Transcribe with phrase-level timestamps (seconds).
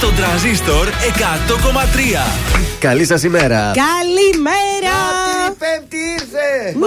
[0.00, 0.92] Στον τραζίστορ 100,3.
[2.80, 3.72] Καλή σας ημέρα.
[3.74, 4.96] Καλημέρα!
[5.58, 6.78] Πέμπτη ήρθε!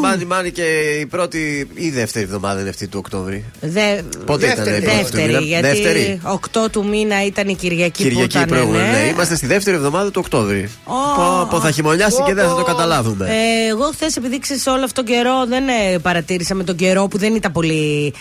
[0.00, 0.62] Μάνι, μάνι και
[1.00, 3.44] η πρώτη ή η δεύτερη εβδομάδα είναι αυτή του Οκτώβρη.
[3.60, 4.02] Δε...
[4.26, 6.20] Πότε ήταν η πρώτη του Δεύτερη, μήνα; γιατί Δεύτερη.
[6.64, 8.48] 8 του μήνα ήταν η Κυριακή, Κυριακή που ήταν.
[8.48, 8.90] προηγούμενη.
[8.90, 8.98] ναι.
[8.98, 9.08] Ναι.
[9.08, 10.70] Είμαστε στη δεύτερη εβδομάδα του Οκτώβρη.
[10.84, 10.92] Ω.
[11.16, 13.26] Πω, πω, θα χειμωνιάσει και δεν θα το καταλάβουμε.
[13.28, 17.06] Ε, εγώ χθες, επειδή ξέρεις όλο αυτόν τον καιρό, δεν ε, παρατήρησα με τον καιρό
[17.08, 18.14] που δεν ήταν πολύ.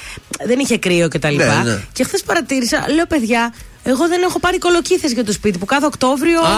[0.45, 1.35] Δεν είχε κρύο κτλ.
[1.35, 1.81] Ναι, ναι.
[1.94, 3.53] Και χθες παρατήρησα, λέω παιδιά,
[3.84, 6.40] εγώ δεν έχω πάρει κολοκύθες για το σπίτι που κάθε Οκτώβριο.
[6.41, 6.49] Α,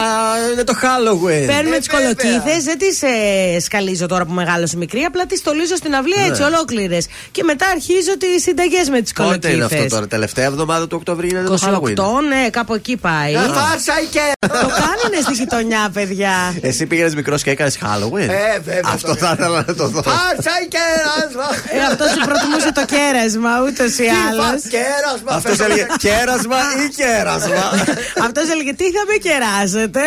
[0.54, 1.46] είναι το Halloween.
[1.48, 2.14] Παίρνουμε Ε, τις βέβαια.
[2.14, 6.42] κολοκύθες, δεν τις ε, σκαλίζω τώρα που μεγάλωσε μικρή, απλά τις στολίζω στην αυλή έτσι
[6.42, 6.48] Ναι.
[6.48, 7.06] ολόκληρες.
[7.32, 9.54] Και μετά αρχίζω τις συνταγές με τις Πότε κολοκύθε.
[9.54, 12.24] είναι αυτό τώρα, τελευταία εβδομάδα του Οκτωβρίου είναι το 28, Halloween.
[12.30, 13.34] ναι, κάπου εκεί πάει.
[13.34, 14.32] Φάρσα η και.
[14.40, 14.48] Το
[14.82, 16.56] κάνουνε στη γειτονιά, παιδιά.
[16.62, 20.02] Εσύ πήγαινες μικρός και έκανες Halloween; Ε, βέβαια, Αυτό το θα ήθελα να το δω.
[20.02, 21.48] Φάρσα η κέρασμα!
[21.74, 24.62] Ε, αυτός σου προτιμούσε το κέρασμα, ούτως ή άλλως.
[24.76, 25.32] Κέρασμα!
[25.38, 27.12] Αυτός έλεγε κέρασμα ή κέρασμα.
[28.26, 30.02] Αυτός έλεγε τι θα με κεράσετε.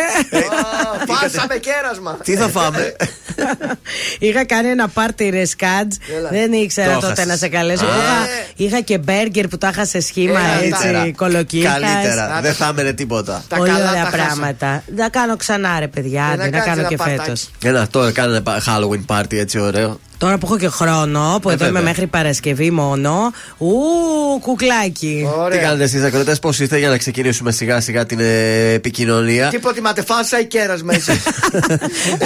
[1.07, 2.17] Φάρσα με κέρασμα!
[2.23, 2.95] Τι θα φάμε;
[4.19, 5.95] είχα κάνει ένα πάρτι ρεσκάτζ.
[6.17, 6.29] Έλα.
[6.29, 7.25] Δεν ήξερα Το τότε έχασες.
[7.25, 7.85] να σε καλέσω.
[7.85, 11.11] που είχα, είχα και μπέργκερ που τα είχα σε σχήμα Ε, έτσι Καλύτερα.
[11.15, 11.73] κολοκύθας.
[11.73, 12.39] Καλύτερα.
[12.41, 13.43] Δεν θα έμενε τίποτα.
[13.47, 14.23] Τα Πολύ καλά ωραία τα χάσα.
[14.23, 14.83] πράγματα.
[14.95, 17.19] Να κάνω ξανά ρε παιδιά, Ε, άντε, να να κάνεις κάνω ένα και παρτάκι.
[17.21, 17.49] φέτος.
[17.63, 19.99] Ένα τώρα κάνανε πα- Halloween party έτσι ωραίο.
[20.17, 21.81] Τώρα που έχω και χρόνο, που Ε, εδώ είμαι βέβαια.
[21.81, 23.31] μέχρι Παρασκευή μόνο.
[23.57, 23.67] Ου,
[24.41, 25.27] κουκλάκι.
[25.33, 25.61] Τι Ωραία.
[25.61, 30.01] κάνετε εσείς, ακροτέ, πώς είστε για να ξεκινήσουμε σιγά σιγά την ε, επικοινωνία; Τι προτιμάτε,
[30.03, 31.11] φάρσα ή κέρασμα εσύ.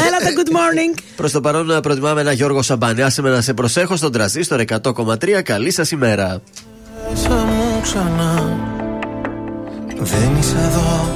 [0.06, 1.00] Έλα τα good morning.
[1.16, 3.10] Προς το παρόν, ε, προτιμάμε ένα Γιώργο Σαμπανιά.
[3.10, 5.42] Σε να σε προσέχω στον τραζίστορ 100,3.
[5.44, 6.42] Καλή σας ημέρα.
[7.10, 8.58] Μέσα μου ξανά
[10.00, 11.16] Δεν είσαι εδώ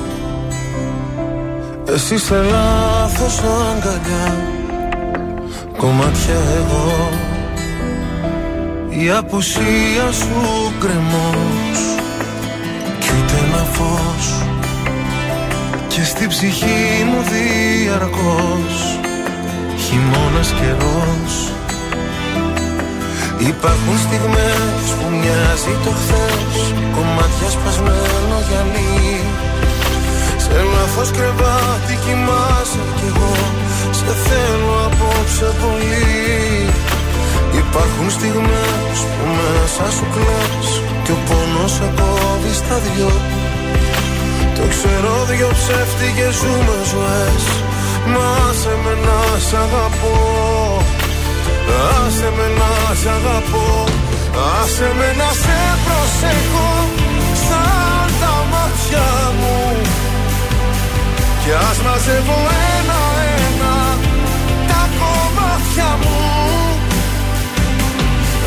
[1.94, 4.38] Εσύ σε λάθος αγκαλιά
[5.78, 7.10] Κομμάτια εγώ.
[8.90, 11.80] Η απουσία σου κρεμός
[13.00, 14.44] Κι ούτε ένα φως.
[15.88, 19.00] Και στη ψυχή μου διαρκώς
[19.84, 21.34] Χειμώνας καιρός.
[23.38, 29.22] Υπάρχουν στιγμές που μοιάζει το χθες Κομμάτια σπασμένο γυαλί.
[30.38, 33.34] Σε λάθος κρεβάτι κοιμάσαι κι εγώ
[34.06, 36.70] Σε θέλω απόψε πολύ.
[37.62, 40.70] Υπάρχουν στιγμές που μέσα σου κλαις
[41.04, 43.12] Και ο πόνος σε κόβει στα δυο.
[44.56, 47.44] Το ξέρω δυο ψεύτικες ζούμε ζωές.
[48.14, 50.18] Μα σε με να σ' αγαπώ.
[52.06, 53.68] Άσε με να σ' αγαπώ.
[54.60, 56.70] Άσε με να σε προσέχω.
[57.48, 59.08] Σαν τα μάτια
[59.40, 59.58] μου.
[61.42, 62.38] Κι ας μαζεύω
[62.78, 62.85] ένα-ένα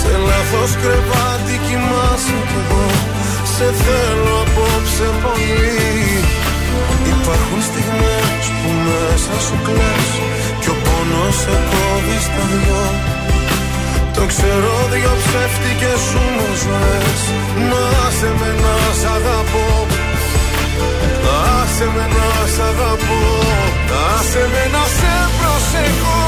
[0.00, 2.86] Σε λάθος κρεβάτι κοιμάσαι κι εγώ.
[3.54, 5.90] Σε θέλω απόψε πολύ.
[7.14, 10.10] Υπάρχουν στιγμές που μέσα σου κλαις
[10.60, 12.84] Κι ο πόνος σε κόβει στα δυο.
[14.16, 17.20] Το ξέρω δυο ψεύτικες σου μου ζωές.
[17.70, 17.84] Να
[18.18, 19.68] σε με να σ' αγαπώ.
[21.58, 23.22] Άσε με να σ' αγαπώ.
[24.14, 26.20] Άσε με να σε προσέχω.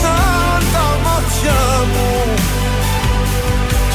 [0.00, 1.60] Σαν τα μάτια
[1.92, 2.08] μου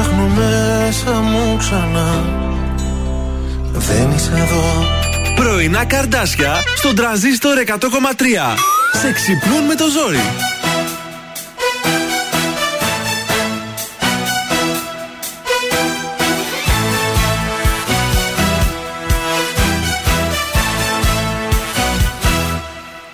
[0.00, 2.24] ψάχνω μέσα μου ξανά
[3.72, 4.86] δεν είσαι εδώ.
[5.34, 7.76] Πρωινά καρδάσια στον τραζίστορ 100,3.
[9.00, 10.20] Σε ξυπνούν με το ζόρι.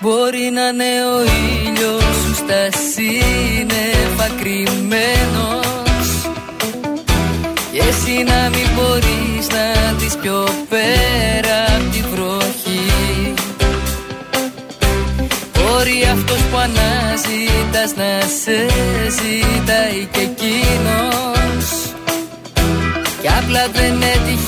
[0.00, 4.83] Μπορεί να είναι ο ήλιος σου στα σύννεφα κρυμμένος
[10.24, 13.34] πιο πέρα απ' τη βροχή.
[15.54, 18.58] Μπορεί αυτός που αναζητάς να σε
[19.16, 21.66] ζητάει και εκείνος.
[23.20, 24.43] Κι απλά δεν έτυχε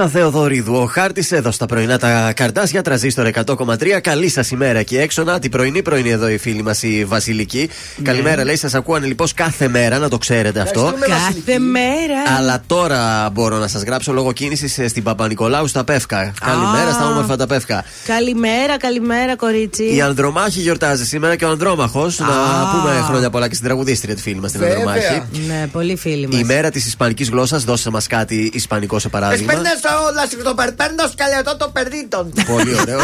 [0.00, 4.00] Νατάσα Θεοδωρίδου, ο χάρτης εδώ στα πρωινά τα καρτάσια, τραζίστορ 100,3.
[4.00, 5.22] Καλή σας ημέρα εκεί έξω.
[5.22, 7.68] Να, την πρωινή πρωινή εδώ η φίλη μας η Βασιλική.
[8.02, 10.80] Καλημέρα, λέει, σας ακούω ανελειπώ κάθε μέρα, να το ξέρετε αυτό.
[10.80, 11.16] Ευχαριστούμε.
[11.46, 12.36] Κάθε μέρα.
[12.38, 16.32] Αλλά τώρα μπορώ να σας γράψω λόγω κίνησης στην Παπα-Νικολάου στα Πεύκα.
[16.44, 17.84] Καλημέρα στα όμορφα τα Πεύκα.
[18.06, 19.94] Καλημέρα, καλημέρα, κορίτσι.
[19.94, 22.18] Η Ανδρομάχη γιορτάζει σήμερα και ο Ανδρόμαχος.
[22.18, 22.26] Να
[22.72, 24.76] πούμε χρόνια πολλά και στην τραγουδίστρια τη φίλη μας την Βέβαια.
[24.76, 25.22] Ανδρομάχη.
[25.46, 26.40] Ναι, πολύ φίλοι μας.
[26.40, 29.52] Η μέρα της Ισπανικής γλώσσας, δώσε μας κάτι Ισπανικό σε παράδειγμα.
[29.98, 32.32] Espernes όλα το περπέρνο σκαλετό των περδίτων.
[32.46, 32.98] Πολύ ωραίο.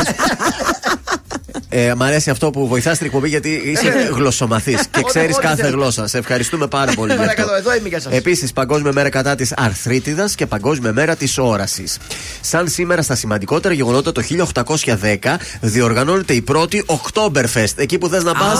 [1.68, 5.50] Ε, μ' αρέσει αυτό που βοηθάς στην εκπομπή γιατί είσαι γλωσσομαθής και Ό,τι ξέρεις θέλεις.
[5.56, 6.06] κάθε γλώσσα.
[6.06, 7.24] Σε ευχαριστούμε πάρα πολύ γι' αυτό.
[7.34, 8.12] Παρακαλώ, εδώ είμαι για σας.
[8.12, 11.98] Επίσης, Παγκόσμια Μέρα κατά της Αρθρίτιδας και Παγκόσμια Μέρα της Όρασης.
[12.40, 17.72] Σαν σήμερα στα σημαντικότερα γεγονότα το 1810 διοργανώνεται η πρώτη Oktoberfest.
[17.76, 18.58] Εκεί που θες να πας.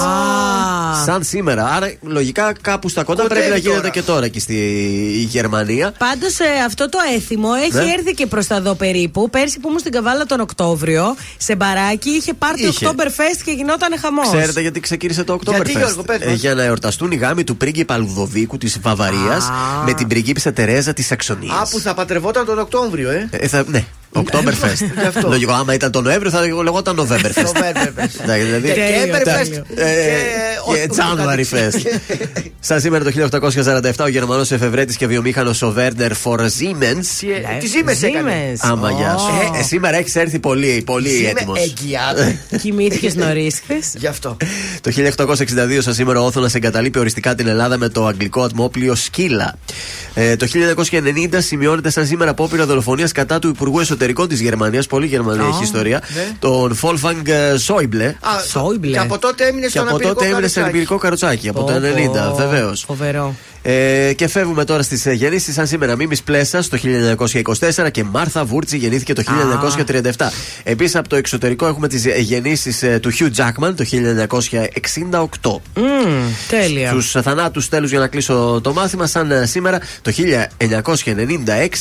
[1.04, 1.64] Σαν σήμερα.
[1.66, 3.90] Άρα λογικά κάπου στα κοντά Κοντεύει πρέπει να γίνεται τώρα.
[3.92, 4.54] και τώρα εκεί στη
[5.30, 5.92] Γερμανία.
[5.98, 6.36] Πάντως
[6.66, 7.92] αυτό το έθιμο έχει Ναι.
[7.92, 9.30] έρθει και προς τα εδώ περίπου.
[9.30, 12.84] Πέρσι που ήμουν στην Καβάλα τον Οκτώβριο, σε μπαράκι είχε πάρτι Είχε.
[12.96, 14.26] Oktoberfest και γινόταν χαμός.
[14.26, 16.28] Ξέρετε γιατί ξεκίνησε το Γιατί, Oktoberfest; Γιώργο, πες μας.
[16.28, 19.50] Ε, για να εορταστούν οι γάμοι του πρίγκιπα Λουδοβίκου της Βαβαρίας
[19.84, 21.54] με την πριγκίπισσα Τερέζα της Σαξονία.
[21.54, 23.28] Α, που θα πατρευόταν τον Οκτώβριο, ε.
[23.30, 23.84] Ε, θα, ναι,
[24.25, 24.90] Oktoberfest.
[25.00, 25.28] Γι' αυτό.
[25.28, 27.44] Λογικό, άμα ήταν τον Νοέμβριο θα λεγόταν Novemberfest.
[27.46, 28.20] Novemberfest.
[28.23, 29.44] Εντάξει, δηλαδή, Και Τέλειο, Everfest.
[29.44, 29.64] τέλειο.
[29.75, 29.94] Ε,
[30.75, 31.99] και January Fest.
[32.61, 37.26] Σαν σήμερα το 1847 ο Γερμανός εφευρέτης και βιομήχανος ο Βέρντερ Φορ Siemens.
[37.54, 38.30] Ε, Τι ζήμες έκανε.
[38.52, 38.56] Siemens.
[38.70, 39.26] Άμα γεια σου.
[39.26, 39.54] Ω.
[39.56, 41.58] Ε, ε, σήμερα έχεις έρθει πολύ, πολύ Είμαι έτοιμος.
[41.61, 42.38] εγγυάται.
[42.62, 44.37] Κοιμήθηκες νωρίς χθες; Γι' αυτό.
[44.86, 49.54] Το 1862 σαν σήμερα ο Όθωνας εγκαταλείπει οριστικά την Ελλάδα με το αγγλικό ατμόπλιο Σκύλα.
[50.14, 54.86] Ε, το 1990 σημειώνεται σαν σήμερα απόπειρα δολοφονίας κατά του Υπουργού Εσωτερικών της Γερμανίας.
[54.86, 56.02] Πολύ Γερμανία έχει ιστορία.
[56.14, 56.32] ναι.
[56.38, 57.26] Τον Φόλφανγκ
[57.58, 58.04] Σόιμπλε.
[58.06, 58.14] Α,
[58.50, 58.90] Σόιμπλε.
[58.90, 60.68] Και από τότε έμεινε Και στον από απειρικό τότε έμεινε σε καροτσάκι.
[60.68, 61.48] εμπειρικό καροτσάκι.
[61.48, 62.84] Από το 90, βεβαίως.
[62.86, 63.34] Φοβερό.
[63.68, 65.54] Ε, και φεύγουμε τώρα στις γεννήσεις.
[65.54, 66.78] Σαν σήμερα, Μίμη Πλέσσα το
[67.76, 70.30] 1924 και Μάρθα Βούρτσι γεννήθηκε το 1937.
[70.62, 73.85] Επίσης από το εξωτερικό έχουμε τις γεννήσεις του Hugh Jackman το
[75.40, 75.61] 1968.
[75.75, 76.90] Μμμ, τέλεια.
[76.90, 80.12] Στους θανάτους τέλους για να κλείσω το μάθημα, σαν ε, σήμερα το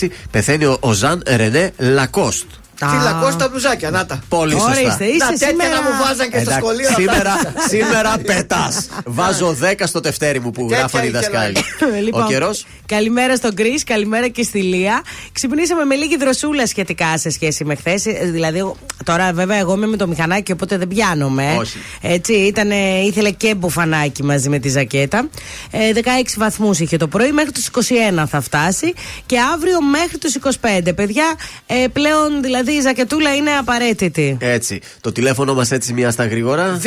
[0.02, 2.46] 1996 πεθαίνει ο, ο Ζαν Ρενέ Λακόστ.
[2.80, 2.90] Α.
[2.90, 4.20] Φυλακό στα μπλουζάκια, να τα.
[4.30, 4.70] Πολύ σωστά.
[4.70, 5.70] Ορίστε, Να είσαι τέτοια σήμερα.
[5.76, 6.90] να μου βάζαν και στο Εντάξει, σχολείο.
[6.96, 7.34] σήμερα,
[7.70, 8.88] σήμερα πετάς.
[9.06, 11.22] Βάζω 10 στο τευτέρι μου που Τέτοια γράφαν οι ήθελα.
[11.22, 11.56] δασκάλοι.
[12.04, 15.02] Λοιπόν, Ο καιρός; Καλημέρα στον Κρι, καλημέρα και στη Λία.
[15.32, 18.04] Ξυπνήσαμε με λίγη δροσούλα σχετικά σε σχέση με χθες.
[18.24, 21.56] Δηλαδή, εγώ- τώρα βέβαια εγώ είμαι με το μηχανάκι, οπότε δεν πιάνομαι.
[21.60, 21.78] Όχι.
[22.02, 25.30] Έτσι, ήτανε, ήθελε και μπουφανάκι μαζί με τη ζακέτα.
[25.72, 26.02] Ε, 16
[26.38, 28.94] βαθμούς είχε το πρωί, μέχρι τους 21 θα φτάσει.
[29.26, 30.94] Και αύριο μέχρι τους 25.
[30.96, 31.34] Παιδιά,
[31.66, 34.38] ε, πλέον δηλαδή η ζακετούλα είναι απαραίτητη.
[34.40, 34.82] Έτσι.
[35.02, 36.80] Το τηλέφωνο μας έτσι μία στα γρήγορα.
[36.84, 36.86] 231-0266-233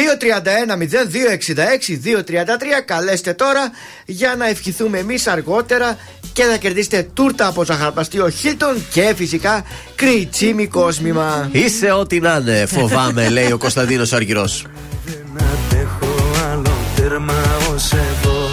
[2.85, 3.70] καλέστε τώρα
[4.06, 5.99] για να ευχηθούμε εμείς αργότερα
[6.32, 11.49] και να κερδίσετε τούρτα από ζαχαρπαστείο Χίλτον και φυσικά κριτσίμι κόσμημα.
[11.52, 14.66] Είσαι ό,τι να είναι, φοβάμαι, λέει ο Κωνσταντίνος Αργυρός.
[15.04, 16.14] Δεν αντέχω
[16.52, 17.42] άλλο τέρμα
[17.75, 18.49] ως εδώ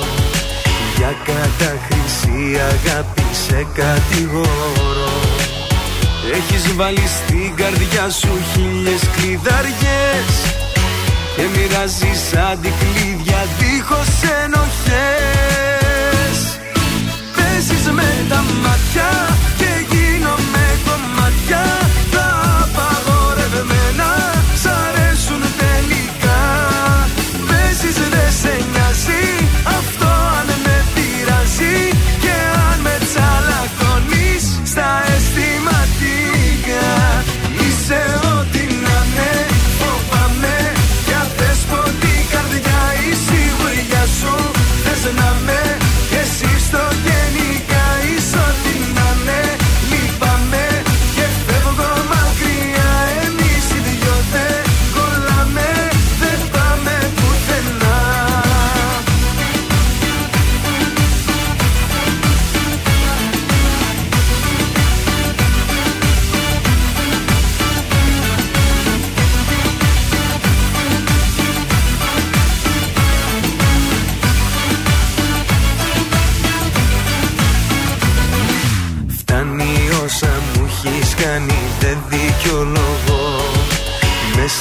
[0.97, 5.24] Για καταχρησή αγάπη σε κατηγορώ
[6.37, 10.55] Έχεις βάλει στην καρδιά σου χίλιες κλειδαριές
[11.35, 14.07] Και μοιράζεις αντικλείδια δίχως
[14.43, 15.64] ενοχές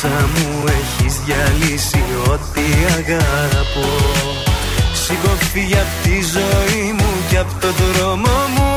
[0.04, 2.60] Μέσα μου έχεις διαλύσει ό,τι
[2.96, 3.88] αγαπώ.
[4.92, 8.72] Σήκω φύγε απ' τη ζωή μου και απ' το δρόμο μου.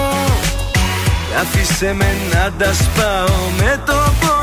[1.42, 4.37] Άφησε με να τα σπάω με το πόνο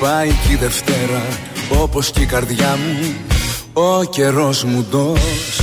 [0.00, 1.22] πάει και η Δευτέρα
[1.82, 3.14] Όπως και η καρδιά μου,
[3.72, 5.60] ο καιρός μου ντός.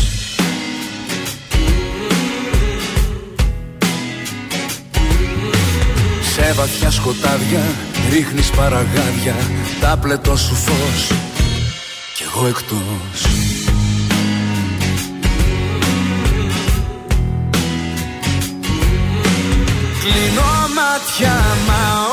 [6.34, 7.62] Σε βαθιά σκοτάδια
[8.10, 9.36] ρίχνεις παραγάδια
[9.80, 11.12] Τα πλετό σου φως
[12.16, 13.28] κι εγώ εκτός.
[20.02, 21.34] Κλείνω μάτια
[21.68, 22.13] μα ο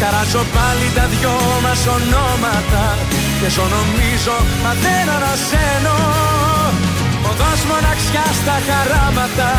[0.00, 2.84] Καράζω πάλι τα δυο μας ονόματα
[3.40, 5.98] Και ζω νομίζω μα δεν ανασένω.
[7.30, 9.50] Οδός μοναξιάς στα χαράματα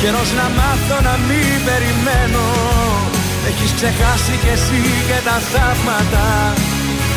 [0.00, 2.46] Καιρός να μάθω να μην περιμένω.
[3.48, 6.26] Έχεις ξεχάσει κι εσύ και τα θαύματα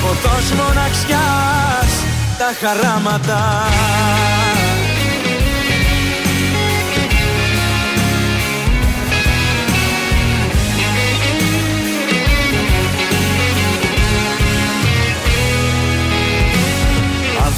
[0.09, 1.91] Οδός μοναξιάς
[2.39, 3.39] τα χαράματα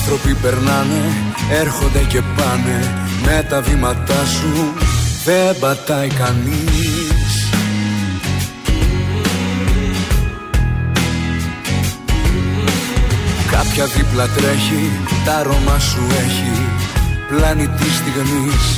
[0.09, 1.13] Άνθρωποι περνάνε,
[1.51, 4.73] έρχονται και πάνε Με τα βήματά σου.
[5.25, 7.49] Δεν πατάει κανείς.
[13.51, 14.91] Κάποια δίπλα τρέχει,
[15.25, 16.65] τα αρώμα σου έχει.
[17.27, 18.77] Πλάνη τη στιγμής,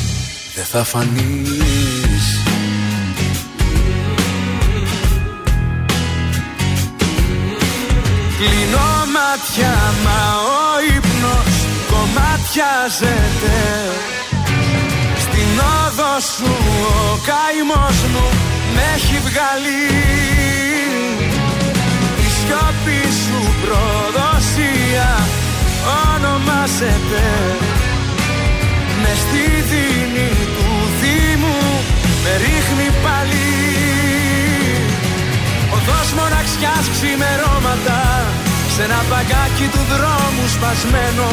[0.56, 2.39] δεν θα φανείς
[8.40, 9.76] Κλείνω μάτια
[10.06, 10.22] μα
[10.58, 10.64] ο
[10.96, 11.56] ύπνος
[11.92, 13.60] κομμάτιαζεται
[15.24, 15.50] Στην
[15.80, 16.52] όδο σου
[17.12, 18.28] ο καημός μου
[18.74, 19.84] με έχει βγάλει.
[22.26, 25.12] Η σιώπη σου προδοσία
[26.14, 27.26] ονομάζεται.
[29.02, 31.60] Μες στη δίνη του θύμου
[32.24, 32.89] με ρίχνει
[36.60, 38.00] Οδός μοναξιάς ξημερώματα
[38.76, 41.30] Σε ένα παγκάκι του δρόμου σπασμένο.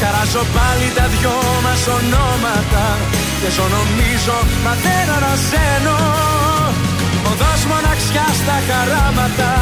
[0.00, 2.86] Χαράζω πάλι τα δυο μας ονόματα
[3.40, 5.98] Και ζω νομίζω μα δεν ανασένω.
[7.30, 9.52] Οδός μοναξιάς στα χαράματα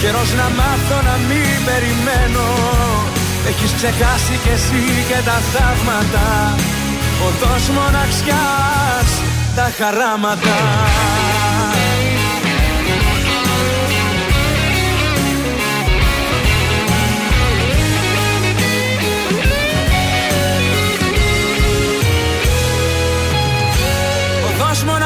[0.00, 2.46] Καιρός να μάθω να μην περιμένω.
[3.50, 6.26] Έχεις ξεχάσει κι εσύ και τα θαύματα
[7.26, 9.10] Οδός μοναξιάς
[9.56, 10.56] τα χαράματα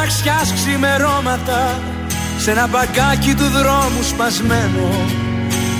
[0.09, 1.61] μοναξιάς ξημερώματα
[2.39, 4.89] Σε ένα μπαγκάκι του δρόμου σπασμένο.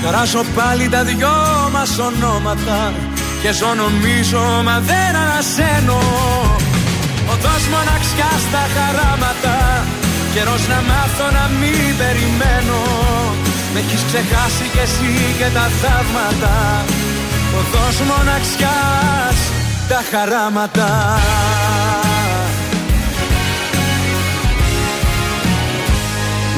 [0.03, 1.35] Καράζω πάλι τα δυο
[1.73, 2.79] μας ονόματα
[3.41, 6.01] Και ζω νομίζω μα δεν ανασένω.
[7.31, 9.57] Οδός μοναξιάς στα χαράματα
[10.33, 12.81] Καιρός να μάθω να μην περιμένω.
[13.73, 16.55] Με έχεις ξεχάσει κι εσύ και τα θαύματα.
[17.59, 19.39] Οδός μοναξιάς
[19.89, 20.89] τα χαράματα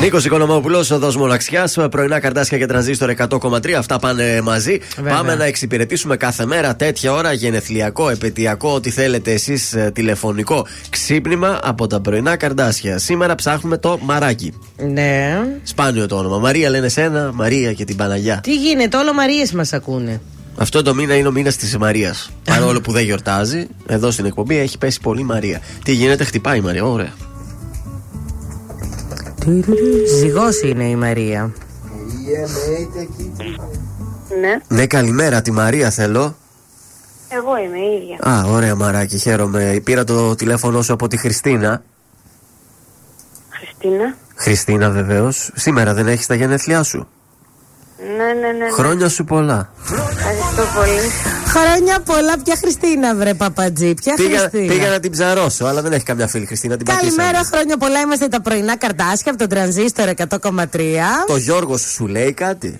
[0.02, 3.72] Νίκος Οικονομόπουλος, οδός Μοναξιάς, πρωινά καρτάσια και τρανζίστορ 100,3.
[3.78, 4.80] Αυτά πάνε μαζί.
[4.96, 5.14] Βέβαια.
[5.16, 11.88] Πάμε να εξυπηρετήσουμε κάθε μέρα τέτοια ώρα γενεθλιακό, επαιτειακό, ό,τι θέλετε εσείς τηλεφωνικό ξύπνημα από
[11.88, 12.98] τα πρωινά καρτάσια.
[12.98, 14.54] Σήμερα ψάχνουμε το μαράκι.
[14.78, 15.40] Ναι.
[15.64, 16.38] Σπάνιο το όνομα.
[16.38, 18.40] Μαρία λένε σένα, Μαρία και την Παναγιά.
[18.44, 20.22] Τι γίνεται, όλο Μαρίες μας ακούνε.
[20.58, 22.32] Αυτό το μήνα είναι ο μήνας της Μαρίας.
[22.44, 25.62] Παρόλο που δεν γιορτάζει, εδώ στην εκπομπή έχει πέσει πολύ Μαρία.
[25.84, 26.86] Τι γίνεται, χτυπάει η Μαρία.
[26.86, 27.14] Ωραία.
[30.20, 31.52] Ζυγός είναι η Μαρία.
[34.42, 36.36] Ναι, Ναι, καλημέρα, τη Μαρία θέλω.
[37.30, 38.32] εγώ είμαι η ίδια.
[38.32, 39.82] Α, ωραία, Μαράκι, χαίρομαι.
[39.84, 41.84] Πήρα το τηλέφωνο σου από τη Χριστίνα.
[43.50, 44.16] Χριστίνα.
[44.36, 45.52] Χριστίνα, βεβαίως.
[45.56, 47.08] Σήμερα δεν έχεις τα γενέθλιά σου.
[48.18, 48.66] Ναι, ναι, ναι.
[48.66, 48.72] ναι.
[48.72, 49.70] Χρόνια σου πολλά.
[49.84, 51.00] Ευχαριστώ πολύ.
[51.52, 53.94] Χρόνια πολλά, ποια Χριστίνα, βρε παπατζή.
[53.94, 54.74] Ποια Πήγα, Χριστίνα.
[54.74, 56.78] πήγα να την ψαρώσω, αλλά δεν έχει καμιά φίλη Χριστίνα.
[56.78, 57.48] Την Καλημέρα, πατήσαμε.
[57.52, 58.00] χρόνια πολλά.
[58.00, 61.26] Είμαστε τα πρωινά καρτάσια από τον τρανζίστορ 100,3.
[61.28, 62.80] Το Γιώργος σου σου λέει κάτι;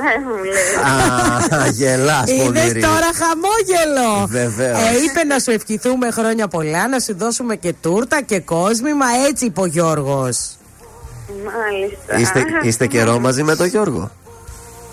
[0.00, 1.60] Ναι, μου λέει.
[1.60, 2.80] Α, γελάς Είδες πολύ.
[2.80, 4.26] τώρα χαμόγελο.
[4.26, 4.78] Βεβαίως.
[4.78, 9.06] Ε, είπε να σου ευχηθούμε χρόνια πολλά, να σου δώσουμε και τούρτα και κόσμημα.
[9.28, 10.56] Έτσι είπε ο Γιώργος.
[11.44, 12.18] Μάλιστα.
[12.18, 14.10] Είστε, είστε καιρό μαζί με τον Γιώργο;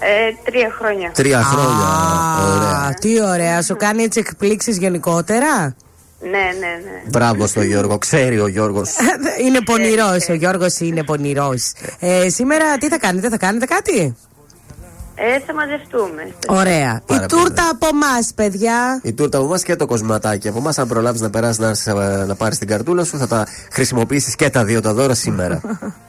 [0.04, 1.12] Ε, τρία χρόνια.
[1.14, 1.88] Τρία χρόνια.
[2.56, 2.78] Ωραία.
[2.88, 3.62] Α, τι ωραία.
[3.62, 5.76] Σου κάνει έτσι εκπλήξεις γενικότερα;
[6.20, 7.02] Ναι, ναι, ναι.
[7.10, 7.98] Μπράβο στο Γιώργο.
[7.98, 8.90] Ξέρει ο Γιώργος.
[9.46, 10.30] είναι πονηρός.
[10.30, 11.72] Ο Γιώργος είναι πονηρός.
[12.00, 14.16] Ε, σήμερα τι θα κάνετε, θα κάνετε κάτι;
[15.16, 16.32] Ε, θα μαζευτούμε.
[16.48, 17.02] Ωραία.
[17.06, 19.00] Πάρα Η τούρτα από εμάς, παιδιά.
[19.04, 20.78] Η τούρτα από εμάς και το κοσματάκι από εμάς.
[20.78, 21.94] Αν προλάβεις να περάσεις να, σε-
[22.28, 25.62] να πάρεις την καρτούλα σου, θα τα χρησιμοποιήσεις και τα δύο τα δώρα σήμερα.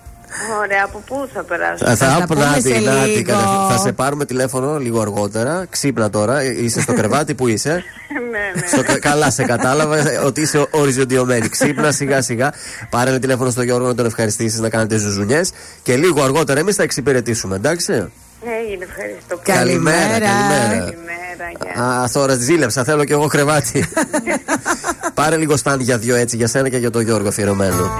[0.59, 1.85] Ωραία, από πού θα περάσω.
[1.85, 3.23] θα, τα θα, πούμε να, σε τη- να, τη- λίγο.
[3.25, 5.67] κατευθείαν- θα σε πάρουμε τηλέφωνο λίγο αργότερα.
[5.71, 6.41] Ξύπνα τώρα.
[6.41, 7.73] Ε, Είσαι στο κρεβάτι που είσαι;
[8.31, 8.67] ναι, ναι.
[8.67, 11.49] Στο, κα- καλά, σε κατάλαβα ε, ότι είσαι οριζοντιωμένη.
[11.49, 12.53] Ξύπνα σιγά σιγά.
[12.91, 15.51] Πάρε ένα τηλέφωνο στον Γιώργο να τον ευχαριστήσεις να κάνετε ζουζουνιές.
[15.83, 17.93] Και λίγο αργότερα εμείς θα εξυπηρετήσουμε, εντάξει;
[18.63, 19.41] Έγινε, ευχαριστώ.
[19.43, 19.99] Καλημέρα.
[19.99, 20.79] καλημέρα.
[20.79, 21.85] Καλημέρα, γεια.
[22.03, 23.85] Α, τώρα ζήλεψα, θέλω κι εγώ κρεβάτι.
[25.15, 27.91] Πάρε λίγο στάν για δυο έτσι, για σένα και για τον Γιώργο αφιερωμένο.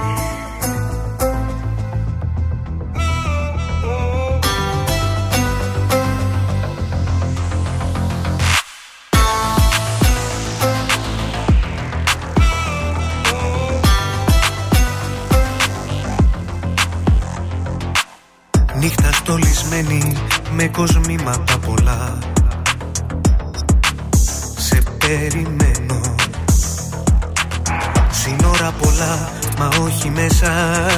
[29.93, 30.51] Μα όχι μέσα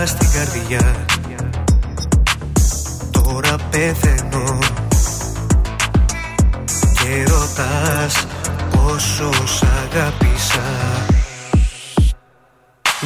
[0.06, 1.06] στην καρδιά.
[3.12, 4.58] Τώρα πεθαίνω
[6.94, 8.28] Και ρωτάς
[8.72, 10.62] πόσο σ' αγάπησα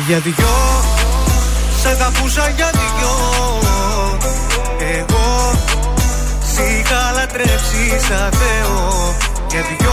[0.08, 0.84] Για δυο
[1.82, 3.16] Σ' αγαπούσα για δυο.
[4.98, 5.52] Εγώ
[6.54, 9.16] Σ' είχα λατρέψει σαν Θεό.
[9.50, 9.92] Για δυο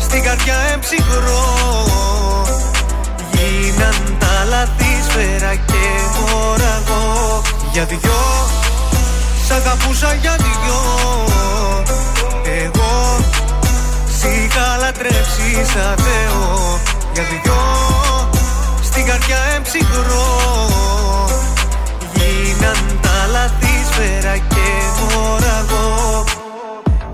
[0.00, 1.92] Στην καρδιά εμψυχρό
[3.42, 5.84] Γίναν τα λαθή σφαίρα και
[6.20, 8.20] μωραγό Για δυο.
[9.46, 10.80] Σ' αγαπούσα για δυο.
[12.64, 13.18] Εγώ
[14.18, 16.80] Σ' είχα λατρέψει σαν Θεό.
[17.12, 17.62] Για δυο
[18.82, 20.30] Στην καρδιά εμψυχρό.
[22.14, 24.66] Γίναν τα λαθή σφαίρα και
[25.00, 26.24] μωραγό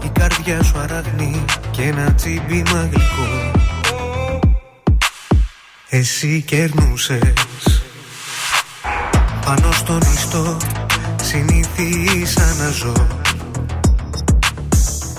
[0.03, 3.58] Η καρδιά σου αραγνή και ένα τσίμπημα γλυκό
[5.91, 7.33] Εσύ κερνούσες.
[9.45, 10.57] Πάνω στον ιστό
[11.23, 13.07] συνήθισα να ζω.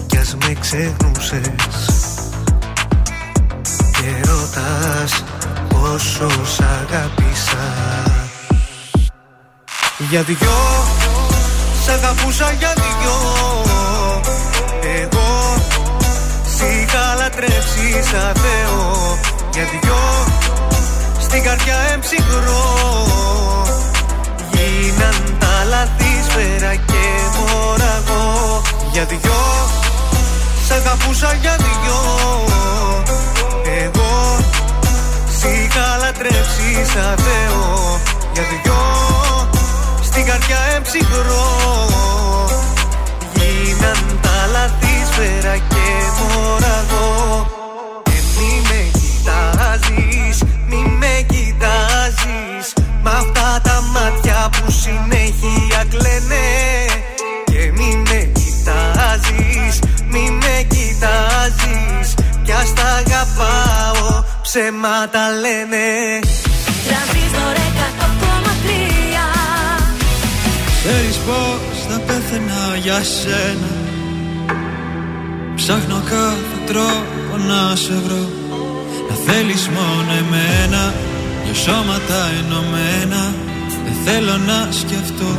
[0.08, 1.86] Κι ας με ξεχνούσες.
[3.92, 5.24] Και ρωτάς
[5.68, 7.74] πόσο σ' αγάπησα
[10.10, 10.86] Για δυο
[11.84, 13.18] Σ' αγαπούσα για δυο.
[15.02, 15.56] Εγώ
[16.56, 19.18] Σ' είχα λατρέψει σαν Θεό.
[19.54, 19.98] Για δυο
[21.30, 22.66] Στην καρδιά εμψυχρό.
[24.52, 27.04] Γίναν τα λαθή σφαίρα και
[27.36, 28.62] μωραγό
[28.92, 29.42] Για δυο
[30.68, 32.00] Σ' αγαπούσα για δυο.
[33.84, 34.38] Εγώ
[35.38, 38.00] Σ' είχα λατρέψει σαν Θεό.
[38.34, 38.82] Για δυο
[40.02, 41.48] Στην καρδιά εμψυχρό.
[43.34, 45.86] Γίναν τα λαθή σφαίρα και
[46.18, 47.59] μωραγό
[54.90, 56.48] συνέχεια κλαίνε.
[57.46, 59.80] Και μη με κοιτάζεις,
[60.12, 62.08] μη με κοιτάζεις.
[62.44, 65.88] Κι ας τα αγαπάω, ψέματα λένε.
[66.88, 69.26] Τρανζίστορ 100,3
[70.76, 73.72] Ξέρεις πως θα πέθαινα για σένα.
[75.56, 78.26] Ψάχνω κάθε τρόπο να σε βρω.
[79.10, 80.94] Να θέλεις μόνο εμένα
[81.44, 83.34] Δυο σώματα ενωμένα
[83.90, 85.38] Δεν θέλω να σκεφτώ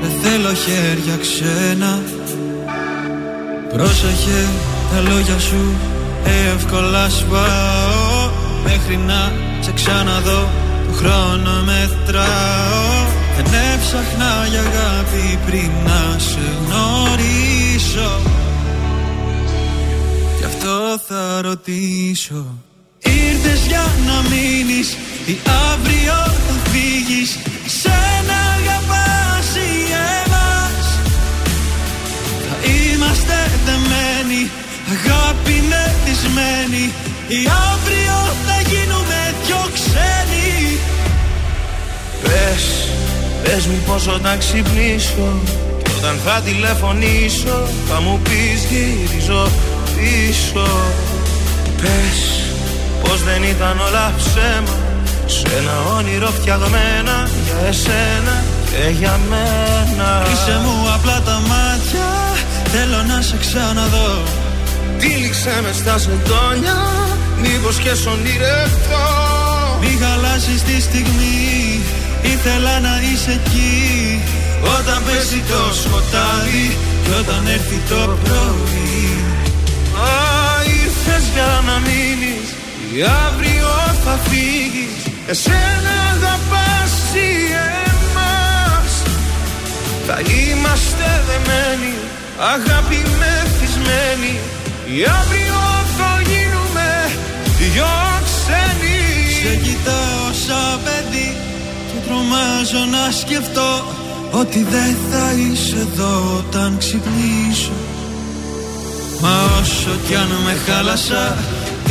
[0.00, 1.98] Δεν θέλω χέρια ξένα.
[3.72, 4.48] Πρόσεχε
[4.90, 5.74] τα λόγια σου
[6.54, 8.30] Εύκολα σπάω
[8.64, 10.50] Μέχρι να σε ξαναδώ
[10.86, 13.06] Το χρόνο μετράω.
[13.36, 18.20] Δεν έψαχνα για αγάπη πριν να σε γνωρίσω.
[20.38, 22.65] Γι' αυτό θα ρωτήσω
[23.26, 24.88] Ήρθες για να μείνεις
[25.32, 25.36] Ή
[25.70, 27.38] αύριο θα φύγεις.
[27.80, 29.72] Σένα αγαπάς ή
[30.22, 30.86] εμάς
[32.46, 34.50] θα είμαστε δεμένοι
[34.94, 36.84] Αγάπη είναι δυσμένη.
[37.28, 37.40] Ή
[37.70, 40.78] αύριο θα γίνουμε δυο ξένοι.
[42.22, 42.64] Πες,
[43.42, 45.40] πες μου πως όταν ξυπνήσω
[45.82, 49.48] Και όταν θα τηλεφωνήσω Θα μου πεις γυρίζω
[49.96, 50.66] πίσω.
[51.80, 52.46] Πες
[53.02, 54.76] πως δεν ήταν όλα ψέμα.
[55.26, 58.34] Σε ένα όνειρο φτιαγμένα για εσένα
[58.70, 60.08] και για μένα.
[60.32, 62.08] Είσαι μου απλά τα μάτια
[62.72, 64.12] Θέλω να σε ξαναδώ.
[64.98, 66.78] Τύλιξε με στα σεντόνια
[67.42, 69.06] Μήπως και σ' ονειρευτώ.
[69.80, 71.80] Μη χαλάσεις τη στιγμή
[72.32, 74.22] Ήθελα να είσαι εκεί.
[74.76, 76.66] Όταν πέσει το σκοτάδι
[77.04, 79.04] Και όταν έρθει το πρωί.
[80.08, 80.14] Α,
[80.82, 82.25] ήρθες για να μείνεις
[82.98, 83.72] Ή αύριο
[84.04, 84.94] θα φύγεις.
[85.26, 87.30] Εσένα αγαπάς ή
[87.88, 88.92] εμάς.
[90.06, 91.94] Θα είμαστε δεμένοι
[92.54, 94.34] Αγάπη μεθυσμένοι
[94.96, 95.60] Ή αύριο
[95.96, 96.88] θα γίνουμε
[97.58, 98.98] δυο ξένοι.
[99.40, 101.36] Σε κοιτάω σαν παιδί
[101.88, 103.72] Και τρομάζω να σκεφτώ
[104.30, 107.76] Ότι δεν θα είσαι εδώ όταν ξυπνήσω.
[109.20, 111.36] Μα όσο κι αν με χάλασα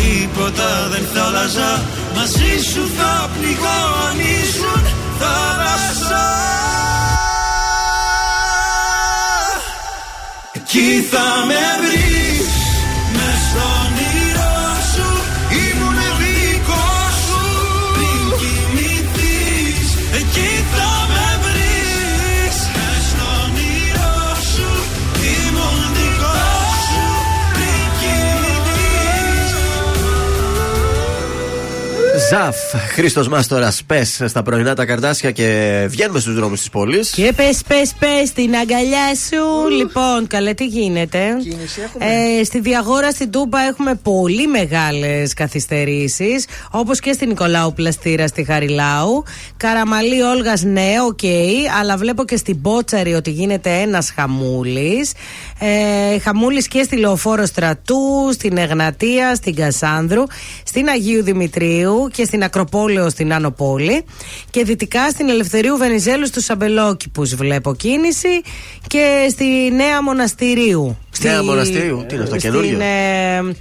[0.05, 1.83] Τίποτα δεν θα άλλαζα
[2.15, 3.77] Μαζί σου θα πληγώ
[4.09, 4.83] αν ήσουν
[5.19, 6.25] θάλασσα.
[10.51, 12.24] Εκεί θα με βρεις
[32.29, 32.55] Ζαφ,
[32.93, 37.09] Χρήστος Μάστορας, πε στα πρωινά τα καρντάσια και βγαίνουμε στους δρόμους της πόλης.
[37.09, 39.69] Και πες, πες, πες την αγκαλιά σου.
[39.77, 41.37] Λοιπόν, καλέ, τι γίνεται.
[41.41, 42.05] Κίνηση έχουμε.
[42.39, 46.45] Ε, στη Διαγόρα στην Τούμπα έχουμε πολύ μεγάλες καθυστερήσεις.
[46.71, 49.23] Όπως και στην Νικολάου Πλαστήρα στη Χαριλάου.
[49.57, 51.19] Καραμανλή, Όλγας, ναι, οκ.
[51.79, 55.11] αλλά βλέπω και στην Μπότσαρη ότι γίνεται ένας χαμούλης.
[55.59, 60.23] Ε, χαμούλης και στη Λεωφόρο Στρατού, στην Εγνατία, στην Κασάνδρου,
[60.63, 64.05] στην Αγίου Δημητρίου και στην Ακροπόλεω στην Άνω Πόλη.
[64.49, 68.41] Και δυτικά στην Ελευθερίου Βενιζέλου στους Αμπελόκηπους βλέπω κίνηση.
[68.87, 70.97] Και στη Νέα Μοναστηρίου.
[71.21, 73.55] Νέα Στη- Μοναστηρίου, τι είναι αυτό, στην, καινούριο; ε,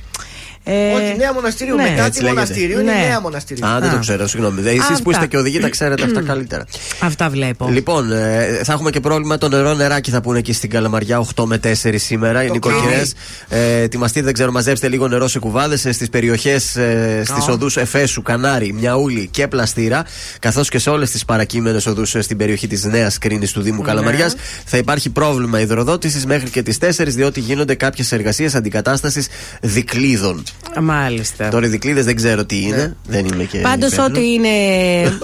[0.65, 1.75] ε, Όχι, νέα μοναστηρίου.
[1.77, 1.83] ναι.
[1.83, 2.41] Μετά Έτσι τη λέγεται.
[2.41, 2.99] μοναστηρίου είναι Ναι.
[3.07, 3.67] νέα μοναστηρίου.
[3.67, 4.61] Α, δεν το ξέρω, συγγνώμη.
[4.69, 5.11] Εσείς που Αυτά.
[5.11, 6.65] είστε και οδηγοί τα ξέρετε αυτά καλύτερα.
[7.01, 7.69] Αυτά βλέπω.
[7.69, 11.45] Λοιπόν, ε, θα έχουμε και πρόβλημα το νερό νεράκι θα πούνε εκεί στην Καλαμαριά 8
[11.47, 12.43] με 4 σήμερα.
[12.45, 13.03] Οι νοικοκυρέ.
[13.49, 18.23] Ε, ετοιμαστείτε, δεν ξέρω, μαζέψτε λίγο νερό σε κουβάδες στις περιοχές, ε, στις οδούς Εφέσου,
[18.23, 20.05] Κανάρι, Μιαούλη και Πλαστήρα,
[20.39, 24.35] καθώς και σε όλες τις παρακείμενες οδούς στην περιοχή της Νέας Κρίνης του Δήμου Καλαμαριάς.
[24.65, 29.27] Θα υπάρχει πρόβλημα υδροδότησης μέχρι και τις 4, διότι γίνονται κάποιες εργασίες αντικατάστασης
[29.61, 30.43] δικλείδων.
[30.81, 31.49] Μάλιστα.
[31.49, 32.97] Τώρα οι δικλείδες δεν ξέρω τι είναι.
[33.09, 33.59] Δεν είμαι και.
[33.59, 34.19] Πάντως υπεύθυνος.
[34.19, 34.49] ότι είναι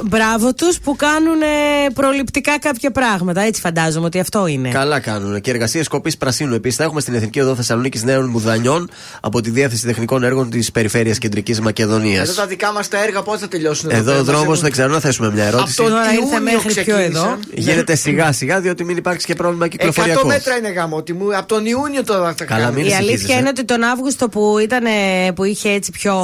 [0.04, 1.46] μπράβο τους που κάνουν ε,
[1.94, 3.40] προληπτικά κάποια πράγματα.
[3.40, 4.68] Έτσι φαντάζομαι ότι αυτό είναι.
[4.68, 5.40] Καλά κάνουν.
[5.40, 6.54] Και εργασίες κοπής πρασίνου.
[6.54, 8.90] Επίσης, θα έχουμε στην Εθνική Οδό Θεσσαλονίκης Νέων Μουδανιών
[9.20, 12.28] από τη Διεύθυνση Τεχνικών Έργων της Περιφέρειας Κεντρικής Μακεδονίας.
[12.28, 13.90] Εδώ τα δικά μας τα έργα πώς θα τελειώσουν.
[13.90, 15.76] Εδώ ο πέρα, μας δρόμος έχουν- δεν ξέρω να θέσουμε μια Από ερώτηση.
[15.76, 17.06] το Τώρα ήρθε Ιούνιο μέχρι πιο ξεκίνησαν.
[17.06, 17.38] εδώ.
[17.54, 20.26] Γίνεται σιγά σιγά, διότι μην υπάρξει και πρόβλημα 100 κυκλοφοριακό.
[20.26, 21.36] μέτρα είναι γαμότι μου.
[21.36, 22.76] Από τον Ιούνιο τώρα θα Καλά, κάνουμε.
[22.80, 23.38] μην Η ησυχίζεις, αλήθεια ε.
[23.38, 24.84] είναι ότι τον Αύγουστο που, ήταν,
[25.35, 26.14] που είχε έτσι πιο.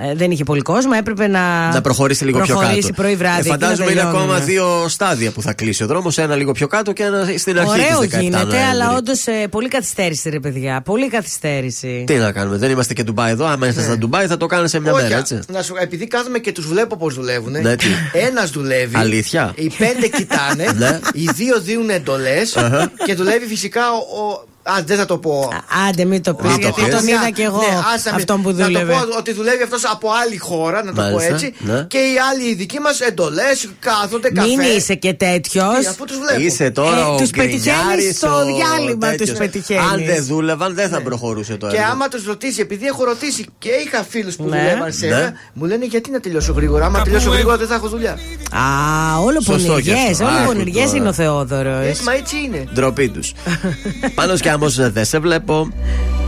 [0.00, 1.72] ε, δεν είχε πολύ κόσμο, έπρεπε να.
[1.72, 3.02] Να προχωρήσει λίγο πιο προχωρήσει κάτω.
[3.02, 3.36] πρωί βράδυ.
[3.36, 4.22] Ε, εκεί να φαντάζομαι είναι τελειώνουν.
[4.22, 6.18] ακόμα δύο στάδια που θα κλείσει ο δρόμος.
[6.18, 8.58] Ένα λίγο πιο κάτω και ένα στην αρχή Ωραίο της 17 γίνεται, Νοέμβρη.
[8.58, 10.80] αλλά όντως πολύ καθυστέρηση, ρε παιδιά.
[10.84, 12.04] Πολύ καθυστέρηση.
[12.06, 13.46] Τι να κάνουμε, δεν είμαστε και Ντουμπάι εδώ.
[13.46, 15.38] Άμα ήσασταν στα Ντουμπάι θα το κάνανε σε μια Όχι, μέρα, α, έτσι.
[15.52, 17.52] να σου, επειδή κάθομαι και τους βλέπω πώς δουλεύουν.
[17.60, 17.86] Ναι, τι.
[18.12, 18.96] Ένας δουλεύει.
[18.96, 20.64] Αλήθεια; Οι πέντε κοιτάνε.
[20.76, 20.98] Ναι.
[21.12, 22.56] οι δύο δίνουν εντολές.
[23.04, 24.46] και δουλεύει φυσικά ο.
[24.68, 25.50] Ο- Α, δεν θα το πω.
[25.52, 26.94] Α, Άντε, μην το πεις, Μην το γιατί πεις.
[26.94, 28.94] τον είδα κι εγώ Ναι, άσε με- αυτόν που δούλευε.
[28.94, 31.54] Να το πω ότι δουλεύει αυτός από άλλη χώρα, να το Μάλιστα, πω έτσι.
[31.58, 31.84] ναι.
[31.88, 34.48] Και οι άλλοι οι δικοί μας εντολές, κάθονται καφέ.
[34.48, 35.78] Μην είσαι και τέτοιος.
[35.80, 36.40] Τι, Αφού τους βλέπω.
[36.40, 39.28] Είσαι τώρα Ε, ο τους πετυχαίνεις Γκρινιάρης, στο ο διάλειμμα, τέτοιος.
[39.28, 39.82] τους πετυχαίνεις.
[39.92, 41.88] Αν δεν δούλευαν, δεν θα προχωρούσε το Και έργο.
[41.90, 44.56] άμα τους ρωτήσει, επειδή έχω ρωτήσει και είχα φίλους που Ναι.
[44.58, 45.14] δουλεύαν σε Ναι.
[45.14, 48.12] ένα, μου λένε γιατί να τελειώσω γρήγορα; Άμα τελειώσω γρήγορα δεν θα έχω δουλειά.
[48.52, 50.10] Α, όλο Σωστό και πονηριέ.
[50.10, 50.24] αυτό.
[50.24, 50.96] Όλο Άκου πονηριές τώρα.
[50.96, 51.86] είναι ο Θεόδωρος.
[51.86, 52.64] Έτσι, μα έτσι είναι.
[52.74, 53.32] Ντροπή τους.
[54.14, 55.68] Πάνω κι άμμο δεν σε βλέπω.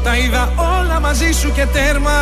[0.05, 2.19] Τα είδα όλα μαζί σου και τέρμα.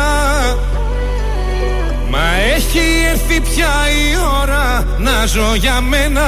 [2.11, 6.27] Μα έχει έρθει πια η ώρα να ζω για μένα.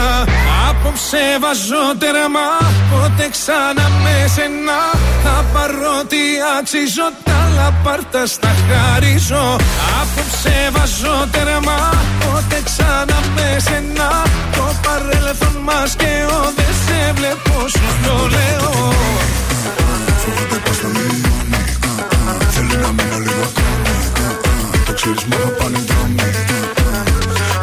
[0.69, 2.47] Απόψε βάζω τέρμα
[2.91, 4.79] Πότε ξανά με σένα.
[5.23, 6.23] Θα πάρω τι
[6.59, 9.55] αξίζω Τα λαπάρτα στα χαρίζω.
[10.01, 11.79] Απόψε βάζω τέρμα
[12.19, 14.09] Πότε ξανά με σένα.
[14.55, 18.91] Το παρέλθον μας και ο Δεν σε βλέπω σου το λέω
[20.23, 21.63] Φοβάται πως θα λιώνει
[22.53, 23.95] Θέλει να μείνω λίγο ακόμη.
[24.85, 26.29] Το ξέρεις μόνο πάνε οι δρόμοι.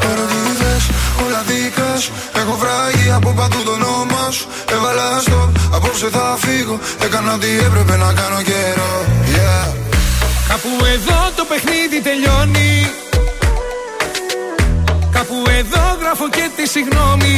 [0.02, 0.84] Παρότι θες
[1.24, 4.46] όλα δικά σου Έχω βράγει από παντού το όνομα σου.
[4.74, 6.78] Έβαλα στο απόψε θα φύγω.
[7.04, 8.92] Έκανα ό,τι έπρεπε να κάνω καιρό.
[9.34, 9.66] Yeah.
[10.48, 12.90] Κάπου εδώ το παιχνίδι τελειώνει.
[15.16, 17.36] Κάπου εδώ γράφω και τη συγγνώμη.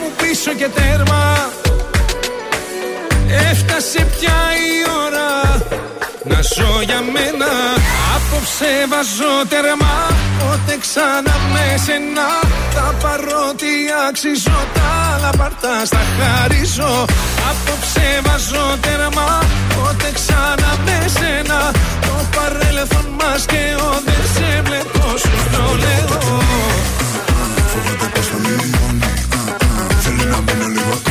[0.00, 1.50] Μου πίσω και τέρμα
[3.30, 4.38] Έφτασε πια
[4.68, 4.72] η
[5.04, 5.30] ώρα
[6.30, 7.50] να ζω για μένα.
[8.14, 9.96] Απόψε βάζω τερμά
[10.38, 12.28] Πότε ξανά με σένα.
[12.74, 13.72] Τα παρότι
[14.08, 16.92] αξίζω Τα άλλα παρτά στα χαρίζω.
[17.50, 19.30] Απόψε βάζω τερμά
[19.74, 21.60] Πότε ξανά με σένα.
[22.06, 26.20] Το παρέλθον μας και ο Δεν σε βλέπω σου το λέω.
[27.70, 29.12] Φοβάται πως θα λιώνει
[30.02, 31.07] Θέλει να μείνω λίγο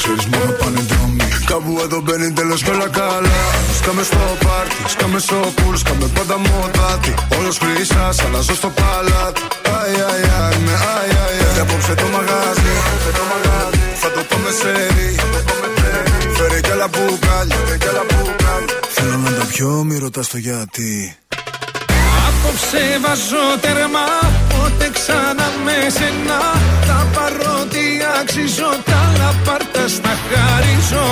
[0.00, 1.28] ακόμη Το ξέρεις μόνο πάνε δρόμοι.
[1.50, 3.40] Κάπου εδώ μπαίνει τέλος και όλα καλά.
[3.78, 7.14] Σκάμε στο πάρτι, σκάμε στο πουλ, σκάμε πάντα μοτάτι.
[7.38, 9.42] Όλος χρυσάς, αλλάζω στο παλάτι.
[9.66, 10.10] Αι, αι,
[10.44, 11.52] αι, με αι, αι, αι.
[11.54, 12.74] Και απόψε το μαγάζι,
[14.02, 15.10] θα το πάμε σε ρί
[16.36, 17.56] Φέρε κι άλλα μπουκάλια,
[18.96, 21.16] Θέλω να τα πιω, μη ρωτάς το γιατί
[22.50, 24.08] Απόψε βάζω τερμά
[24.52, 26.40] Πότε ξανά με σένα.
[26.88, 27.84] Τα παρότι
[28.20, 31.06] αξίζω Τα άλλα πάρτα στα χαρίζω.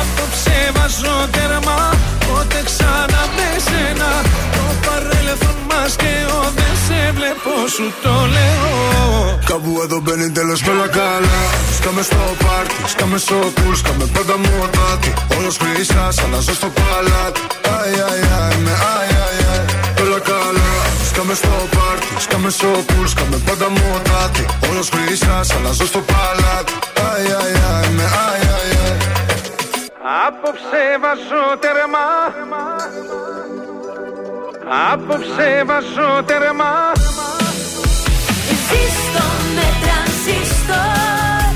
[0.00, 1.80] Απόψε βάζω τερμά
[2.26, 4.10] Πότε ξανά με σένα.
[4.54, 9.38] Το παρέλθον μας και ο Δεν σε βλέπω σου το λέω.
[9.50, 11.40] Κάπου εδώ μπαίνει τέλος με όλα καλά.
[11.76, 15.10] Σκάμε στο πάρτι, σκάμε στο πουλ, σκάμε πάντα μοτάτι.
[15.36, 17.40] Όλος χρυσάς, αλλάζω στο παλάτι.
[17.66, 19.17] Αι, αι, αι, με αι,
[21.18, 24.46] Σκάμε στο πάρτι, σκάμε στο πουλ, σκάμε πάντα μοτάτι.
[24.70, 26.72] Όλος χρυσάς, αλλάζω στο παλάτι.
[26.94, 28.96] Αι, αι, αι, με αι, αι, αι.
[30.26, 32.08] Απόψε βάζω τερμά
[34.92, 36.74] Απόψε βάζω τερμά
[38.68, 41.46] Ζήστο με τρανζίστορ.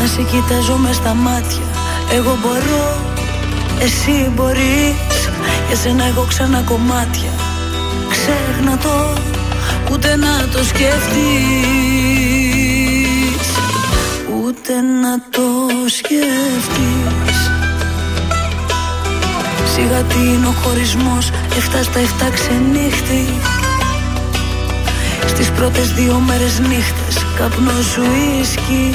[0.06, 1.66] Να σε κοιτάζω με στα μάτια.
[2.12, 2.96] Εγώ μπορώ,
[3.82, 5.18] εσύ μπορείς.
[5.66, 7.32] Για σένα έχω ξανά κομμάτια.
[8.10, 9.20] Ξέχνα το,
[9.92, 11.06] ούτε να το σκεφτείς
[14.44, 15.42] Ούτε να το
[15.86, 17.50] σκεφτείς
[19.74, 21.30] Σιγά τι είναι ο χωρισμός.
[21.56, 23.26] Εφτά στα εφτά ξενύχτη.
[25.26, 28.02] Στις πρώτες δύο μέρες νύχτες Καπνός σου
[28.40, 28.94] ίσκι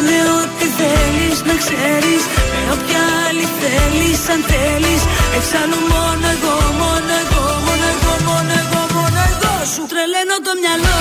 [0.00, 2.22] Κάνε ό,τι θέλεις να ξέρεις.
[2.52, 5.02] Με όποια άλλη θέλεις αν θέλεις.
[5.36, 11.00] Εξάλλου μόνο εγώ, μόνο εγώ, μόνο εγώ, μόνο εγώ, μόνο εγώ Σου τρελαίνω το μυαλό.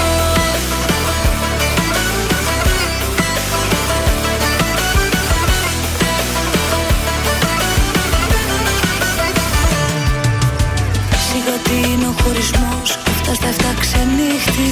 [11.27, 14.71] Σιγά τι είναι ο χωρισμός Αυτά στα εφτά ξενύχτη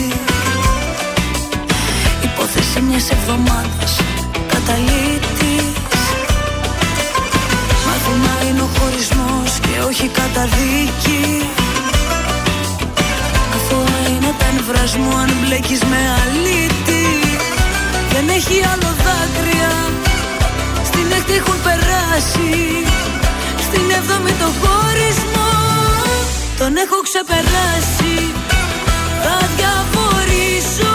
[2.45, 3.93] Υπόθεση μιας εβδομάδας
[4.53, 5.99] Καταλήτης.
[7.85, 11.23] Μάθημα είναι ο χωρισμός Και όχι καταδίκη.
[13.55, 17.05] Αθώα είναι τα εμβρασμού Αν μπλέκεις με αλήτη.
[18.13, 19.73] Δεν έχει άλλο δάκρυα
[20.89, 22.53] Στην έκτη έχουν περάσει.
[23.65, 25.53] Στην έβδομη το χωρισμό
[26.59, 28.15] Τον έχω ξεπεράσει.
[29.23, 30.94] Θα διαβορήσω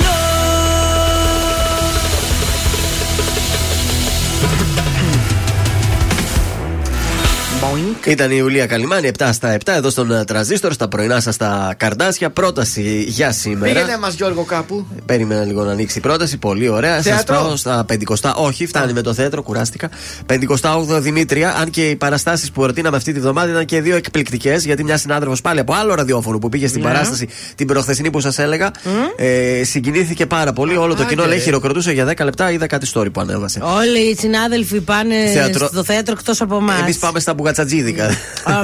[8.05, 11.73] Ήταν η Ιουλία Καλιμάνη 7 στα 7 εδώ στον ε, Τραζίστορ, στα πρωινά σας τα
[11.77, 12.29] καρδάσια.
[12.29, 13.73] Πρόταση για σήμερα.
[13.73, 14.85] Πήγαινε μας Γιώργο κάπου.
[15.05, 16.37] Περίμενα λίγο να ανοίξει η πρόταση.
[16.37, 16.95] Πολύ ωραία.
[16.95, 18.31] Σας Θέατρο; πάω στα 50.
[18.35, 19.89] Όχι, φτάνει με το θέατρο, κουράστηκα.
[20.27, 21.55] 58 Δημήτρια.
[21.55, 24.65] Αν και οι παραστάσεις που ερωτήναμε αυτή τη βδομάδα ήταν και δύο εκπληκτικές.
[24.65, 26.87] Γιατί μια συνάδελφο πάλι από άλλο ραδιόφωνο που πήγε στην Ναι.
[26.87, 28.71] παράσταση την προχθεσινή που σας έλεγα.
[29.15, 30.77] Ε, συγκινήθηκε πάρα πολύ.
[30.77, 31.43] Όλο το Άντε, κοινό λέει ρε.
[31.43, 32.51] χειροκροτούσε για 10 λεπτά.
[32.51, 33.59] Είδα κάτι story που ανέβασε.
[33.63, 35.67] Όλοι οι συνάδελφοι πάνε Θέατρο.
[35.67, 36.79] στο θέατρο εκτός από εμάς.
[36.79, 37.35] Εμείς πάμε στα
[37.65, 38.09] μπουγατσατζίδικα.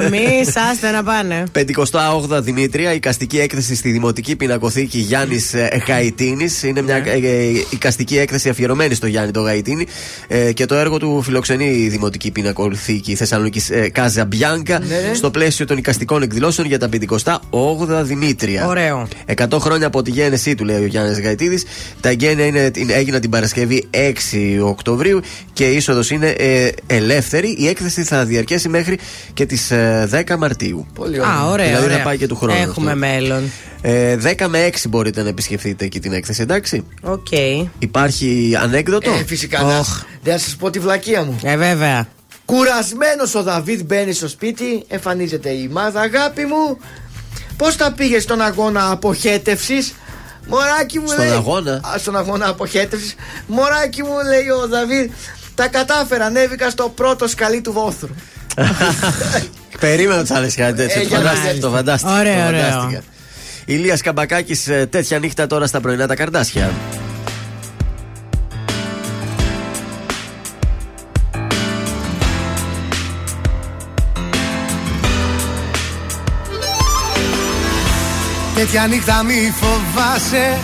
[0.04, 1.44] Εμεί, άστε να πάνε.
[1.52, 5.54] 58 Δημήτρια, οικαστική έκθεση στη Δημοτική Πινακοθήκη Γιάννης
[5.86, 6.62] Γαϊτίνης.
[6.62, 7.10] Είναι μια Ναι.
[7.10, 9.86] ε, ε, οικαστική έκθεση αφιερωμένη στο Γιάννη το Γαϊτίνη
[10.28, 15.30] ε, και το έργο του φιλοξενεί η Δημοτική Πινακοθήκη Θεσσαλονίκης ε, Κάζα Μπιάνκα Ναι, στο
[15.30, 16.88] πλαίσιο των οικαστικών εκδηλώσεων για τα
[17.22, 18.66] 58 Δημήτρια.
[18.66, 19.08] Ωραίο.
[19.36, 21.64] 100 χρόνια από τη γέννησή του, λέει ο Γιάννης Γαϊτίδης.
[22.00, 25.20] Τα εγκαίνια είναι, είναι- έγιναν την Παρασκευή 6 Οκτωβρίου
[25.52, 27.48] και η είσοδος είναι ε, ελεύθερη.
[27.58, 28.87] Η έκθεση θα διαρκέσει μέχρι
[29.34, 29.72] και τις
[30.10, 30.86] 10 Μαρτίου.
[30.94, 31.66] Πολύ Α, ωραία.
[31.66, 31.96] Δηλαδή ωραία.
[31.96, 32.60] να πάει και του χρόνου.
[32.60, 32.98] Έχουμε αυτό.
[33.06, 33.50] μέλλον.
[33.80, 37.26] Ε, 10 με 6 μπορείτε να επισκεφτείτε εκεί την έκθεση, εντάξει; Οκ.
[37.78, 39.62] Υπάρχει ανέκδοτο; Ε, φυσικά.
[39.62, 39.84] να-
[40.22, 41.38] Δεν σας πω τη βλακεία μου.
[41.42, 42.08] Ε, βέβαια.
[42.44, 46.00] Κουρασμένος ο Δαβίδ μπαίνει στο σπίτι, εμφανίζεται η μάδα.
[46.00, 46.78] Αγάπη μου,
[47.56, 49.94] πώς τα πήγες στον αγώνα αποχέτευσης;
[50.48, 51.30] Μωράκι μου Στον λέει.
[51.32, 53.14] αγώνα; Α, στον αγώνα αποχέτευσης.
[53.46, 55.10] Μωράκι μου λέει ο Δαβίδ.
[55.58, 58.14] Τα κατάφερα, ανέβηκα στο πρώτο σκαλί του βόθρου.
[59.80, 61.00] Περίμενα ότι θα λες κάτι τέτοιο.
[61.00, 61.52] Ε, το για να φαντάστηκα.
[61.52, 61.60] δεις.
[61.60, 62.18] Το φαντάστηκα.
[62.18, 62.62] Ωραίο, το ωραίο.
[62.62, 63.02] φαντάστηκα.
[63.64, 66.70] Ηλίας Καμπακάκης, ε, τέτοια νύχτα τώρα στα πρωινά τα καρδάσια.
[78.54, 80.58] Τέτοια νύχτα μη φοβάσαι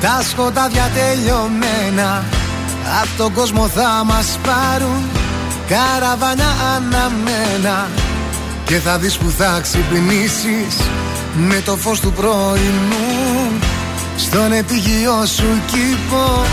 [0.00, 2.39] Τα σκοτάδια τελειωμένα
[2.98, 5.04] Απ' τον κόσμο θα μας πάρουν
[5.68, 7.88] Καραβάνια αναμένα
[8.64, 10.76] Και θα δεις που θα ξυπνήσεις
[11.36, 13.50] Με το φως του πρωινού.
[14.16, 16.44] Στον επίγειο σου κήπο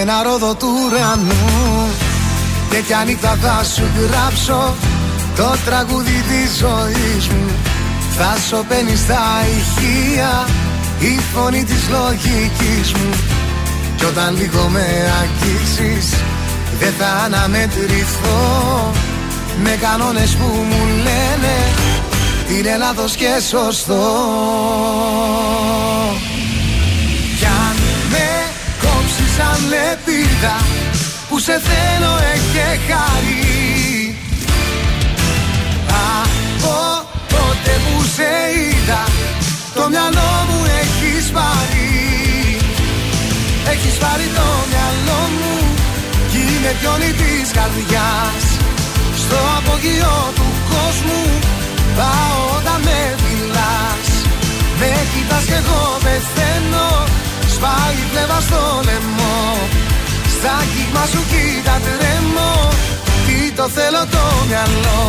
[0.00, 1.88] Ένα ρόδο του ουρανού.
[2.70, 4.74] Τέτοια νύχτα θα σου γράψω
[5.36, 7.52] Το τραγούδι της ζωής μου.
[8.16, 9.22] Θα σωπαίνεις στα
[9.56, 10.46] ηχεία
[11.00, 13.14] η φωνή της λογικής μου
[14.04, 14.86] Κι όταν λίγο με
[15.20, 16.14] αγγίξεις
[16.78, 18.92] δεν θα αναμετρηθώ.
[19.62, 21.56] Με κανόνες που μου λένε
[22.48, 24.02] τι είναι λάθος και σωστό
[27.38, 27.76] Κι αν
[28.10, 28.28] με
[28.80, 30.56] κόψεις σαν λεπίδα
[31.28, 34.16] που σε θέλω έχει χάρη.
[36.20, 39.04] Από τότε που σε είδα
[39.74, 41.83] Το μυαλό μου έχει πάρει
[43.74, 45.54] Έχεις πάρει το μυαλό μου
[46.30, 48.44] Κι είναι πιόνι της καρδιάς.
[49.22, 51.24] Στο απογείο του κόσμου
[51.96, 54.08] Πάω όταν με μιλάς
[54.80, 56.88] Με κοιτάς κι εγώ πεθαίνω
[57.54, 59.38] Σπάει η πλεύα στο λαιμό.
[60.34, 62.52] Στα κύμα σου κοίτα τρέμω
[63.26, 65.02] Τι το θέλω το μυαλό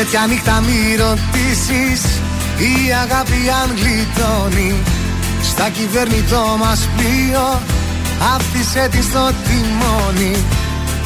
[0.00, 2.00] Τέτοια νύχτα μη ρωτήσεις.
[2.58, 4.74] Η αγάπη αν γλιτώνει.
[5.42, 7.60] Στα κυβερνητό μας πλοίο
[8.34, 10.36] Άφησε της στο τιμόνι.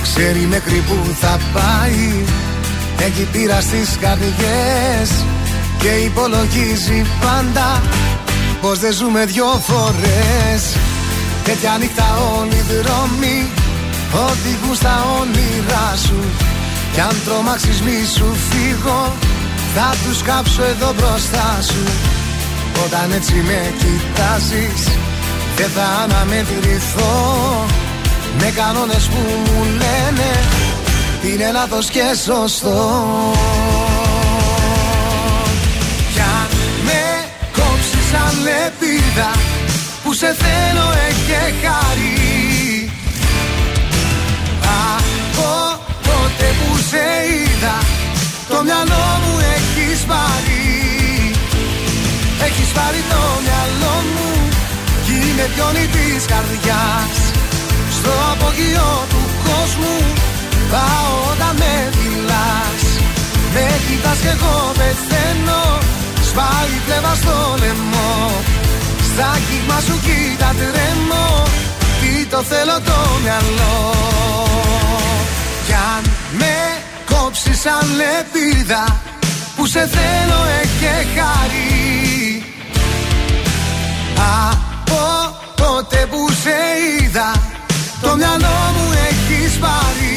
[0.03, 2.25] Ξέρει μέχρι που θα πάει.
[2.99, 5.09] Έχει πείρα στις καρδιές
[5.79, 7.83] Και υπολογίζει πάντα
[8.61, 10.63] Πως δεν ζούμε δυο φορές.
[11.45, 13.47] Τέτοια νύχτα όλοι οι δρόμοι
[14.29, 16.21] Οδηγούν στα όνειρά σου
[16.95, 19.13] κι αν τρομάξεις μη σου φύγω.
[19.75, 21.85] Θα τους κάψω εδώ μπροστά σου.
[22.85, 24.83] Όταν έτσι με κοιτάζεις
[25.57, 27.13] Δεν θα αναμετρηθώ.
[28.39, 30.31] Με κανόνες που μου λένε
[31.21, 33.03] Τι είναι λάθος και σωστό.
[36.13, 36.49] Κι αν
[36.85, 37.03] με
[37.53, 39.31] κόψεις σαν λεπίδα
[40.05, 42.24] Που σε θέλω έχει χάρη
[46.89, 47.77] σε είδα.
[48.51, 50.65] Το μυαλό μου έχεις πάρει.
[52.47, 54.31] Έχεις πάρει το μυαλό μου
[55.05, 57.17] Κι είναι πιόνι της καρδιάς.
[57.97, 59.97] Στο απογείο του κόσμου
[60.73, 62.83] Πάω όταν με μιλάς
[63.55, 65.63] Με κοιτάς κι εγώ πεθαίνω.
[66.29, 66.67] Σπάω
[69.09, 71.27] Στα κύμα σου κοίτα τρέμω.
[72.01, 73.95] Τι το θέλω το μυαλό
[75.67, 76.03] Κι αν
[76.39, 76.55] με
[77.11, 79.01] κόψεις σαν λεπίδα
[79.57, 82.45] Που σε θέλω έχει χαρί
[84.51, 87.31] Από τότε που σε είδα
[88.01, 90.17] Το μυαλό μου έχεις πάρει.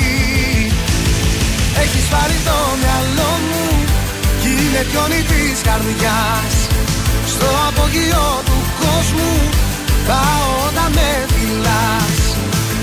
[1.84, 3.66] Έχεις πάρει το μυαλό μου
[4.41, 6.54] Κι είναι πιόνι της καρδιάς.
[7.34, 9.36] Στο απογειό του κόσμου
[10.08, 12.20] Πάω όταν με φυλάς.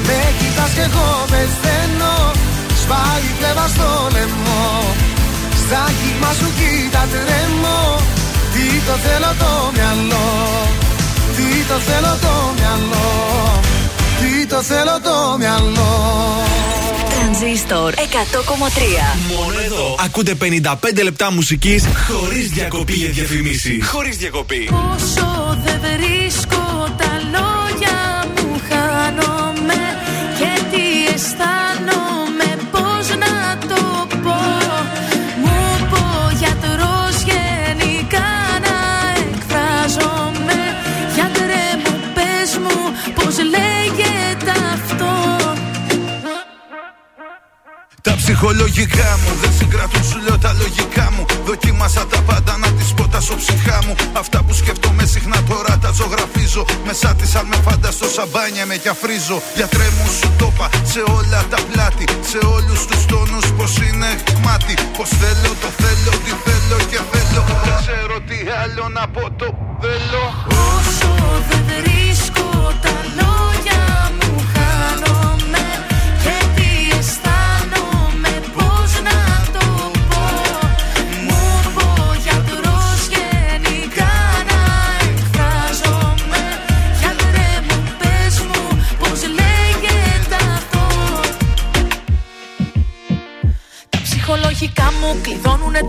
[0.06, 2.16] Με κοιτάς κι εγώ πεθαίνω
[2.84, 4.94] Σπάει πλεύα στο λαιμό.
[5.62, 7.80] Στα κύμα σου κοίτα τρέμω.
[8.52, 10.26] Τι το θέλω το μυαλό.
[11.36, 13.08] Τι το θέλω το μυαλό.
[14.20, 15.92] Τι το θέλω το μυαλό.
[17.14, 17.98] Τρανζίστορ 100,3
[19.36, 19.96] Μόνο εδώ.
[20.04, 23.86] Ακούτε 55 λεπτά μουσικής χωρίς διακοπή για διαφημίσεις.
[23.86, 24.70] Χωρίς διακοπή.
[24.94, 29.80] Όσο δεν βρίσκω τα λόγια μου χάνομαι.
[30.38, 31.63] Και τι αισθάνομαι
[48.06, 51.24] Τα ψυχολογικά μου δεν συγκρατούν σου λέω τα λογικά μου.
[51.44, 53.94] Δοκίμασα τα πάντα να τις πω τα ψυχά μου.
[54.12, 56.64] Αυτά που σκέφτομαι συχνά τώρα τα ζωγραφίζω.
[56.86, 61.00] Μέσα της αν με φανταστώ σαμπάνια με κι αφρίζω Γιατρέ μου σου το είπα σε
[61.16, 64.10] όλα τα πλάτη Σε όλους τους τόνους πως είναι
[64.44, 67.42] μάτι Πως θέλω το θέλω τι θέλω και θέλω.
[67.64, 69.48] Δεν ξέρω τι άλλο να πω το
[69.82, 70.24] θέλω.
[70.76, 71.10] Όσο
[71.48, 72.46] δεν βρίσκω
[72.84, 73.53] τα λόγια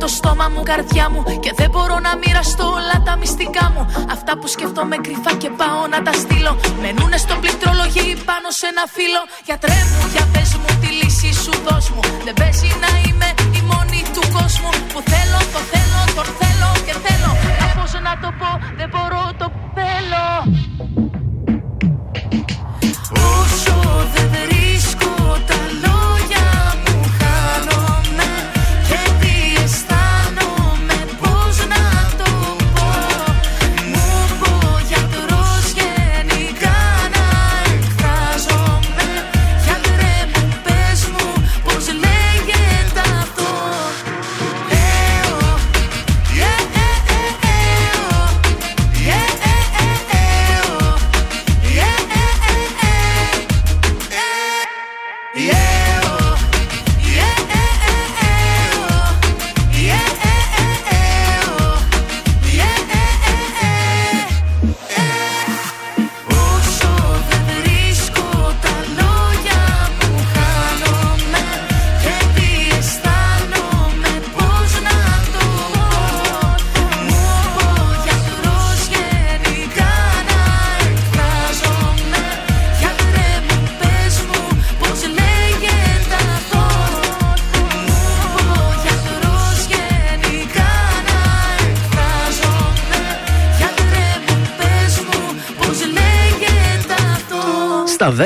[0.06, 3.84] το στόμα μου, καρδιά μου Και δεν μπορώ να μοιραστώ όλα τα μυστικά μου.
[4.16, 6.54] Αυτά που σκέφτομαι κρυφά και πάω να τα στείλω.
[6.82, 9.22] Μενούνε στο πληκτρολογή πάνω σε ένα φύλλο.
[9.48, 12.02] Γιατρέ μου, για πες μου τη λύση σου δώσ' μου.
[12.26, 13.30] Δεν παίζει να είμαι
[13.60, 14.72] η μόνη του κόσμου.
[14.92, 17.32] Που θέλω, το θέλω, τον θέλω και θέλω.
[17.60, 20.26] Μα πώς να το πω, δεν μπορώ, το θέλω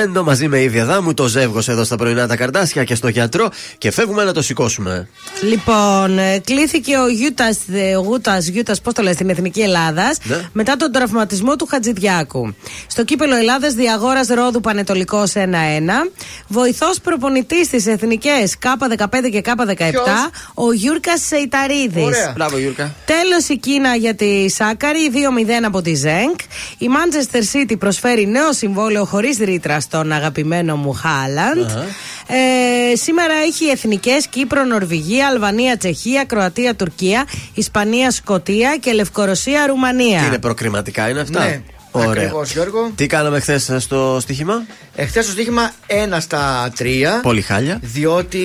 [0.09, 3.49] Stavento μαζί με Ήβη Αδάμου, το ζεύγος εδώ στα πρωινά τα καρντάσια και στο γιατρό
[3.77, 5.07] και φεύγουμε να το σηκώσουμε.
[5.41, 7.57] Λοιπόν, ε, κλήθηκε ο Γιούτας,
[7.97, 10.49] ο Γούτας, Γιούτας, πώς το λες, στην Εθνική Ελλάδας, Ναι.
[10.53, 12.55] μετά τον τραυματισμό του Χατζηδιάκου.
[12.87, 16.09] Στο κύπελλο Ελλάδας Διαγόρα Ρόδου Πανετολικό 1-1.
[16.47, 20.07] Βοηθός προπονητής στι Εθνικές K15 και K17, Ποιος;
[20.53, 22.03] ο Γιούρκας Σεϊταρίδης.
[22.05, 22.31] Ωραία.
[22.35, 22.95] Μπράβο, Γιούρκα.
[23.05, 26.39] Τέλος η Κίνα για τη Σάκκαρη, 2-0 από τη Ζενγκ.
[26.77, 31.65] Η Manchester City προσφέρει νέο συμβόλαιο χωρίς ρήτρα στον αγαπημένο μου Χάλαντ.
[31.65, 31.85] Αχα.
[32.27, 40.19] Ε, σήμερα έχει εθνικές Κύπρο, Νορβηγία, Αλβανία, Τσεχία, Κροατία, Τουρκία, Ισπανία, Σκοτία και Λευκορωσία, Ρουμανία.
[40.19, 42.09] Τι είναι προκριματικά, είναι αυτά; Ναι, Ωραία.
[42.09, 42.91] ακριβώς, Γιώργο.
[42.95, 47.19] Τι κάναμε χθες στο στοίχημα, Εχθές το στοίχημα 1 στα 3.
[47.21, 47.79] Πολύ χάλια.
[47.81, 48.39] Διότι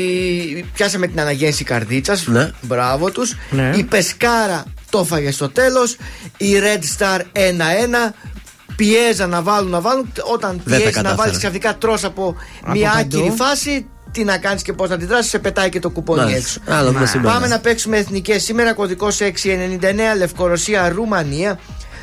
[0.75, 2.27] πιάσαμε την αναγέννηση καρδίτσας.
[2.27, 2.51] Ναι.
[2.61, 3.35] Μπράβο τους.
[3.51, 3.73] Ναι.
[3.77, 5.97] Η Πεσκάρα το έφαγε στο τέλος.
[6.37, 8.15] Η Red Star 1-1.
[8.77, 10.12] Πιέζαν να βάλουν, να βάλουν.
[10.33, 11.39] Όταν Δεν τα πιέζεις να βάλεις κατάφεραν.
[11.39, 13.18] ξαφνικά τρώ από, Από μια παντού.
[13.18, 13.87] άκυρη φάση.
[14.12, 16.39] Τι να κάνεις και πώς να αντιδράσεις, σε πετάει και το κουπόνι Μάλιστα.
[16.66, 16.79] έξω.
[16.79, 17.33] Άλλο δούμε σήμερα.
[17.33, 18.72] Πάμε να παίξουμε εθνικές σήμερα.
[18.75, 21.59] Κωδικός 699 Λευκορωσία, Ρουμανία.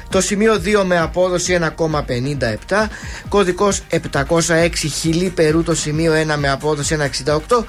[0.09, 2.89] Το σημείο 2 με απόδοση 1,57.
[3.29, 7.65] Κωδικός 706 Χιλή Περού το σημείο 1 με απόδοση 1,68.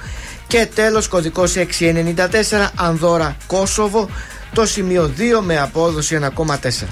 [0.47, 4.09] Και τέλος κωδικός 694 Ανδώρα Κόσοβο
[4.53, 6.87] το σημείο 2 με απόδοση 1,4.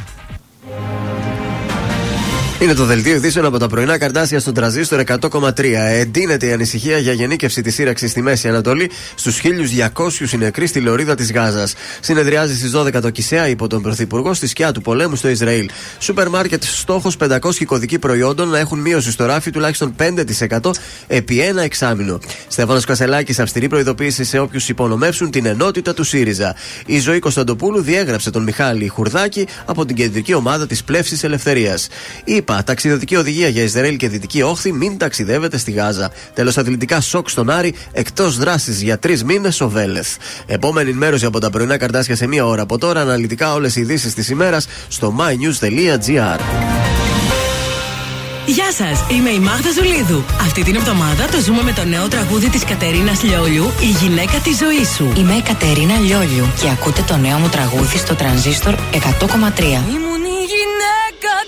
[2.61, 5.51] Είναι το δελτίο ειδήσεων από τα πρωινά καρτάσια στον τραζίστορ 100,3.
[5.75, 9.41] Εντείνεται η ανησυχία για γενίκευση της σύραξης στη Μέση Ανατολή στους
[9.93, 11.73] 1200 νεκροί στη λωρίδα της Γάζας.
[11.99, 15.69] Συνεδριάζει στις 12 το Κισέα υπό τον Πρωθυπουργό στη σκιά του πολέμου στο Ισραήλ.
[15.99, 20.71] Σούπερ μάρκετ στόχος 500 κωδικοί προϊόντων να έχουν μείωση στο ράφι τουλάχιστον 5%
[21.07, 22.19] επί ένα εξάμεινο.
[22.47, 26.55] Στέφανος Κασελάκης, αυστηρή προειδοποίηση σε όποιους υπονομεύσουν την ενότητα του ΣΥΡΙΖΑ.
[26.85, 31.87] Η ζωή Κωνσταντοπούλου διέγραψε τον Μιχάλη Χουρδάκη από την κεντρική ομάδα της Πλεύσης Ελευθερίας.
[32.51, 36.11] ΗΠΑ, ταξιδιωτική οδηγία για Ισραήλ και Δυτική Όχθη, μην ταξιδεύετε στη Γάζα.
[36.33, 40.15] Τέλος, αθλητικά σοκ στον Άρη, εκτός δράσης για τρεις μήνες ο Βέλεθ.
[40.45, 44.13] Επόμενη ενημέρωση από τα πρωινά καρτάσια σε μία ώρα από τώρα, αναλυτικά όλες οι ειδήσεις
[44.13, 46.39] της ημέρας στο mynews.gr.
[48.45, 50.23] Γεια σας, είμαι η Μάγδα Ζουλίδου.
[50.41, 54.57] Αυτή την εβδομάδα το ζούμε με το νέο τραγούδι της Κατερίνας Λιόλιου, Η γυναίκα της
[54.57, 55.13] ζωής σου.
[55.17, 58.99] Είμαι η Κατερίνα Λιόλιου και ακούτε το νέο μου τραγούδι στο τρανζίστορ 100,3.
[59.95, 60.20] Ήμουν η γυναίκα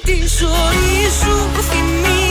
[0.04, 2.23] τη ζωή σου θυμίσου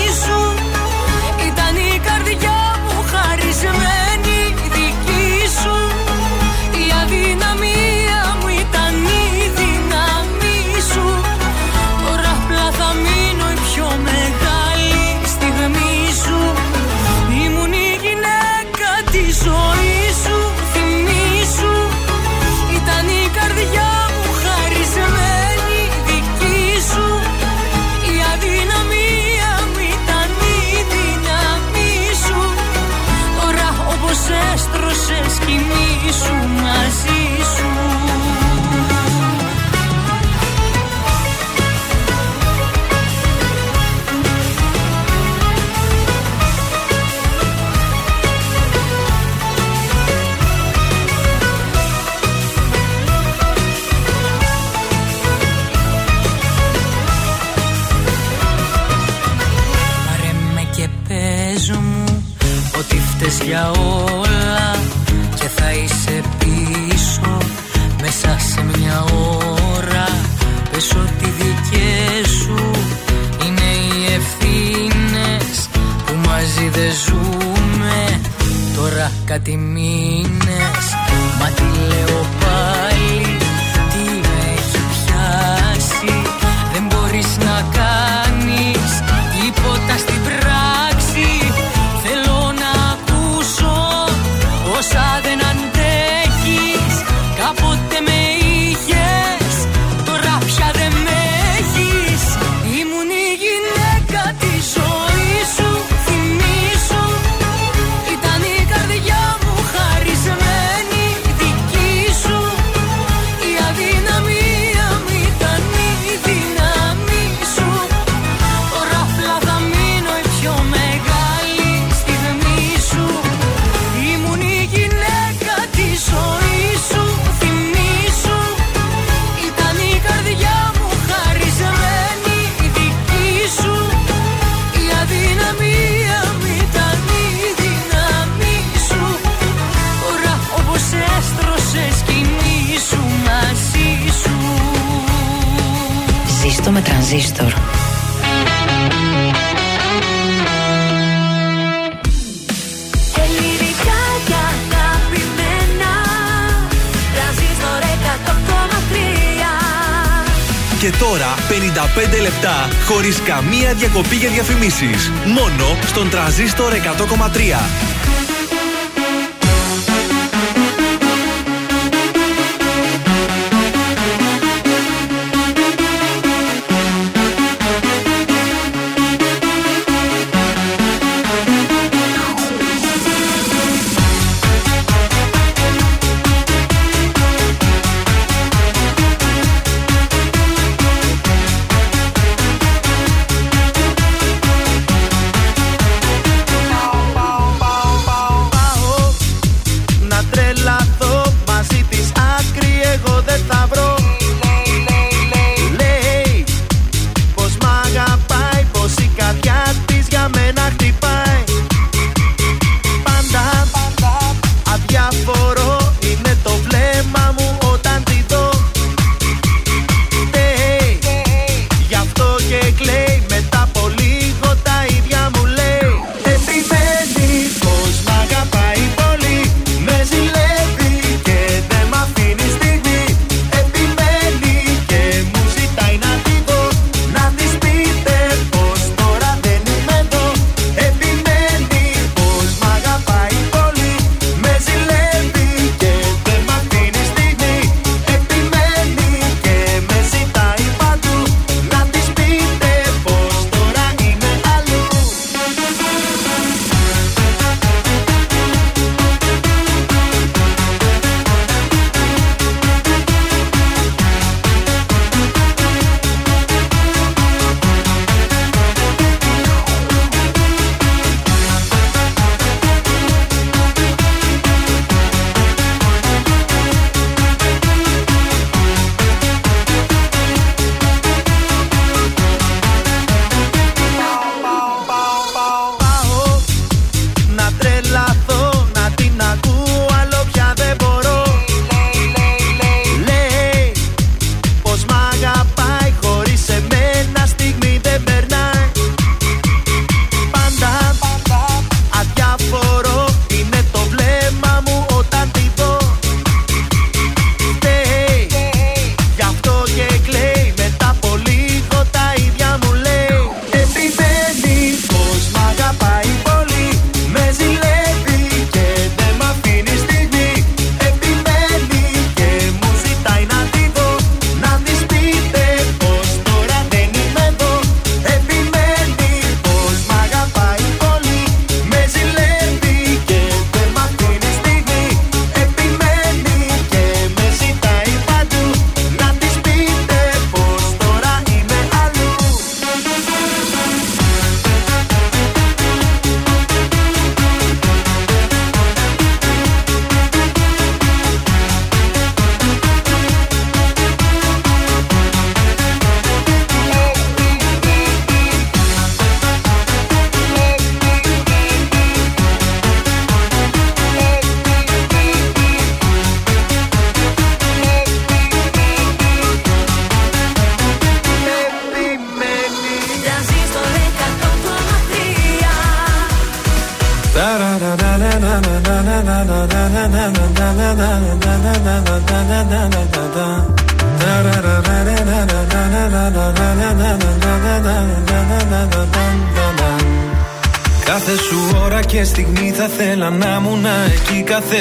[163.35, 165.11] καμία διακοπή για διαφημίσεις.
[165.27, 167.92] Μόνο στον τραζίστορ 100,3.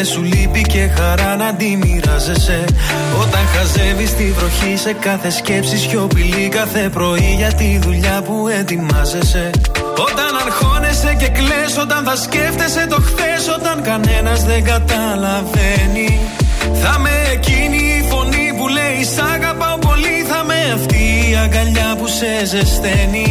[0.01, 2.65] Εκεί Κάθε σου λύπη και χαρά να τη μοιράζεσαι
[3.21, 9.49] Όταν χαζεύεις τη βροχή σε κάθε σκέψη σιωπηλή Κάθε πρωί για τη δουλειά που ετοιμάζεσαι
[9.97, 16.19] Όταν αρχώνεσαι και κλαις Όταν θα σκέφτεσαι το χθες Όταν κανένας δεν καταλαβαίνει
[16.81, 21.95] Θα με εκείνη η φωνή που λέει Σ' αγαπάω πολύ Θα με αυτή η αγκαλιά
[21.97, 23.27] που σε ζεσταίνει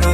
[0.00, 0.13] Κι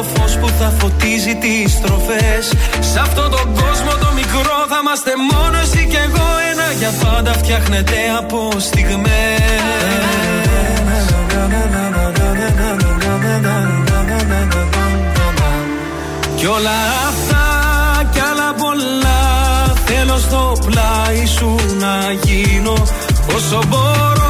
[0.00, 2.44] το φως που θα φωτίζει τις στροφές.
[2.80, 6.26] Σε αυτόν τον κόσμο το μικρό θα είμαστε μόνος εσύ και εγώ.
[6.50, 8.48] Ένα για πάντα φτιάχνεται από
[16.36, 16.78] Κι όλα
[17.08, 17.46] αυτά
[18.12, 19.22] κι άλλα πολλά
[19.84, 22.74] Θέλω στο πλάι σου να γίνω
[23.36, 24.29] Όσο μπορώ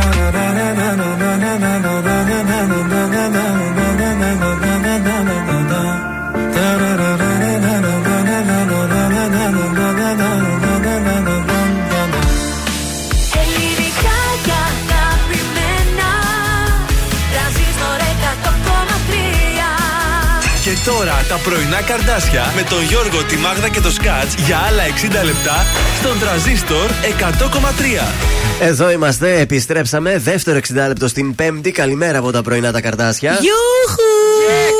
[21.43, 24.83] πρωινά καρδάσια με τον Γιώργο, τη Μάγδα και το Σκάτς για άλλα
[25.21, 25.65] 60 λεπτά
[25.99, 28.61] στον τραζίστορ 100,3.
[28.61, 30.17] Εδώ είμαστε, επιστρέψαμε.
[30.17, 31.71] Δεύτερο 60 λεπτό στην Πέμπτη.
[31.71, 33.31] Καλημέρα από τα πρωινά τα καρδάσια.
[33.31, 34.11] Γιούχου!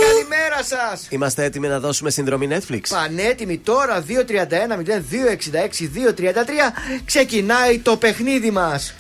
[0.07, 1.07] καλημέρα σας!
[1.09, 2.81] Είμαστε έτοιμοι να δώσουμε συνδρομή Netflix.
[2.89, 4.11] Πανέτοιμοι τώρα 231
[4.77, 4.89] 0266
[6.13, 8.93] 233 ξεκινάει το παιχνίδι μας.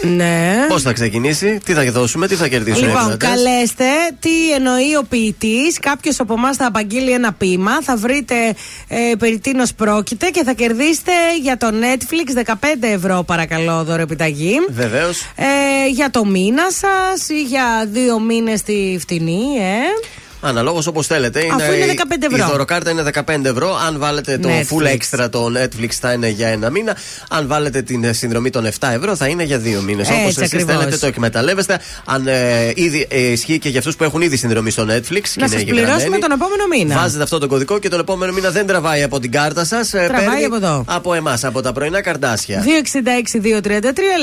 [0.00, 0.66] Ναι.
[0.68, 2.86] Πώς θα ξεκινήσει, τι θα δώσουμε, τι θα κερδίσουμε.
[2.86, 3.84] Λοιπόν, καλέστε
[4.20, 5.78] τι εννοεί ο ποιητής.
[5.80, 7.82] Κάποιος από εμάς θα απαγγείλει ένα ποίημα.
[7.82, 8.34] Θα βρείτε
[8.88, 11.12] ε, περί τίνος πρόκειται και θα κερδίσετε
[11.42, 14.56] για το Netflix 15 ευρώ, παρακαλώ, δώρο επιταγή.
[14.68, 15.22] Βεβαίως.
[15.36, 20.12] Ε, για το μήνα σας ή για δύο μήνες τη φτηνή, ε.
[20.46, 21.40] Αναλόγως όπως θέλετε.
[21.52, 22.46] Αφού είναι 15 ευρώ.
[22.46, 23.76] Η δωροκάρτα είναι 15 ευρώ.
[23.86, 24.62] Αν βάλετε το Netflix.
[24.62, 26.96] full extra το Netflix θα είναι για ένα μήνα.
[27.28, 30.08] Αν βάλετε την ε, συνδρομή των 7 ευρώ θα είναι για δύο μήνες.
[30.08, 30.74] Έτσι Όπως εσείς ακριβώς.
[30.76, 31.80] θέλετε το εκμεταλλεύεστε.
[32.04, 34.88] Αν ε, ήδη ε, ισχύει και για αυτούς που έχουν ήδη συνδρομή στο Netflix.
[34.88, 36.94] και Να είναι σας πληρώσουμε εγγεγραμμένοι, τον επόμενο μήνα.
[37.00, 39.88] Βάζετε αυτό το κωδικό και τον επόμενο μήνα δεν τραβάει από την κάρτα σας.
[39.90, 40.84] Τραβάει από εδώ.
[40.86, 42.64] Από εμάς, από τα πρωινά καρτάσια.
[42.64, 42.66] 266-233,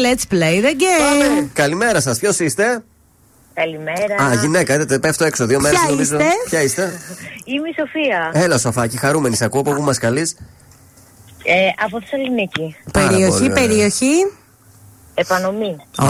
[0.05, 1.47] let's play the game.
[1.53, 2.83] Καλημέρα σας, ποιος είστε;
[3.53, 4.15] Καλημέρα.
[4.23, 6.15] Α, γυναίκα, είδατε, πέφτω έξω δύο μέρες Ποια νομίζω.
[6.15, 6.83] είστε; Ποια είστε;
[7.53, 8.31] Είμαι η Σοφία.
[8.43, 10.35] Έλα, Σοφάκι, χαρούμενη, σε ακούω από πού μας καλείς;
[11.43, 11.53] Ε,
[11.85, 12.75] από Θεσσαλονίκη.
[12.91, 13.67] Περιοχή, πολύ ωραία.
[13.67, 14.13] περιοχή.
[15.13, 15.75] Επανομή.
[15.95, 16.05] Α,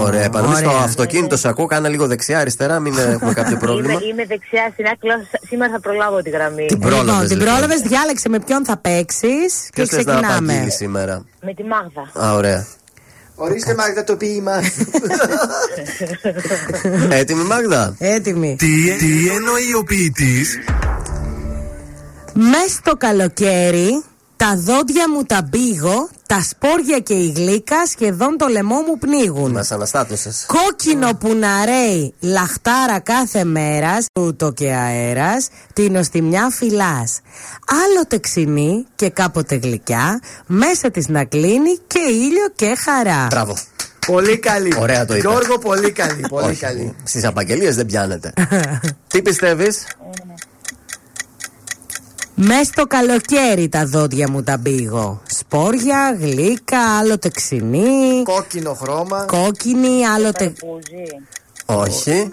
[0.00, 0.22] ωραία.
[0.22, 0.82] Επανομής στο ωραία.
[0.82, 3.92] αυτοκίνητο σε ακούω, κάνε λίγο δεξιά-αριστερά, μην έχουμε κάποιο πρόβλημα.
[3.92, 6.66] Είμαι, είμαι δεξιά στην άκρη, αλλά σήμερα θα προλάβω τη γραμμή.
[6.66, 7.52] Την πρόλαβες, Λοιπόν, την λοιπόν.
[7.52, 10.36] πρόλαβες, διάλεξε με ποιον θα παίξεις και Ποιος θες να ξεκινάμε.
[10.52, 12.26] απαγγείλει σήμερα; Με τη Μάγδα.
[12.28, 12.66] Α, ωραία.
[13.34, 14.52] Ορίστε Μάγδα το ποίημα.
[17.20, 18.56] Έτοιμη Μάγδα; Έτοιμη.
[18.58, 20.58] Τι, τι εννοεί ο ποιητής;
[22.32, 24.02] Μες στο καλοκαίρι
[24.44, 29.50] τα δόντια μου τα μπήγω, τα σπόρια και η γλύκα σχεδόν το λαιμό μου πνίγουν.
[29.50, 30.30] Μας αναστάτωσε.
[30.46, 37.20] Κόκκινο που να ρέει λαχτάρα κάθε μέρας, τούτο και αέρας, την στη μια φυλάς.
[37.84, 43.26] Άλλοτε ξινή και κάποτε γλυκιά, μέσα της να κλείνει και ήλιο και χαρά.
[43.30, 43.56] Μπράβο.
[44.06, 44.74] Πολύ καλή.
[44.78, 45.30] Ωραία το είπες.
[45.30, 46.26] Γιώργο, πολύ καλή.
[46.40, 46.94] Πολύ καλή.
[47.04, 48.32] Στις απαγγελίες δεν πιάνετε.
[49.12, 49.86] Τι πιστεύεις;
[52.34, 55.22] Μες στο καλοκαίρι τα δόντια μου τα μπήγω.
[55.26, 58.22] Σπόρια, γλύκα, άλλοτε ξινή.
[58.22, 59.24] Κόκκινο χρώμα.
[59.24, 60.52] Κόκκινη, άλλοτε.
[61.66, 62.28] Όχι.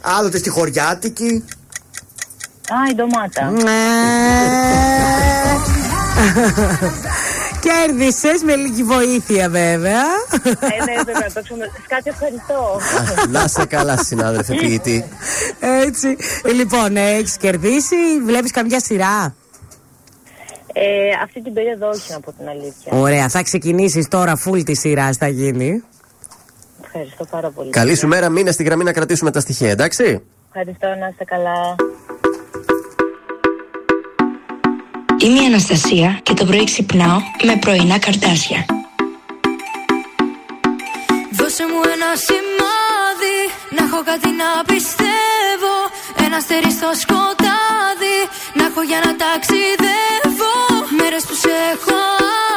[0.00, 1.44] Άλλοτε στη χωριάτικη.
[2.68, 3.52] Α, η ντομάτα.
[7.64, 10.02] Κέρδισες με λίγη βοήθεια βέβαια.
[10.44, 11.60] Ε, ναι, βέβαια, το ξέρω.
[11.84, 12.80] Σκάτσε, ευχαριστώ.
[13.28, 15.04] Να σε καλά, συνάδελφε ποιητή.
[15.60, 16.16] Έτσι.
[16.54, 19.34] Λοιπόν, έχεις κερδίσει, βλέπεις καμιά σειρά;
[20.72, 20.82] Ε,
[21.22, 22.92] αυτή την περίοδο όχι, να πω την αλήθεια.
[22.92, 25.82] Ωραία, θα ξεκινήσεις τώρα full τη σειρά, θα γίνει.
[26.84, 27.70] Ευχαριστώ πάρα πολύ.
[27.70, 31.74] Καλή σου μέρα, μείνε στη γραμμή να κρατήσουμε τα στοιχεία, εντάξει; Ευχαριστώ, να είστε καλά.
[35.24, 38.60] Είμαι η Αναστασία και το πρωί ξυπνάω με πρωινά καρτάσια.
[41.38, 43.38] Δώσε μου ένα σημάδι
[43.76, 45.74] Να έχω κάτι να πιστεύω.
[46.24, 48.18] Ένα αστέρι στο σκοτάδι
[48.58, 50.56] Να έχω για να ταξιδεύω.
[50.98, 51.98] Μέρες που σε έχω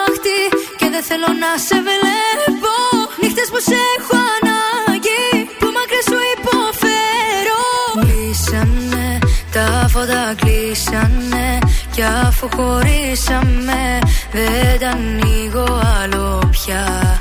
[0.05, 0.39] άχτη
[0.79, 2.75] Και δεν θέλω να σε βλέπω.
[3.21, 5.25] Νύχτες που σε έχω ανάγκη
[5.59, 7.63] Που μακριά σου υποφέρω.
[8.03, 9.07] Κλείσανε
[9.55, 11.59] τα φώτα κλείσανε
[11.97, 13.99] Κι αφού χωρίσαμε
[14.31, 17.19] Δεν τα ανοίγω άλλο πια.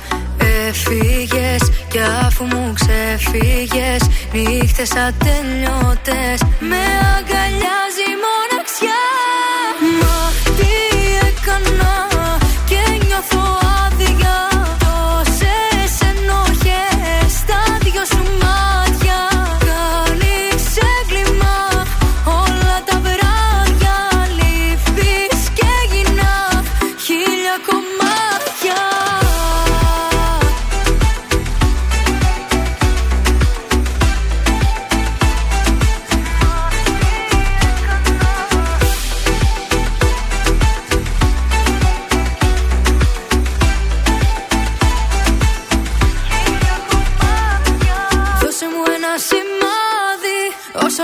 [0.68, 4.02] Έφυγες κι αφού μου ξεφύγες
[4.32, 6.82] Νύχτες ατελειώτες Με
[7.16, 9.04] αγκαλιάζει η μοναξιά.
[10.00, 10.72] Μα τι
[11.26, 12.06] έκανα
[12.68, 13.65] και νιώθω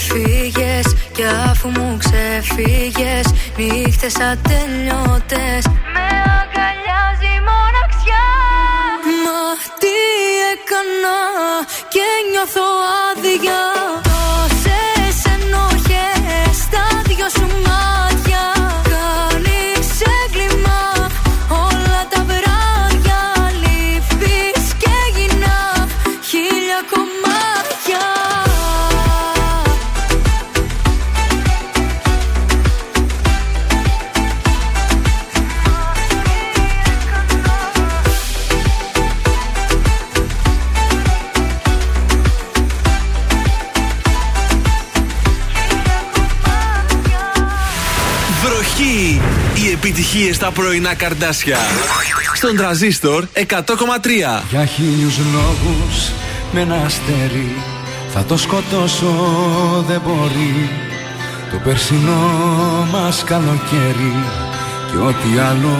[0.00, 3.26] Έφυγες κι αφού μου ξεφύγες
[3.56, 5.62] Νύχτες ατελειώτες.
[5.94, 6.06] Με
[6.40, 8.28] αγκαλιάζει η μοναξιά.
[9.24, 9.40] Μα
[9.80, 9.96] τι
[10.52, 11.18] έκανα
[11.88, 12.66] και νιώθω
[13.06, 13.62] άδεια
[50.20, 51.56] επιτυχίες στα πρωινά καρδάσια.
[52.34, 54.42] Στον τραζίστορ 100,3.
[54.50, 56.10] Για χίλιους λόγους
[56.52, 57.56] με ένα αστέρι
[58.12, 59.14] Θα το σκοτώσω
[59.88, 60.70] δεν μπορεί
[61.50, 64.14] Το περσινό μας καλοκαίρι
[64.90, 65.76] Και ό,τι άλλο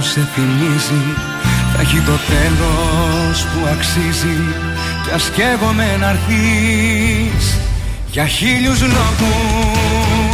[0.00, 1.04] σε θυμίζει
[1.74, 4.38] Θα έχει το τέλος που αξίζει
[5.04, 7.56] Κι ας καίγομαι να έρθεις
[8.10, 10.27] Για χίλιους λόγους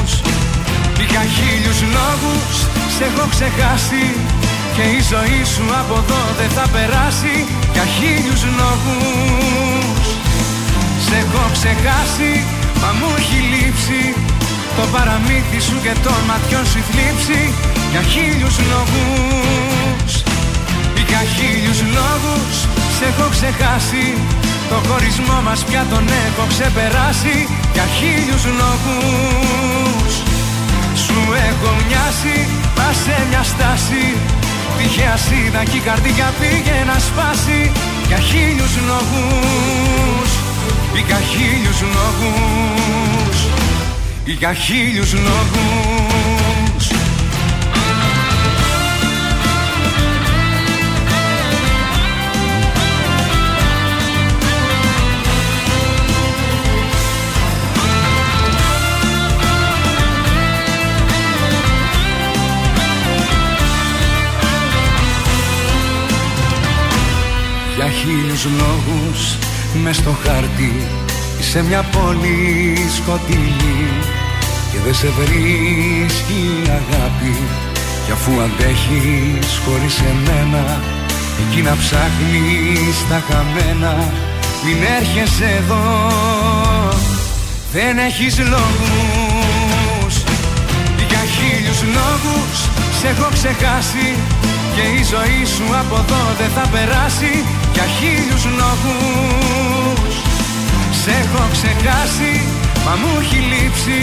[1.13, 2.57] για χίλιους λόγους
[2.95, 4.07] σε έχω ξεχάσει.
[4.77, 7.35] Και η ζωή σου από εδώ δεν θα περάσει
[7.75, 10.07] για χίλιους λόγους.
[11.07, 12.33] Σε έχω ξεχάσει,
[12.81, 14.03] μα μου έχει λείψει.
[14.77, 17.41] Το παραμύθι σου και των ματιών σου η θλίψη
[17.93, 20.13] Για χίλιους λόγους.
[21.09, 22.55] Για χίλιους λόγους
[22.97, 24.07] σε έχω ξεχάσει.
[24.71, 27.37] Το χωρισμό μας πια τον έχω ξεπεράσει
[27.75, 30.24] Για χίλιους λόγους
[31.15, 32.37] Σου έχω μοιάσει,
[32.77, 34.05] μα σε μια στάση.
[34.79, 37.61] Τυχαία σίδα και η καρδιά πήγε να σπάσει.
[38.07, 40.31] Για χίλιους λόγους
[41.07, 43.39] Για χίλιους λόγους
[44.25, 45.94] Για χίλιους λόγους
[67.77, 69.37] Για χίλιους λόγους
[69.83, 70.73] μες στο χάρτη
[71.41, 73.89] σε μια πόλη σκοτεινή.
[74.71, 77.37] Και δεν σε βρίσκει η αγάπη
[78.05, 80.81] κι αφού αντέχεις χωρίς εμένα
[81.43, 84.13] εκεί να ψάχνεις τα χαμένα.
[84.65, 85.83] Μην έρχεσαι εδώ
[87.75, 90.15] δεν έχεις λόγους.
[91.09, 92.59] Για χίλιους λόγους
[93.01, 94.07] σε έχω ξεχάσει
[94.77, 97.33] και η ζωή σου από εδώ δεν θα περάσει
[97.75, 100.15] για χίλιους λόγους.
[101.01, 102.33] Σε έχω ξεχάσει
[102.85, 104.01] μα μου έχει λείψει.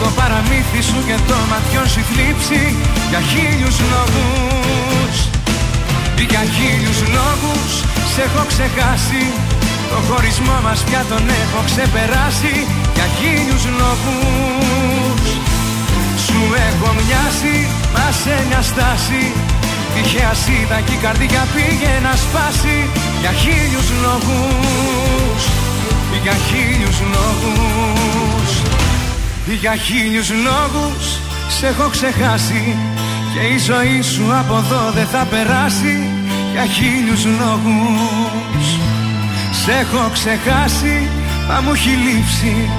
[0.00, 2.62] Το παραμύθι σου και το ματιό σου η θλίψη
[3.10, 5.16] Για χίλιους λόγους.
[6.30, 7.70] Για χίλιους λόγους
[8.12, 9.24] σε έχω ξεχάσει.
[9.90, 12.54] Το χωρισμό μας πια τον έχω ξεπεράσει
[12.96, 15.26] Για χίλιους λόγους.
[16.26, 17.56] Σου έχω μοιάσει
[17.94, 19.22] μα σε μια στάση
[19.94, 22.76] Τυχαία σίδα και η καρδιά πήγε να σπάσει
[23.20, 25.42] Για χίλιους λόγους.
[26.22, 28.50] Για χίλιους λόγους.
[29.60, 31.04] Για χίλιους λόγους
[31.48, 32.76] Σε έχω ξεχάσει
[33.32, 35.96] Και η ζωή σου από εδώ δεν θα περάσει.
[36.52, 38.66] Για χίλιους λόγους
[39.64, 41.08] Σε έχω ξεχάσει.
[41.48, 42.70] Μα μου έχει λείψει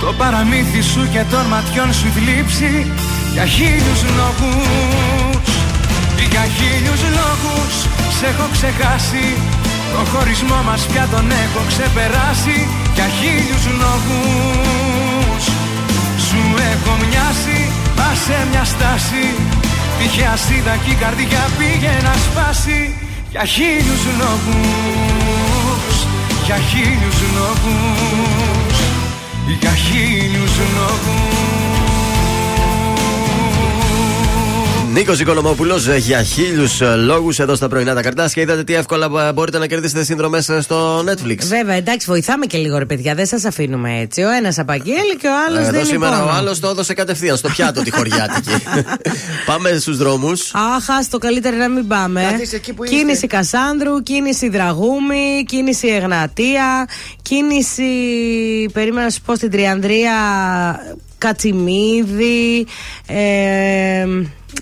[0.00, 2.92] Το παραμύθι σου και των ματιών σου η θλίψη
[3.32, 5.21] Για χίλιους λόγους
[6.32, 7.74] για χίλιους λόγους
[8.16, 9.26] σε έχω ξεχάσει.
[9.92, 12.58] Το χωρισμό μας πια τον έχω ξεπεράσει.
[12.96, 15.42] Για χίλιους λόγους
[16.26, 17.60] Σου έχω μοιάσει.
[17.98, 19.24] Μα σε μια στάση.
[19.98, 22.80] Τυχαία σίδα και η καρδιά πήγε να σπάσει.
[23.32, 25.96] Για χίλιους λόγους
[26.46, 28.76] Για χίλιους λόγους
[29.60, 31.31] Για χίλιους λόγους
[34.92, 38.42] Νίκος Οικονομόπουλος για χίλιους λόγους εδώ στα πρωινά τα καρτάσια.
[38.42, 41.38] Είδατε τι εύκολα μπορείτε να κερδίσετε συνδρομέ στο Netflix.
[41.42, 44.22] Βέβαια, εντάξει, βοηθάμε και λίγο ρε παιδιά, δεν σας αφήνουμε έτσι.
[44.22, 45.84] Ο ένας απαγγέλει και ο άλλος δεν είναι.
[45.84, 48.50] Σήμερα ο άλλος το έδωσε κατευθείαν στο πιάτο τη χωριάτικη.
[49.46, 50.54] πάμε στους δρόμους.
[50.54, 52.40] Αχ, το καλύτερο να μην πάμε.
[52.88, 56.88] Κίνηση Κασάνδρου, κίνηση Δραγούμη, κίνηση Εγνατία,
[57.22, 57.82] κίνηση.
[58.72, 60.14] Περίμενα να σου πω στην Τριανδρία
[61.18, 62.66] Κατσιμίδη.
[63.06, 64.06] Ε,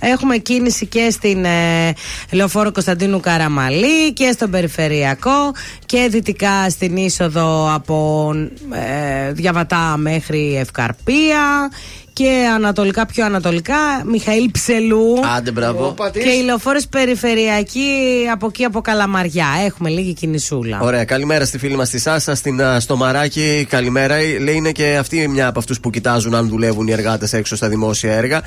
[0.00, 1.94] Έχουμε κίνηση και στην ε,
[2.30, 5.52] Λεωφόρο Κωνσταντίνου Καραμαλή και στον Περιφερειακό
[5.86, 8.30] και δυτικά στην είσοδο από
[8.72, 11.70] ε, Διαβατά μέχρι Ευκαρπία
[12.12, 13.74] και ανατολικά, πιο ανατολικά,
[14.04, 15.14] Μιχαήλ Ψελού.
[15.36, 15.94] Άντε, μπράβο.
[16.12, 17.88] Και οι λεωφόρες περιφερειακοί
[18.32, 19.46] από εκεί από Καλαμαριά.
[19.64, 20.80] Έχουμε λίγη κινησούλα.
[20.80, 21.04] Ωραία.
[21.04, 23.66] Καλημέρα στη φίλη μας τη Σάσα, στην, στο Μαράκι.
[23.68, 24.16] Καλημέρα.
[24.40, 27.68] Λέει είναι και αυτή μια από αυτούς που κοιτάζουν αν δουλεύουν οι εργάτες έξω στα
[27.68, 28.42] δημόσια έργα.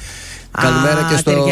[0.61, 1.45] Καλημέρα και, στο,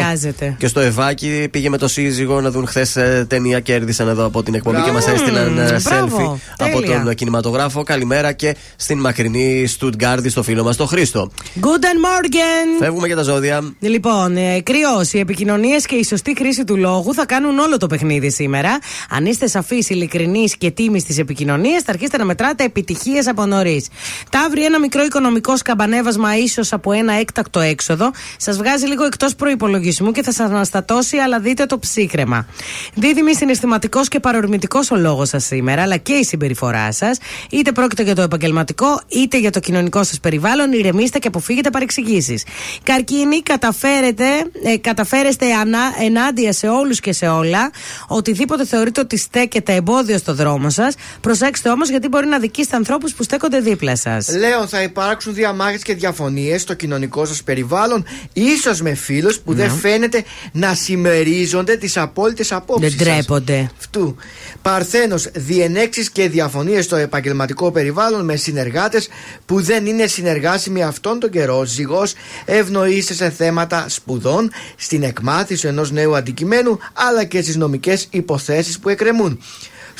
[0.58, 1.48] και στο Ευάκι.
[1.50, 3.60] Πήγε με το σύζυγο να δουν χθες ε, ταινία.
[3.60, 7.82] Κέρδισαν εδώ από την εκπομπή και μας έστειλαν ε, selfie από τον κινηματογράφο.
[7.82, 11.30] Καλημέρα και στην μακρινή Στουτγκάρδη στο φίλο μας τον Χρήστο.
[11.60, 12.78] Guten Morgen!
[12.78, 13.74] Φεύγουμε για τα ζώδια.
[13.78, 17.86] Λοιπόν, ε, κρυό, οι επικοινωνίες και η σωστή χρήση του λόγου θα κάνουν όλο το
[17.86, 18.78] παιχνίδι σήμερα.
[19.10, 23.88] Αν είστε σαφείς, ειλικρινείς και τίμοι στις επικοινωνίες, θα αρχίσετε να μετράτε επιτυχίες από νωρίς.
[24.30, 30.12] Ταύρι, ένα μικρό οικονομικό σκαμπανέβασμα ίσως από ένα έκτακτο έξοδο σας βγάζει λίγο εκτός προπολογισμού
[30.12, 32.46] και θα σας αναστατώσει, αλλά δείτε το ψύχρεμα.
[32.94, 37.18] Δίδυμη συναισθηματικός και παρορμητικός ο λόγος σας σήμερα, αλλά και η συμπεριφορά σας.
[37.50, 42.00] Είτε πρόκειται για το επαγγελματικό, είτε για το κοινωνικό σας περιβάλλον, ηρεμήστε και αποφύγετε παρεξηγήσεις.
[42.02, 42.44] εξηγήσει.
[42.82, 44.24] Καρκίνη, καταφέρετε,
[44.64, 47.70] ε, καταφέρεστε ανά, ενάντια σε όλους και σε όλα.
[48.08, 50.94] Οτιδήποτε θεωρείτε ότι στέκεται εμπόδιο στο δρόμο σας.
[51.20, 54.28] Προσέξτε όμως γιατί μπορεί να δικήσετε ανθρώπους που στέκονται δίπλα σας.
[54.36, 59.66] Λέω θα υπάρξουν διαμάχες και διαφωνίες στο κοινωνικό σας περιβάλλον, ίσως με φίλους που δεν
[59.70, 59.78] Ναι.
[59.78, 62.94] φαίνεται να συμμερίζονται τις απόλυτες απόψεις.
[62.94, 63.70] Δεν τρέπονται.
[63.78, 64.16] Αυτού.
[64.62, 69.08] Παρθένος, διενέξεις και διαφωνίες στο επαγγελματικό περιβάλλον με συνεργάτες
[69.46, 71.64] που δεν είναι συνεργάσιμοι αυτόν τον καιρό.
[71.64, 72.14] Ζυγός,
[72.44, 78.88] ευνοείστε σε θέματα σπουδών, στην εκμάθηση ενός νέου αντικειμένου, αλλά και στις νομικές υποθέσεις που
[78.88, 79.40] εκκρεμούν.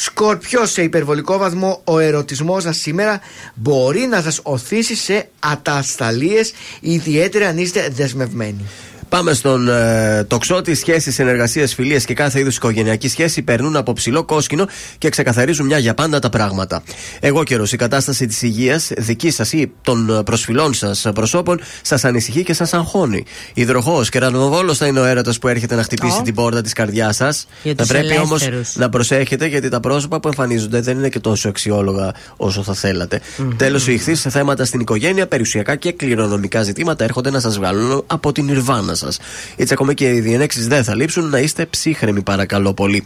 [0.04, 3.20] Σκορπιό σε υπερβολικό βαθμό ο ερωτισμός σας σήμερα
[3.54, 8.66] μπορεί να σας οθήσει σε ατασταλίες ιδιαίτερα αν είστε δεσμευμένοι.
[9.12, 10.74] Πάμε στον ε, τοξότη.
[10.74, 14.66] Σχέσει, συνεργασίε, φιλίε και κάθε είδους οικογενειακή σχέση περνούν από ψηλό κόσκινο
[14.98, 16.82] και ξεκαθαρίζουν μια για πάντα τα πράγματα.
[17.20, 22.42] Εγώ καιρό, η κατάσταση της υγείας δική σας ή των προσφυλών σας προσώπων σας ανησυχεί
[22.42, 23.24] και σας αγχώνει.
[23.54, 26.22] Υδροχός, κεραυνοβόλος θα είναι ο έρωτας που έρχεται να χτυπήσει Ω.
[26.22, 27.46] την πόρτα της καρδιάς σας.
[27.62, 28.76] Για Θα τους πρέπει όμως ελεύθερους.
[28.76, 33.20] να προσέχετε γιατί τα πρόσωπα που εμφανίζονται δεν είναι και τόσο αξιόλογα όσο θα θέλατε.
[33.56, 38.04] Τέλος, οι ηχθεί σε θέματα στην οικογένεια, περιουσιακά και κληρονομικά ζητήματα έρχονται να σας βγάλουν
[38.06, 39.18] από την νιρβάνα σας.
[39.56, 41.28] Έτσι, ακόμα και οι διενέξεις δεν θα λείψουν.
[41.28, 43.04] Να είστε ψύχρεμοι, παρακαλώ πολύ.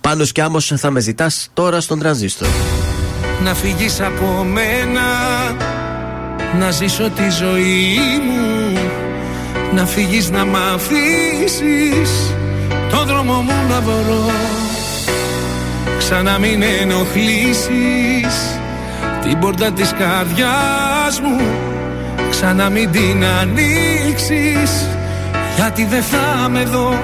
[0.00, 2.48] Πάνω κι άμμος θα με ζητάς τώρα στον τρανζίστορ.
[3.44, 5.02] Να φύγεις από μένα
[6.58, 8.78] Να ζήσω τη ζωή μου
[9.74, 12.34] Να φύγεις να μ' αφήσεις
[12.90, 14.30] Το δρόμο μου να βρω
[15.98, 18.34] Ξανά μην ενοχλήσεις
[19.22, 21.40] Την πόρτα της καρδιάς μου
[22.30, 24.88] Ξανά μην την ανοίξεις
[25.56, 26.98] Γιατί δεν θα με δω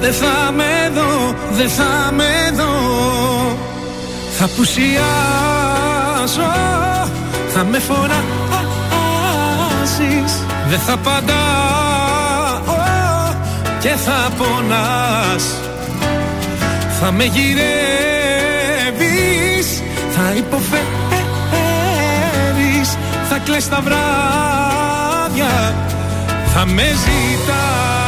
[0.00, 2.72] Δεν θα με δω Δεν θα με δω.
[4.38, 5.02] Θα πουσιάζω
[7.54, 8.18] Θα με φοράσεις
[10.68, 11.36] Δεν θα απαντάω
[13.80, 15.54] Και θα πονάς.
[17.00, 17.68] Θα με γυρεύεις
[20.10, 20.88] Θα υποφέρεις.
[23.28, 25.74] Θα κλαις τα βράδια
[26.52, 28.07] Θα με ζητάς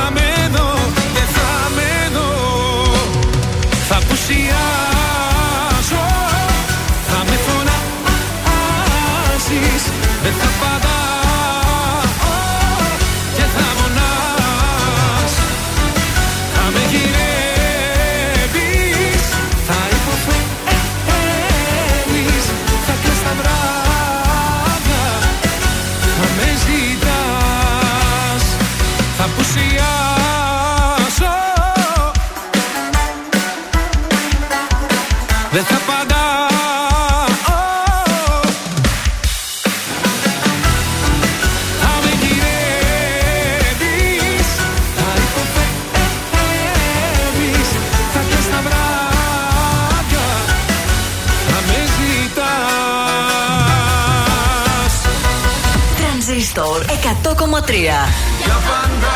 [57.51, 59.15] Για πάντα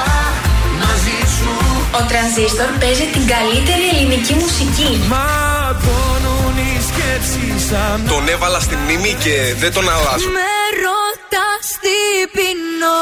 [0.82, 1.52] μαζί σου
[1.98, 4.90] Ο Τρανζίστορ παίζει την καλύτερη ελληνική μουσική.
[5.14, 10.28] Ματώνουν οι σκέψεις σαν Τον έβαλα στη μνήμη και δεν τον αλλάζω.
[10.40, 10.52] Με
[10.86, 11.98] ρωτάς τι
[12.36, 13.02] πεινώ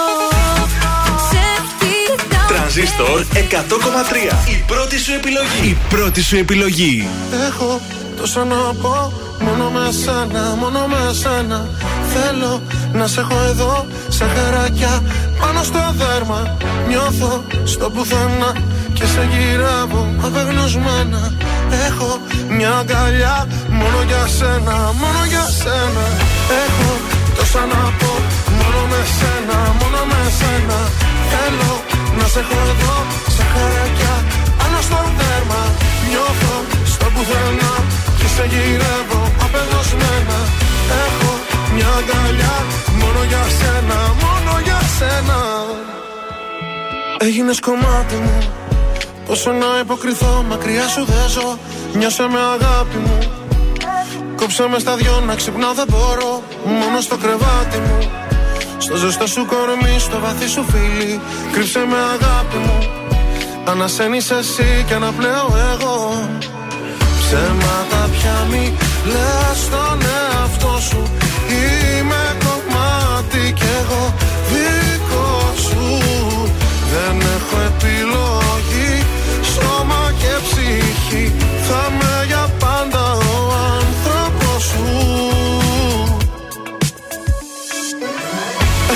[1.29, 1.45] Σε
[1.79, 4.49] κοιτάω Τρανζίστορ 100,3.
[4.55, 5.67] Η πρώτη σου επιλογή.
[5.69, 7.07] Η πρώτη σου επιλογή.
[7.49, 7.81] Έχω
[8.17, 9.13] τόσα να πω
[9.45, 11.67] Μόνο με σένα, μόνο με σένα
[12.13, 12.61] Θέλω
[12.93, 13.85] να σε έχω εδώ
[14.17, 14.93] Σε χαράκια
[15.39, 16.39] πάνω στο δέρμα
[16.87, 18.51] Νιώθω στο πουθενά
[18.93, 21.21] Και σε γυρεύω απεγνωσμένα.
[21.87, 22.09] Έχω
[22.57, 23.47] μια αγκαλιά
[23.79, 26.05] Μόνο για σένα, μόνο για σένα.
[26.63, 26.91] Έχω
[27.37, 28.13] τόσα να πω
[28.59, 30.79] Μόνο με σένα, μόνο με σένα.
[31.31, 31.73] Θέλω
[32.17, 32.95] να σε έχω εδώ
[33.35, 34.13] Σε χαράκια
[34.59, 35.61] πάνω στο δέρμα
[36.09, 36.55] Νιώθω
[36.93, 37.73] στο πουθενά
[38.35, 40.37] σε γυρεύω απεγνωσμένα.
[41.05, 41.31] Έχω
[41.75, 42.55] μια αγκαλιά
[43.01, 45.39] μόνο για σένα, μόνο για σένα.
[47.17, 48.37] Έγινες κομμάτι μου
[49.25, 51.57] Πόσο να υποκριθώ, μακριά σου δεν ζω
[51.93, 53.17] Νιώσε με αγάπη μου.
[54.35, 58.11] Κόψε με στα δυο να ξυπνάω δεν μπορώ Μόνο στο κρεβάτι μου.
[58.77, 61.21] Στο ζεστό σου κορμί, στο βαθύ σου φίλι
[61.51, 62.79] Κρύψε με αγάπη μου.
[63.65, 65.97] Ανασένεις εσύ και αναπνέω εγώ.
[67.19, 71.01] Ψέματα πια μη λες στον εαυτό σου
[71.53, 74.03] Είμαι κομμάτι κι εγώ
[74.49, 75.85] δικό σου.
[76.93, 78.93] Δεν έχω επιλογή
[79.53, 81.25] Σώμα και ψυχή.
[81.67, 83.37] Θα με για πάντα ο
[83.79, 84.87] άνθρωπος σου.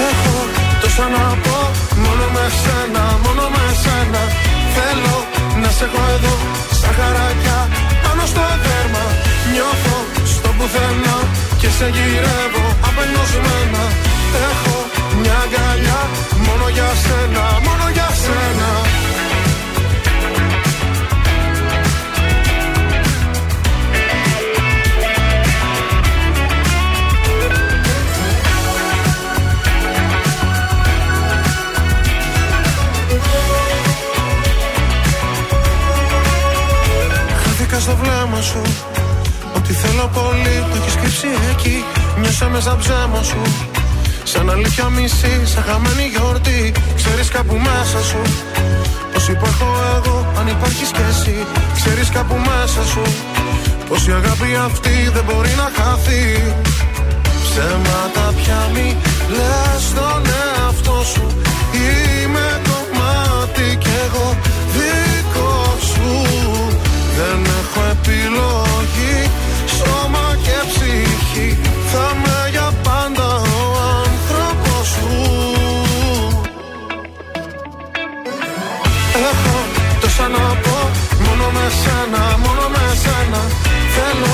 [0.07, 0.35] Έχω
[0.81, 1.59] τόσα να πω
[2.03, 4.21] Μόνο με σένα, μόνο με σένα.
[4.75, 5.15] Θέλω
[5.61, 6.35] να σε έχω εδώ
[6.79, 7.57] Σαν χαράκια
[8.03, 9.03] πάνω στο δέρμα.
[9.51, 9.97] Νιώθω
[10.33, 11.17] στο πουθενά
[11.67, 12.65] Και σε γυρεύω.
[12.87, 13.96] Απελπισμένα Έχω
[42.39, 43.41] Νιώσα με σαν ψέμα σου.
[44.23, 46.71] Σαν αλήθεια μισή, σαν χαμένη γιορτή.
[46.95, 48.21] Ξέρεις κάπου μέσα σου
[49.13, 51.45] Πως υπάρχω εγώ, αν υπάρχεις κι εσύ
[51.75, 53.01] Ξέρεις κάπου μέσα σου
[53.89, 56.23] Πως η αγάπη αυτή δεν μπορεί να χαθεί.
[57.43, 58.87] Ψέματα πια μη
[59.37, 61.25] λες στον εαυτό σου.
[61.71, 64.27] Είμαι κομμάτι κι εγώ
[64.75, 66.09] δικό σου.
[67.17, 69.17] Δεν έχω επιλογή.
[69.77, 70.26] Σώμα
[70.87, 71.57] και ψυχή
[71.91, 73.27] Θα με για πάντα
[73.59, 73.67] ο
[74.05, 75.09] άνθρωπος σου
[79.29, 79.55] Έχω
[80.01, 80.77] τόσα να πω
[81.25, 83.41] Μόνο με σένα, μόνο με σένα.
[83.95, 84.33] Θέλω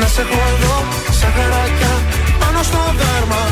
[0.00, 0.76] να σε έχω εδώ
[1.18, 1.92] Σαν χαράκια
[2.40, 3.42] πάνω στο δέρμα.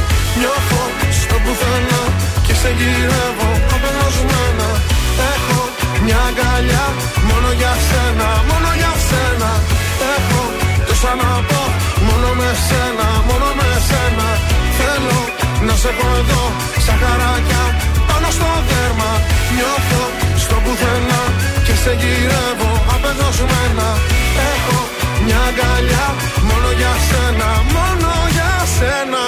[0.40, 0.82] Νιώθω
[1.20, 2.02] στο πουθενά
[2.46, 4.68] Και σε γυρεύω απελπισμένα
[5.32, 5.60] Έχω
[6.04, 6.86] μια αγκαλιά
[7.28, 9.50] Μόνο για σένα, μόνο για σένα.
[10.16, 10.42] Έχω
[11.02, 11.62] τόσα να πω
[12.06, 14.28] Μόνο με σένα, μόνο με σένα
[14.78, 15.18] Θέλω
[15.66, 16.42] να σε έχω εδώ.
[16.84, 17.62] Σαν χαράκια
[18.08, 19.10] πάνω στο δέρμα
[19.56, 20.02] Νιώθω
[20.44, 21.22] στο πουθενά
[21.66, 23.88] Και σε γυρεύω απεγνωσμένα.
[24.52, 24.78] Έχω
[25.24, 26.06] μια αγκαλιά
[26.48, 29.24] Μόνο για σένα, μόνο για σένα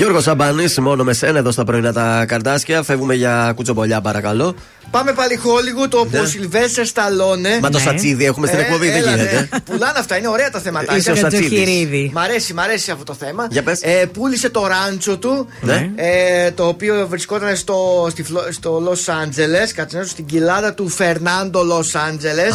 [0.00, 2.82] Γιώργος Σαμπάνη, μόνο με σένα εδώ στα πρωινά τα καρτάσια.
[2.82, 4.54] Φεύγουμε για κουτσομπολιά, παρακαλώ.
[4.90, 6.18] Πάμε πάλι Hollywood όπου Ναι.
[6.18, 7.58] ο Σιλβέστερ Σταλόνε.
[7.62, 9.48] Μα το σατσίδι έχουμε στην Ε, εκπομπή, δεν έλα, γίνεται.
[9.52, 9.60] ναι.
[9.60, 10.96] Πουλάνε αυτά, είναι ωραία τα θέματα.
[10.96, 12.10] Είσαι ο Σατσίδης.
[12.12, 13.46] Μ' αρέσει, μ' αρέσει αυτό το θέμα.
[13.50, 13.80] Για πες.
[13.82, 15.90] Ε, πούλησε το ράντσο του, Ναι.
[15.96, 21.62] ε, το οποίο βρισκόταν στο, στη, Φλο- στο Λος Άντζελες, κατσινέσου στην κοιλάδα του Φερνάντο
[21.62, 22.54] Λος Άντζελες.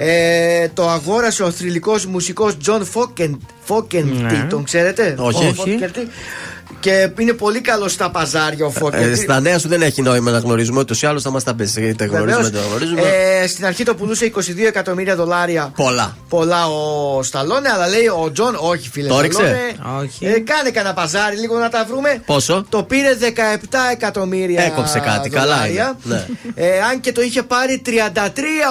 [0.00, 0.10] Αχα.
[0.10, 4.46] Ε, το αγόρασε ο θρηλυκός μουσικός Τζον Φόκεν, Φόκεντι, Ναι.
[4.50, 5.44] τον ξέρετε; Όχι.
[5.44, 5.54] Ο Όχι.
[5.54, 6.08] Φόκεντι.
[6.80, 9.14] Και είναι πολύ καλό στα παζάρια ο Ε, Φόκεντι.
[9.14, 10.80] στα νέα σου δεν έχει νόημα να γνωρίζουμε.
[10.80, 11.76] Ούτως ή άλλως θα μας τα πεις.
[11.76, 12.48] Είτε γνωρίζουμε, Βεβαίως.
[12.48, 13.00] είτε δεν γνωρίζουμε.
[13.42, 15.72] Ε, στην αρχή το πουλούσε 22 εκατομμύρια δολάρια.
[15.76, 16.16] Πολλά.
[16.28, 19.08] Πολλά ο Σταλόνε, αλλά λέει ο Τζον, όχι φίλε.
[19.08, 19.38] Το 'ριξε;
[19.76, 20.26] Σταλόνε, Όχι.
[20.26, 22.22] Ε, κάνε κανένα παζάρι λίγο να τα βρούμε.
[22.26, 24.62] Πόσο; Το πήρε 17 εκατομμύρια.
[24.62, 25.96] Έκοψε κάτι, καλά δολάρια.
[26.06, 26.26] είναι.
[26.54, 26.64] Ναι.
[26.66, 27.90] Ε, αν και το είχε πάρει 33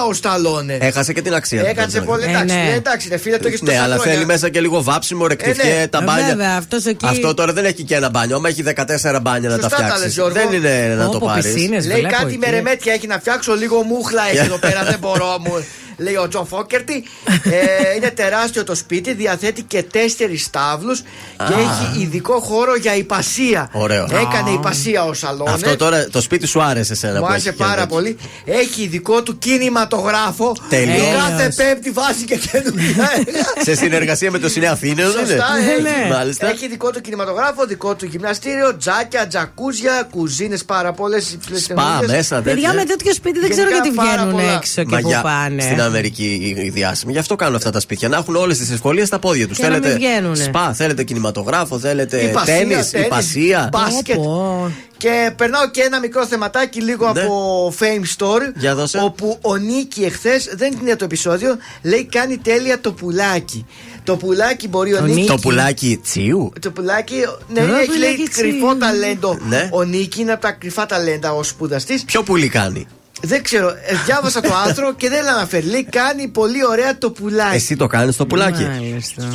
[0.08, 0.78] ο Σταλόνε.
[0.80, 1.60] Έχασε και την αξία.
[1.62, 2.22] του, Έκατσε δεν πολύ.
[2.22, 2.32] είναι.
[2.32, 2.70] Εντάξει, ναι.
[2.70, 5.78] ε, εντάξει, ρε φίλε, το έχεις Ναι, αλλά θέλει μέσα και λίγο βάψιμο, ρεκτιφιέ, Ε,
[5.80, 5.86] ναι.
[5.86, 6.26] τα Ε, μπάνια.
[6.26, 8.36] βέβαια, αυτός εκεί- Αυτό τώρα δεν έχει και ένα μπάνιο.
[8.36, 10.08] Άμα έχει 14 μπάνια να τα Σωστά τα λες, φτιάξει.
[10.08, 10.34] Γιώργο.
[10.34, 11.52] Δεν είναι να το Όπο, πάρεις.
[11.52, 11.86] πισίνες.
[11.86, 12.38] Λέει βλέπω κάτι εκεί.
[12.38, 14.82] με μερεμέτια έχει να φτιάξω λίγο μούχλα έχει εδώ πέρα.
[14.84, 15.64] δεν μπορώ μου.
[16.00, 17.04] Λέει ο Τζον Φόκερτη.
[17.44, 21.00] ε, είναι τεράστιο το σπίτι, διαθέτει και τέσσερις στάβλους
[21.36, 21.58] και Α.
[21.58, 23.68] έχει ειδικό χώρο για ιππασία.
[23.72, 24.04] Ωραίο.
[24.04, 25.54] Έκανε ιππασία ο Σταλόνε.
[25.54, 27.94] Αυτό τώρα το σπίτι σου άρεσε εσένα Μου που άρεσε έχει και πάρα τέτοιο.
[27.96, 28.16] πολύ.
[28.44, 30.56] Έχει ειδικό του κινηματογράφο.
[30.68, 30.96] Τέλειος.
[30.96, 31.54] Και κάθε Τέλειος.
[31.54, 33.10] πέμπτη βάζει και καινούργια.
[33.66, 35.72] Σε συνεργασία με το Σινέ Αθήνεων, δεν Σωστά, είναι.
[35.72, 35.82] έχει.
[35.82, 36.14] ναι.
[36.14, 36.48] Μάλιστα.
[36.48, 41.36] Έχει δικό του κινηματογράφο, δικό του γυμναστήριο, τζάκια, τζακούζια, κουζίνες πάρα πολλές.
[41.54, 42.72] Σπα μέσα, Παιδιά τέτοια.
[42.74, 44.52] με τέτοιο σπίτι δεν ξέρω Γενικά γιατί πάρα βγαίνουν πολλά.
[44.56, 45.62] έξω και Μα που για- πάνε.
[45.90, 47.12] Στην Αμερική οι, οι διάσημοι.
[47.12, 48.08] Γι' αυτό κάνουν αυτά τα σπίτια.
[48.08, 49.56] Να έχουν όλες τις ευκολίες στα πόδια τους.
[49.56, 50.42] Και να μην Θέλετε βγαίνουνε.
[50.44, 53.68] σπα, θέλετε κινηματογράφο, θέλετε Υπασία, τέννη, τέννις, υπασία.
[53.72, 54.16] μπάσκετ.
[54.16, 57.20] Πω, Και περνάω και ένα μικρό θεματάκι λίγο Ναι.
[57.20, 58.52] από Fame Story.
[58.56, 58.98] Για δώσε.
[59.04, 63.66] Όπου ο Νίκη εχθές, δεν είναι το επεισόδιο, λέει κάνει τέλεια το πουλάκι.
[64.04, 65.14] Το πουλάκι μπορεί ο, Ο Νίκη.
[65.14, 65.26] Νίκη.
[65.26, 66.52] Το πουλάκι τσίου.
[66.60, 67.14] Το πουλάκι,
[67.48, 68.78] ναι, Το έχει λέει πουλάκι κρυφό τσι.
[68.78, 69.38] ταλέντο.
[69.48, 69.68] Ναι.
[69.72, 72.04] Ο Νίκη είναι από τα κρυφά ταλέντα ο σπουδαστής.
[72.04, 72.86] Ποιο πουλί κάνει;
[73.20, 75.66] Δεν ξέρω, ε, διάβασα το άρθρο και δεν αναφέρει.
[75.66, 77.56] Λέει κάνει πολύ ωραία το πουλάκι.
[77.56, 78.62] Εσύ το κάνεις το πουλάκι.
[78.62, 79.28] Μάλιστα.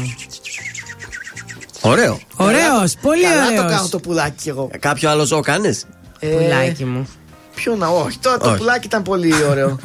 [1.82, 2.20] Ωραίο.
[2.36, 3.46] Ωραίος, πολύ ωραίο.
[3.48, 4.70] Καλά το κάνω το πουλάκι εγώ.
[4.72, 5.86] Ε, κάποιο άλλο ζώο κάνεις;
[6.20, 7.08] Ε, πουλάκι μου.
[7.56, 8.18] Ποιο να, όχι.
[8.18, 9.80] Τώρα το πουλάκι ήταν πολύ ωραίο.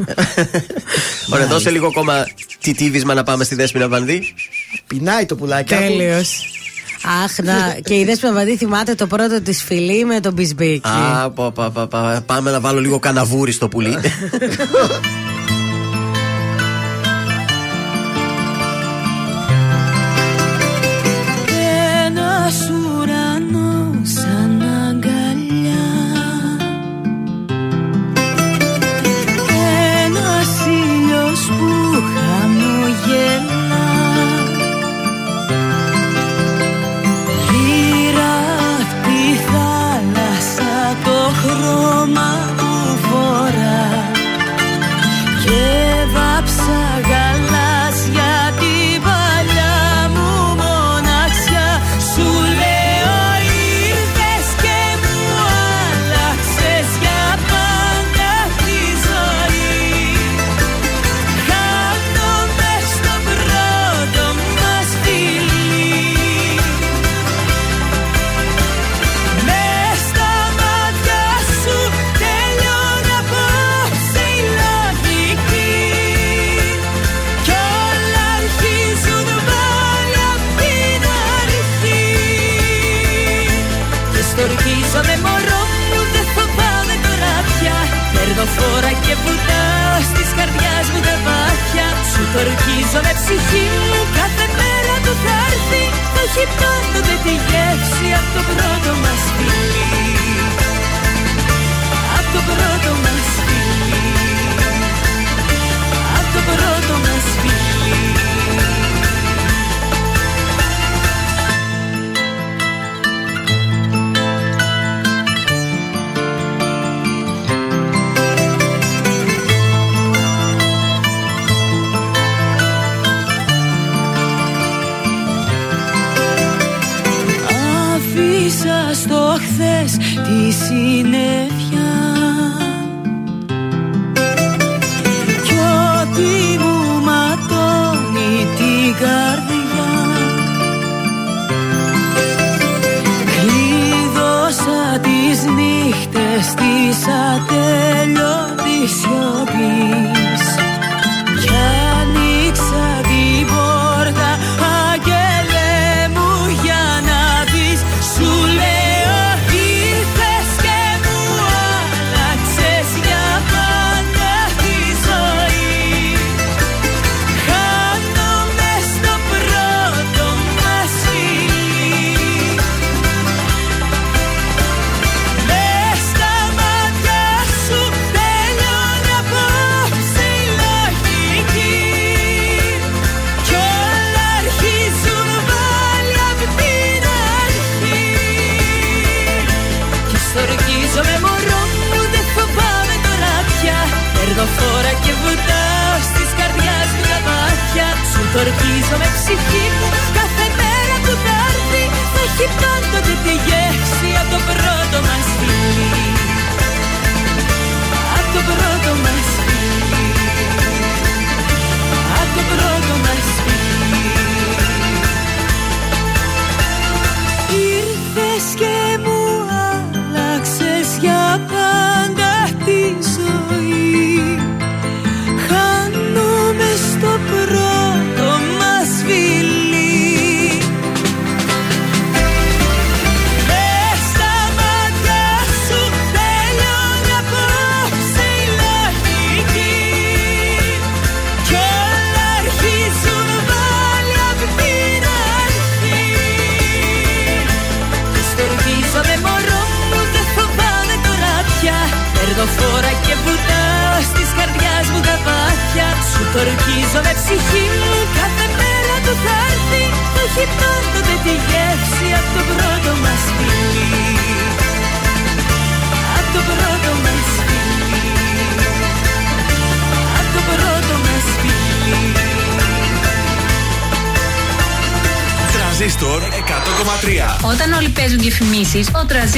[1.32, 2.26] Ωραία, δώσε λίγο ακόμα
[2.60, 4.34] τιτίβισμα να πάμε στη Δέσποινα Βανδύ.
[4.86, 5.74] Πεινάει το πουλάκι.
[5.74, 6.59] Τέλειος
[7.24, 10.88] άχνα και η Δέσπινα Βαντή θυμάται το πρώτο της φιλί με τον Μπισμπίκη.
[10.88, 13.96] Α, πα, πα, πα, πάμε να βάλω λίγο καναβούρι στο πουλί.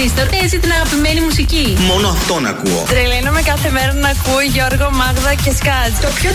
[0.03, 1.77] Transistor παίζει ε, την αγαπημένη μουσική.
[1.91, 2.85] Μόνο αυτόν ακούω.
[2.89, 5.95] Τρελαίνομαι κάθε μέρα να ακούω Γιώργο, Μάγδα και Σκάτζ.
[6.05, 6.31] Το πιο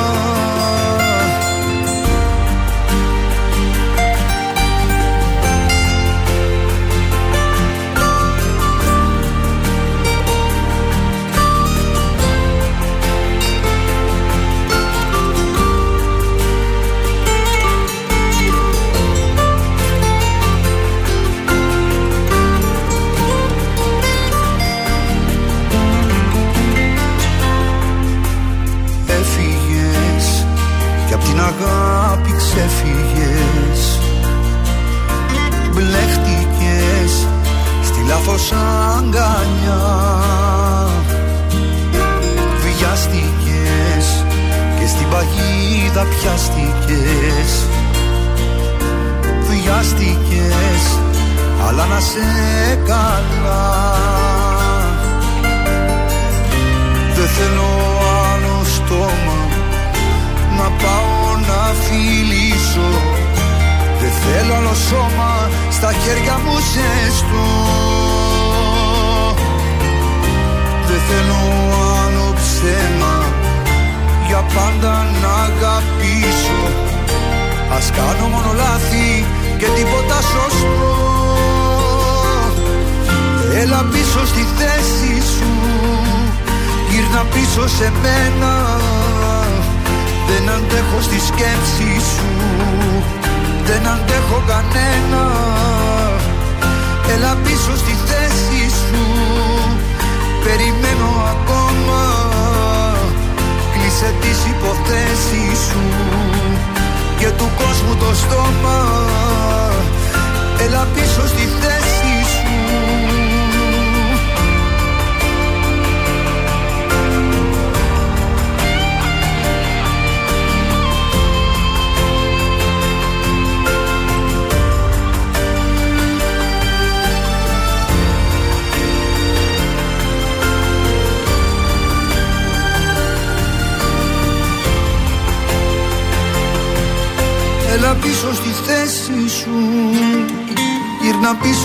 [0.00, 0.27] Oh.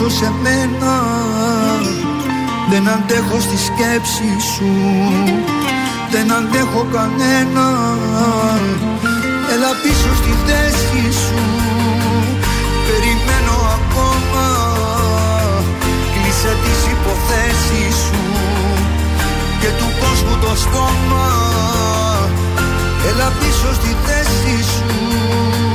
[0.09, 0.93] σε μένα
[2.69, 4.71] Δεν αντέχω στη σκέψη σου.
[6.11, 7.67] Δεν αντέχω κανένα.
[9.53, 11.41] Έλα πίσω στη θέση σου.
[12.87, 14.47] Περιμένω ακόμα.
[16.13, 18.21] Κλείσε τις υποθέσεις σου.
[19.59, 21.27] Και του κόσμου το στόμα.
[23.09, 25.72] Έλα πίσω στη θέση σου.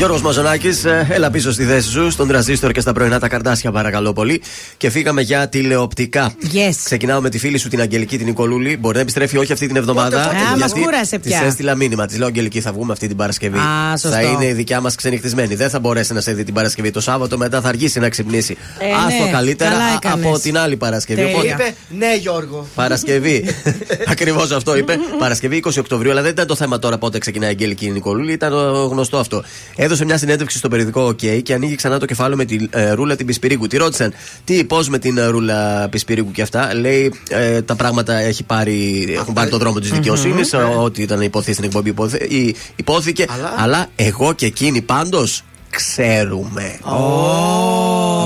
[0.00, 4.12] Γιώργος Μαζονάκης, έλα πίσω στη θέση σου, στον τραζίστορ και στα πρωινά τα καρτάσια, παρακαλώ
[4.12, 4.42] πολύ.
[4.80, 6.32] Και φύγαμε για τηλεοπτικά.
[6.52, 6.74] Yes.
[6.84, 8.76] Ξεκινάω με τη φίλη σου την Αγγελική την Νικολούλη.
[8.76, 10.16] Μπορεί να επιστρέφει όχι αυτή την εβδομάδα.
[10.22, 10.52] πότε, πότε.
[10.52, 11.42] Α, μας κούρασε Της πια.
[11.46, 12.06] έστειλα μήνυμα.
[12.06, 13.58] Της λέω Αγγελική, θα βγούμε αυτή την Παρασκευή.
[13.58, 14.08] Α, σωστό.
[14.16, 15.54] θα είναι η δικιά μας ξενυχτισμένη.
[15.54, 18.56] Δεν θα μπορέσει να σε δει την Παρασκευή το Σάββατο, μετά θα αργήσει να ξυπνήσει.
[18.78, 20.26] Ε, Άστο ναι, καλύτερα καλά α- έκανες.
[20.26, 21.20] από την άλλη Παρασκευή.
[21.20, 21.34] Τέλεια.
[21.36, 22.66] Οπότε, Είπε ναι, Γιώργο.
[22.74, 23.44] Παρασκευή.
[24.12, 24.96] Ακριβώς αυτό είπε.
[25.18, 28.50] Παρασκευή 20 Οκτωβρίου, αλλά δεν ήταν το θέμα τώρα πότε ξεκινάει η Αγγελική Νικολούλη, ήταν
[28.50, 29.42] το γνωστό αυτό.
[29.76, 33.16] Έδωσε μια συνέντευξη στο περιοδικό OK και ανοίγει ξανά το κεφάλαιο με τη ε, ρούλα
[33.16, 33.66] την Πισπυρίγκου.
[33.66, 34.12] Τη ρώτησαν
[34.44, 36.74] τι, πώς με την ε, ρούλα Πισπυρίγκου και αυτά.
[36.74, 40.54] Λέει ε, τα πράγματα έχει πάρει, έχουν πάρει το δρόμο της δικαιοσύνης.
[40.82, 43.26] Ό,τι ήταν υποθεί στην εκπομπή υποθέ- ή- υπόθηκε.
[43.56, 46.78] Αλλά, εγώ και εκείνη πάντως ξέρουμε.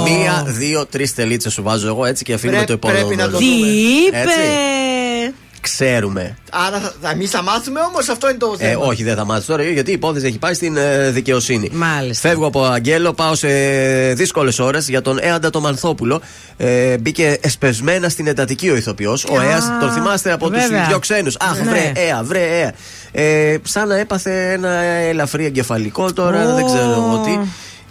[0.05, 2.99] Μία, δύο, τρεις τελίτσες σου βάζω εγώ έτσι και αφήνουμε Πρέ- το επόμενο.
[3.07, 3.67] πρέπει να το Τι δούμε.
[3.67, 4.19] είπε!
[5.65, 5.85] Έτσι.
[5.85, 6.37] Ξέρουμε.
[6.51, 8.85] Άρα θα, θα, εμείς θα μάθουμε όμως αυτό είναι το Ε, θέμα.
[8.87, 11.71] όχι, δεν θα μάθει τώρα γιατί η υπόθεση έχει πάει στην ε, δικαιοσύνη.
[11.73, 12.29] Μάλιστα.
[12.29, 13.49] Φεύγω από Αγγέλο, πάω σε
[14.15, 16.21] δύσκολες ώρες για τον Έαντα τον Μανθόπουλο.
[16.57, 19.25] Ε, μπήκε εσπεσμένα στην εντατική ο ηθοποιός.
[19.25, 20.85] Ο Α, Έας, τον θυμάστε από τους βέβαια.
[20.87, 21.37] δύο ξένους.
[21.41, 21.71] Αχ, Ναι.
[21.71, 22.73] βρε, Έα, βρε, Έα.
[23.13, 26.55] Ε, σαν να έπαθε ένα ελαφρύ εγκεφαλικό τώρα, Ω.
[26.55, 27.39] δεν ξέρω εγώ τι.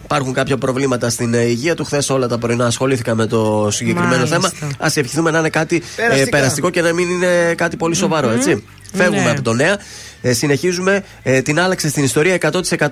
[0.03, 1.83] Υπάρχουν κάποια προβλήματα στην ε, υγεία του.
[1.83, 4.39] Χθες όλα τα πρωινά ασχολήθηκα με το συγκεκριμένο Μάλιστα.
[4.59, 4.71] θέμα.
[4.77, 6.29] Α ευχηθούμε να είναι κάτι ε, Περαστικά.
[6.37, 8.63] περαστικό και να μην είναι κάτι πολύ σοβαρό, έτσι.
[8.95, 9.29] Φεύγουμε Ναι.
[9.29, 9.77] από το νέα.
[10.21, 11.03] Ε, συνεχίζουμε.
[11.23, 12.37] Ε, την άλλαξε στην ιστορία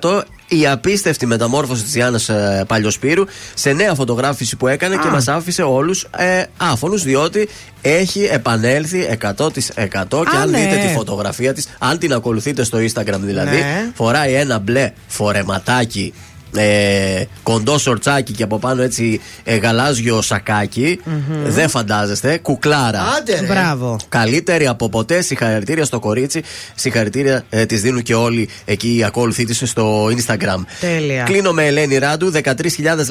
[0.00, 3.24] 100% η απίστευτη μεταμόρφωση της Γιάννας ε, Παλιοσπύρου
[3.54, 7.48] σε νέα φωτογράφηση που έκανε και μας άφησε όλους ε, άφωνους διότι
[7.82, 9.26] έχει επανέλθει 100%
[9.74, 10.58] και Α, αν ναι.
[10.58, 13.90] δείτε τη φωτογραφία της, αν την ακολουθείτε στο Instagram δηλαδή, Ναι.
[13.94, 16.14] φοράει ένα μπλε φορεματάκι.
[16.56, 21.00] Ε, κοντό σορτσάκι και από πάνω έτσι ε, γαλάζιο σακάκι.
[21.46, 22.38] Δεν φαντάζεστε.
[22.38, 23.00] Κουκλάρα.
[23.18, 23.46] Άντε ρε.
[23.46, 23.96] Μπράβο.
[24.08, 25.20] Καλύτερη από ποτέ.
[25.22, 26.42] Συγχαρητήρια στο κορίτσι.
[26.74, 30.64] Συγχαρητήρια ε, τη δίνουν και όλοι εκεί οι ακόλουθοί της στο Instagram.
[30.80, 31.22] Τέλεια.
[31.22, 32.32] Κλείνω με Ελένη Ράντου.
[32.34, 32.40] 13.000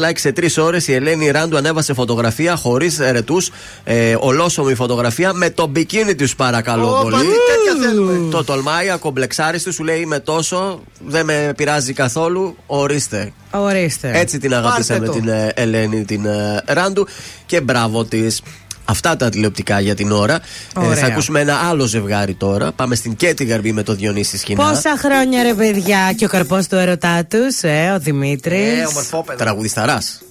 [0.09, 0.87] like σε 3 ώρες.
[0.87, 3.51] Η Ελένη Ράντου ανέβασε φωτογραφία χωρίς ερετούς.
[3.83, 7.15] Ε, ολόσωμη φωτογραφία με το μπικίνι της, παρακαλώ Ω, πολύ.
[7.15, 8.29] πάλι τέτοια θέλουμε.
[8.31, 13.30] Το τολμάει, ακομπλεξάριστη, σου λέει είμαι τόσο, δεν με πειράζει καθόλου, ορίστε.
[13.51, 14.11] Ορίστε.
[14.13, 15.19] Έτσι την αγαπήσαμε Πάρτε το.
[15.25, 17.07] την ε, Ελένη την ε, Ράντου
[17.45, 18.41] και μπράβο της.
[18.85, 20.33] Αυτά τα τηλεοπτικά για την ώρα.
[20.35, 20.39] Ε,
[20.85, 20.95] Ωραία.
[20.95, 22.71] θα ακούσουμε ένα άλλο ζευγάρι τώρα.
[22.71, 24.63] Πάμε στην Κέτη Γαρμπή με το Διονύση Σκηνά.
[24.69, 29.37] Πόσα χρόνια ρε παιδιά και ο καρπός του ερωτά τους, ε, ο Δημήτρης; Ε, ομορφόπεδο.
[29.37, 30.21] Τραγουδισταράς.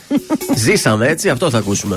[0.64, 1.96] Ζήσαμε έτσι, αυτό θα ακούσουμε.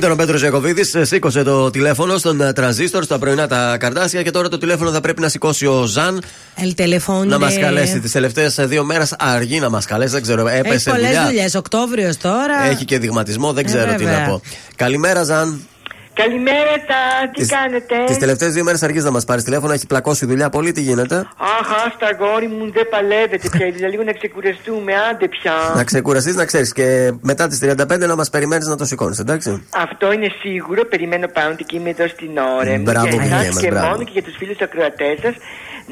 [0.00, 4.30] Ήταν ο Πέτρος Ιακοβίδη, σήκωσε το τηλέφωνο στον ε, τρανζίστορ στα πρωινά τα καρτάσια και
[4.30, 6.22] τώρα το τηλέφωνο θα πρέπει να σηκώσει ο Ζαν
[6.56, 7.26] El teléfono.
[7.26, 8.00] να μας καλέσει.
[8.00, 11.24] Τις τελευταίες δύο μέρες αργεί να μας καλέσει, δεν ξέρω, Έχει έπεσε πολλές δουλειά.
[11.26, 11.54] δουλειές.
[11.54, 12.64] Οκτώβριος τώρα.
[12.70, 14.20] Έχει και δειγματισμό, δεν Ε, ξέρω τι βέβαια.
[14.20, 14.42] να πω.
[14.76, 15.60] Καλημέρα, Ζαν.
[16.14, 19.86] Καλημέρα σα, τι Τις- κάνετε; Τις τελευταίες δύο μέρες αρχίζεις να μας πάρεις τηλέφωνο, έχει
[19.86, 21.16] πλακώσει δουλειά πολύ, τι γίνεται;
[21.60, 23.66] Αχ, άστα αγόρι μου, δεν παλεύετε πια.
[23.66, 25.52] Ήθελα λίγο να ξεκουραστούμε, άντε πια.
[25.76, 29.66] Να ξεκουραστείς, να ξέρεις και μετά τις 35 να μας περιμένεις να το σηκώνεις, εντάξει.
[29.76, 30.84] Αυτό είναι σίγουρο.
[30.84, 32.82] Περιμένω πάνω και είμαι εδώ στην ώρα μου.
[32.82, 33.86] Μπράβο, για εσάς Μιχαήλ μας, και μπράβο.
[33.88, 35.34] μόνο και για τους φίλους ακροατές σας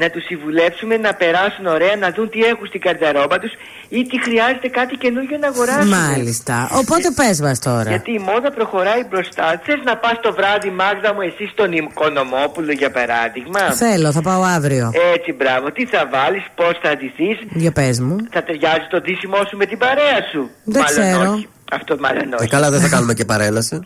[0.03, 3.53] να τους συμβουλεύσουμε να περάσουν ωραία, να δουν τι έχουν στην καρδαρόμπα τους
[3.89, 5.89] ή τι χρειάζεται κάτι καινούργιο να αγοράσουν.
[5.89, 6.57] Μάλιστα.
[6.81, 7.89] Οπότε πες μας τώρα.
[7.95, 9.47] Γιατί η μόδα προχωράει μπροστά.
[9.65, 14.43] Θες να πας το βράδυ, Μάγδα μου, εσύ στον Οικονομόπουλο για παράδειγμα; Θέλω, θα πάω
[14.57, 14.87] αύριο.
[15.15, 15.73] Έτσι, μπράβο.
[15.73, 18.17] Τι θα βάλεις, πώς θα ντυθείς; Για πες μου.
[18.31, 21.33] Θα ταιριάζει το ντύσιμό σου με την παρέα σου; Δεν μάλλον ξέρω.
[21.33, 21.49] όχι.
[21.73, 22.49] Αυτό μάλλον Ε, όχι.
[22.49, 23.81] καλά, δεν θα κάνουμε και παρέλαση.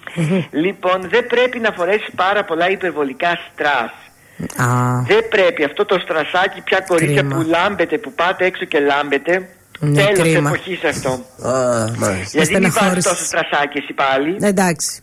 [0.50, 3.92] Λοιπόν, δεν πρέπει να φορέσεις πάρα πολλά υπερβολικά στρας.
[4.56, 4.66] Α,
[5.06, 7.36] Δεν πρέπει αυτό το στρασάκι πια κορίτσια Κρίμα.
[7.36, 9.48] που λάμπετε, που πάτε έξω και λάμπετε.
[9.78, 10.48] Ναι, Τέλος κρίμα.
[10.50, 11.10] εποχής αυτό.
[11.48, 11.52] Α,
[11.98, 12.04] μάλιστα.
[12.04, 13.04] Γιατί μην βάζεις στεναχώρησες.
[13.12, 14.36] τόσο στρασάκι εσύ πάλι.
[14.40, 15.02] εντάξει.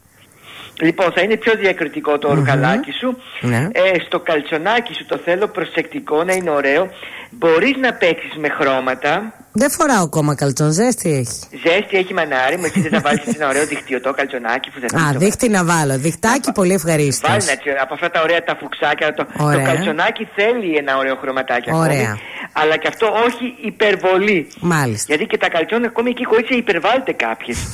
[0.82, 3.18] Λοιπόν, θα είναι πιο διακριτικό το ρουχαλάκι σου.
[3.42, 3.68] Ναι.
[3.72, 6.90] Ε, στο καλτσονάκι σου το θέλω προσεκτικό, να είναι ωραίο.
[7.32, 9.34] Μπορείς να παίξεις με χρώματα.
[9.52, 11.60] Δεν φοράω ακόμα καλτσόν, ζέστη έχει.
[11.64, 15.14] Ζέστη έχει μανάρι, μου εσύ δεν θα βάλεις ένα ωραίο δικτυωτό καλτσονάκι που δεν Α,
[15.18, 15.98] δείχτη να βάλω.
[15.98, 17.30] Διχτάκι πολύ ευχαρίστως.
[17.30, 19.14] Βάλει ένα έτσι, από αυτά τα ωραία τα φουξάκια.
[19.14, 19.66] Το, το Ωραία.
[19.66, 21.86] καλτσονάκι θέλει ένα ωραίο χρωματάκι ακόμη.
[21.86, 22.18] Ωραία.
[22.54, 24.48] Αλλά και αυτό όχι υπερβολή.
[24.60, 25.06] Μάλιστα.
[25.08, 27.58] Γιατί και τα καλτσόνια ακόμη εκεί κορίτσια υπερβάλλεται κάποιες.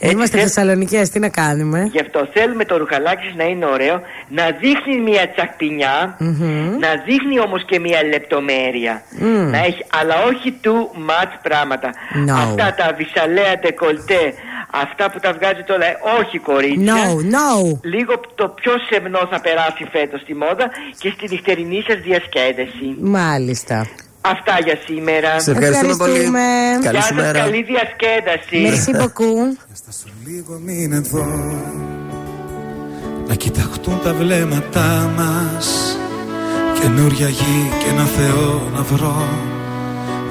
[0.00, 4.00] Είμαστε θέλ- Θεσσαλονικέ, τι να κάνουμε; Γι' αυτό θέλουμε το ρουχαλάκι σας να είναι ωραίο,
[4.28, 6.78] να δείχνει μια τσακπινιά, Μμμ.
[6.78, 9.02] να δείχνει όμως και μια λεπτομέρεια.
[9.18, 9.50] Μμ.
[9.50, 10.80] Να έχει, αλλά όχι too
[11.10, 11.90] much πράγματα.
[12.28, 12.32] No.
[12.32, 14.34] Αυτά τα βυσαλέα ντεκολτέ,
[14.70, 16.94] αυτά που τα βγάζετε όλα, ε, όχι κορίτσια.
[16.94, 17.78] No, no.
[17.82, 22.86] Λίγο το πιο σεμνό θα περάσει φέτος στη μόδα και στη νυχτερινή σας διασκέδαση.
[23.00, 23.86] Μάλιστα.
[24.26, 25.40] Αυτά για σήμερα.
[25.40, 26.10] Σε ευχαριστούμε πολύ.
[26.12, 26.40] Ευχαριστούμε.
[26.82, 27.38] Καλή Γεια σου σας, μέρα.
[27.38, 28.56] καλή διασκέδαση.
[28.66, 29.48] Merci beaucoup.
[30.26, 31.26] Λίγο μην εδώ
[33.28, 35.96] Να κοιταχτούν τα βλέμματά μας
[36.80, 39.28] Καινούρια γη και ένα Θεό να βρω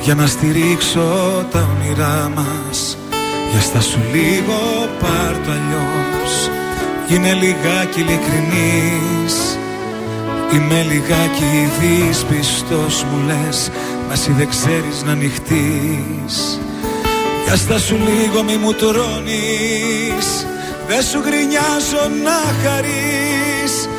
[0.01, 1.07] Για να στηρίξω
[1.51, 2.97] τα όνειρά μας
[3.51, 4.59] Για στάσου λίγο
[4.99, 6.49] πάρ' το αλλιώς
[7.09, 9.52] Είναι λιγάκι ειλικρινής
[10.53, 13.71] Είμαι λιγάκι δυσπιστός μου λες
[14.07, 16.59] Μα εσύ δεν ξέρεις να ανοιχτείς
[17.53, 20.45] για στάσου λίγο μη μου τρώνεις
[20.87, 23.89] Δεν σου γκρινιάζω να χαρείς.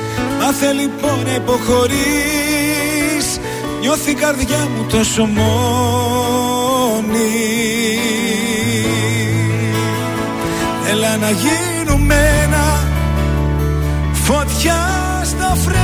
[0.40, 3.26] Μάθε λοιπόν να υποχωρείς
[3.80, 5.48] Νιώθει η καρδιά μου τόσο μόνη.
[10.90, 12.14] Έλα να γίνουμε
[12.44, 12.88] ένα
[14.12, 14.88] Φωτιά
[15.24, 15.83] στα φρένα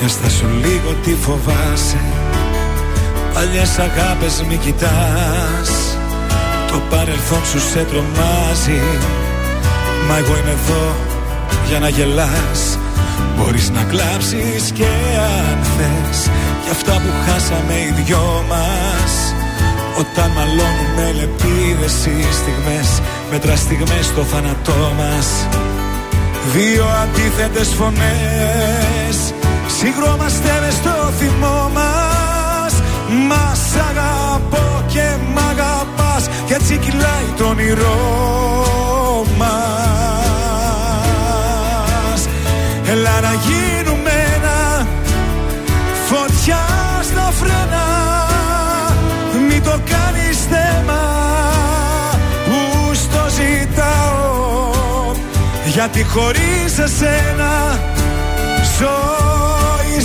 [0.00, 2.02] Για στάσου λίγο τι φοβάσαι.
[3.34, 5.70] Παλιές αγάπες μη κοιτάς.
[6.70, 8.82] Το παρελθόν σου σε τρομάζει.
[10.08, 10.94] Μα εγώ είμαι εδώ
[11.68, 12.78] για να γελάς.
[13.36, 14.90] Μπορείς να κλάψεις και
[15.32, 16.18] αν θες.
[16.62, 19.12] Για αυτά που χάσαμε οι δυο μας.
[19.98, 23.00] Όταν μαλώνουμε λεπίδες οι στιγμές
[23.30, 25.26] Μέτρα στιγμές στο θάνατό μας.
[26.52, 29.32] Δύο αντίθετες φωνές
[29.82, 32.72] Συγκρόμαστε μες στο θυμό μας.
[33.28, 36.28] Μας αγαπώ και μ' αγαπάς.
[36.46, 39.60] Κι έτσι κυλάει το όνειρό μας.
[42.90, 44.86] Έλα να γίνουμε ένα
[46.08, 46.66] Φωτιά
[47.02, 47.86] στα φρένα.
[49.48, 51.02] Μη το κάνεις θέμα
[52.44, 55.14] Που στο ζητάω.
[55.64, 57.78] Γιατί χωρίς εσένα
[58.78, 59.39] ζωή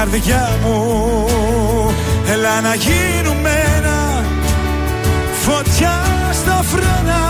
[0.00, 1.26] καρδιά μου.
[2.32, 4.24] Έλα να γίνουμε ένα
[5.40, 7.22] φωτιά στα φρένα.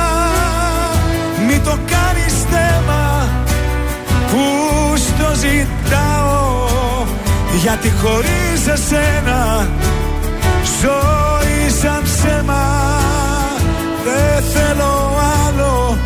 [1.47, 3.29] Μη το κάνεις θέμα
[4.31, 4.43] που
[4.97, 6.67] στο ζητάω.
[7.63, 9.69] Γιατί χωρίς εσένα
[10.81, 12.65] ζωή σαν ψέμα.
[14.05, 15.99] Δεν θέλω άλλο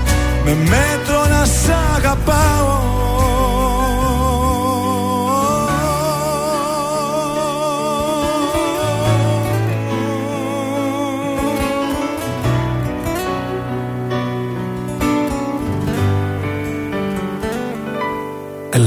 [0.44, 2.84] με μέτρο να σ' αγαπάω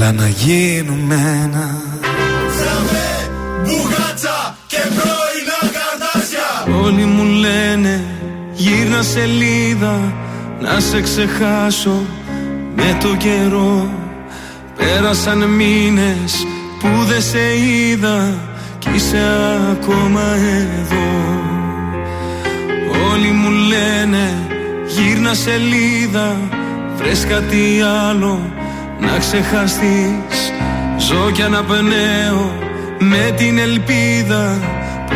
[0.00, 1.14] Έλα να γίνουμε
[1.44, 1.82] ένα.
[3.62, 8.04] Μπουγάτσα και πρώινα καρτάσια Όλοι μου λένε
[8.52, 10.12] γύρνα σελίδα
[10.60, 12.02] να σε ξεχάσω
[12.76, 13.90] με το καιρό.
[14.76, 16.46] Πέρασαν μήνες
[16.80, 18.34] που δεν σε είδα
[18.78, 19.18] κι είσαι
[19.70, 20.22] ακόμα
[20.78, 21.08] εδώ.
[23.12, 24.34] Όλοι μου λένε
[24.86, 26.36] γύρνα σελίδα
[26.96, 28.57] Βρες κάτι άλλο
[29.00, 30.52] να ξεχαστείς
[30.98, 32.52] Ζω κι αναπνέω
[32.98, 34.58] με την ελπίδα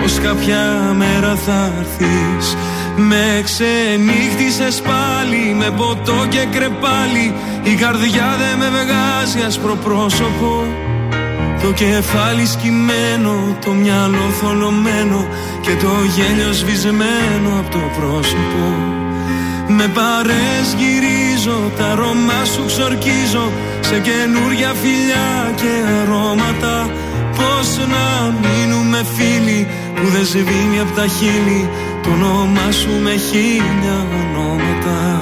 [0.01, 2.57] Πως κάποια μέρα θα έρθεις.
[2.97, 7.35] Με ξενύχτησες πάλι με ποτό και κρεπάλι.
[7.63, 10.65] Η καρδιά δεν με βγάζει άσπρο πρόσωπο.
[11.63, 15.27] Το κεφάλι σκυμμένο, το μυαλό θολωμένο
[15.61, 18.65] και το γέλιο σβησμένο από το πρόσωπο.
[19.69, 23.53] Με παρές γυρίζω, τα αρώμα σου ξορκίζω
[23.93, 26.91] σε καινούρια φιλιά και αρώματα.
[27.37, 31.69] Πώς να μείνουμε φίλοι που δεν σβήνει από τα χείλη
[32.03, 35.22] το όνομά σου με χίλια ονόματα.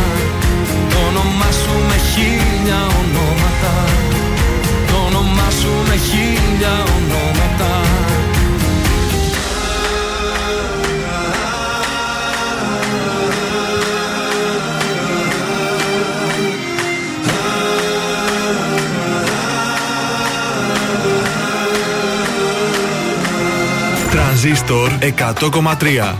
[1.21, 3.73] όνομά σου με χίλια ονόματα.
[4.87, 7.81] Το όνομά σου με χίλια ονόματα.
[24.11, 26.15] Τρανζίστορ 100,3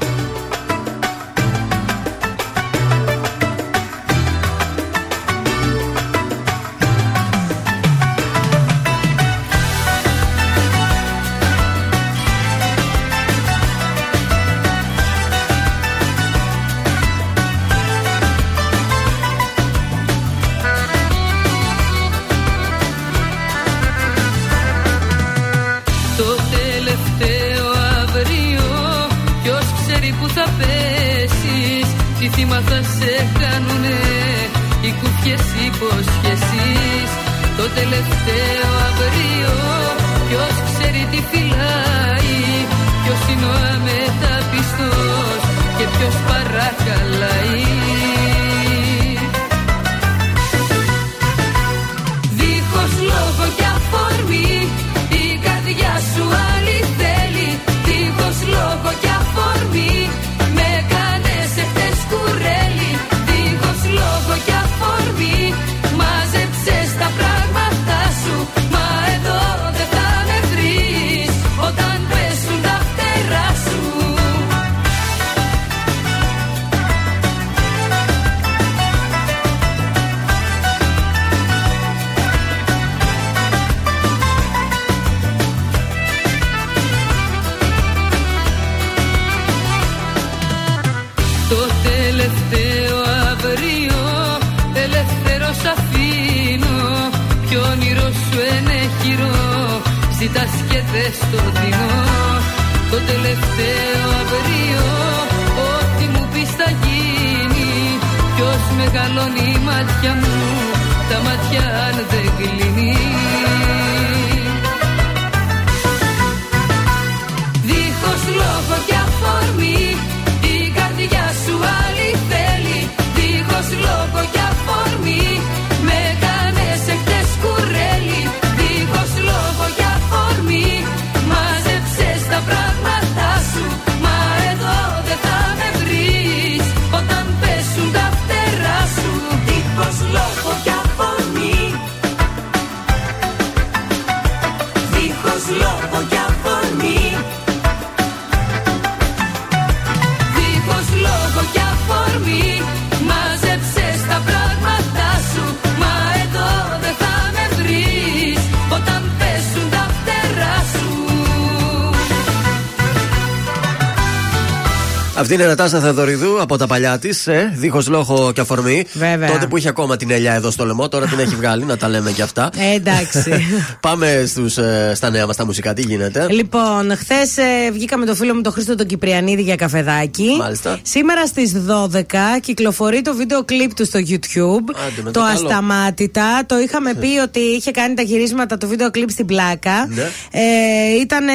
[165.32, 168.86] Αυτή είναι η Νατάσα Θεοδωριδού από τα παλιά της, ε, δίχως λόγο και αφορμή.
[168.94, 169.32] Βέβαια.
[169.32, 171.90] Τότε που είχε ακόμα την ελιά εδώ στο λαιμό, τώρα την έχει βγάλει, να τα
[171.90, 172.50] λέμε και αυτά.
[172.58, 173.46] Ε, εντάξει.
[173.88, 176.28] Πάμε στους, ε, στα νέα μας τα μουσικά, τι γίνεται.
[176.30, 177.36] Λοιπόν, χθες
[177.72, 180.36] βγήκα με το φίλο μου τον Χρήστο τον Κυπριανίδη για καφεδάκι.
[180.40, 180.80] Μάλιστα.
[180.82, 184.76] Σήμερα στις 12 κυκλοφορεί το βίντεο κλιπ του στο YouTube.
[184.88, 185.48] Άντε, με το το καλό.
[185.48, 186.44] Ασταμάτητα.
[186.46, 189.88] Το είχαμε πει ότι είχε κάνει τα γυρίσματα του βίντεο κλιπ στην πλάκα.
[189.90, 190.02] Ναι.
[190.32, 191.26] Ε, ήταν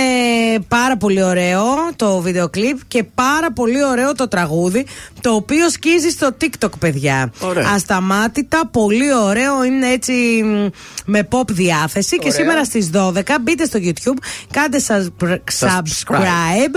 [0.69, 1.65] πάρα πολύ ωραίο
[1.97, 4.87] το βίντεο κλιπ και πάρα πολύ ωραίο το τραγούδι.
[5.27, 7.33] Το οποίο σκίζει στο TikTok, παιδιά.
[7.41, 7.69] Ωραία.
[7.75, 9.65] Ασταμάτητα, πολύ ωραίο.
[9.65, 10.13] Είναι έτσι
[10.45, 10.67] μ,
[11.05, 12.17] με pop διάθεση.
[12.19, 12.39] Και Ωραία.
[12.39, 16.75] σήμερα στις 12 μπείτε στο YouTube, κάντε subscri- subscribe.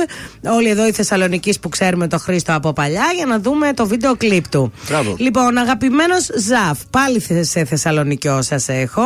[0.55, 4.15] Όλοι εδώ οι Θεσσαλονίκη που ξέρουμε το Χρήστο από παλιά για να δούμε το βίντεο
[4.17, 4.71] κλιπ του.
[4.87, 5.15] Μπράβο.
[5.19, 9.01] Λοιπόν, αγαπημένος Ζαφ, πάλι θε- σε Θεσσαλονικιό σας εχω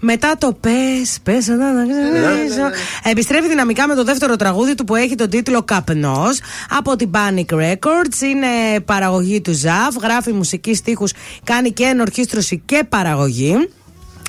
[0.00, 2.70] Μετά το πες, πες, να τα ξεχάσω.
[3.10, 6.38] Επιστρέφει δυναμικά με το δεύτερο τραγούδι του που έχει τον τίτλο Καπνός
[6.78, 8.20] από την Panic Records.
[8.30, 11.12] Είναι παραγωγή του Ζαφ, γράφει μουσική στίχους,
[11.44, 13.68] κάνει και ενορχίστρωση και παραγωγή.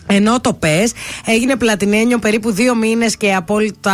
[0.08, 0.92] Ενώ το πες
[1.26, 3.94] έγινε πλατινένιο περίπου δύο μήνες και απόλυτα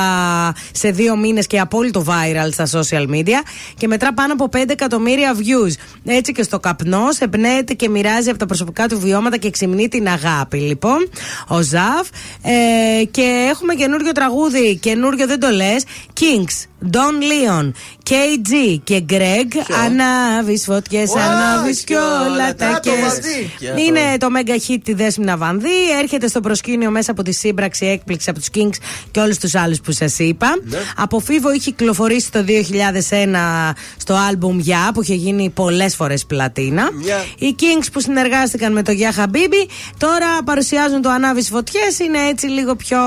[0.71, 3.41] σε δύο μήνες και απόλυτο viral στα social media
[3.77, 5.71] και μετρά πάνω από 5 εκατομμύρια views.
[6.05, 10.07] Έτσι και στο καπνό εμπνέεται και μοιράζει από τα προσωπικά του βιώματα και εξυμνεί την
[10.07, 10.57] αγάπη.
[10.57, 11.09] Λοιπόν,
[11.47, 12.07] ο Ζαφ
[12.41, 15.83] ε, και έχουμε καινούριο τραγούδι, καινούριο δεν το λες,
[16.19, 17.71] Kings, Don Leon,
[18.09, 19.47] KG και Greg,
[19.85, 23.01] ανάβεις φωτιές, Ουα, ανάβεις και κι όλα τα όλα το κες.
[23.01, 23.51] μαζί.
[23.85, 25.91] Είναι το mega hit τη Δέσμηνα Βανδύ.
[26.01, 29.81] Έρχεται στο προσκήνιο μέσα από τη σύμπραξη έκπληξη από τους Kings και όλους τους άλλους
[29.81, 30.47] που σας είπα.
[30.95, 36.91] Από Φίβο είχε κυκλοφορήσει το 2001 στο άλμπουμ Για που είχε γίνει πολλές φορές πλατίνα.
[36.93, 37.25] Μια.
[37.37, 39.67] Οι Kings που συνεργάστηκαν με το Γιά Χαμπίμπι
[39.97, 41.99] τώρα παρουσιάζουν το Ανάβεις Φωτιές.
[41.99, 42.97] Είναι έτσι λίγο πιο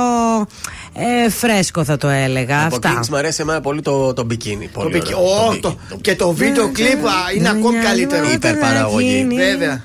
[0.96, 2.64] ε, φρέσκο θα το έλεγα.
[2.66, 3.00] Από Αυτά.
[3.00, 4.68] Kings μου αρέσει εμένα πολύ το, το μπικίνι.
[4.72, 5.48] Το Πολύ μπικι- ωραίο.
[5.48, 8.30] Ω, το- Και το βίντεο κλιπ α, είναι ακόμη καλύτερο.
[8.32, 9.26] Υπερπαραγωγή.
[9.34, 9.82] Βέβαια.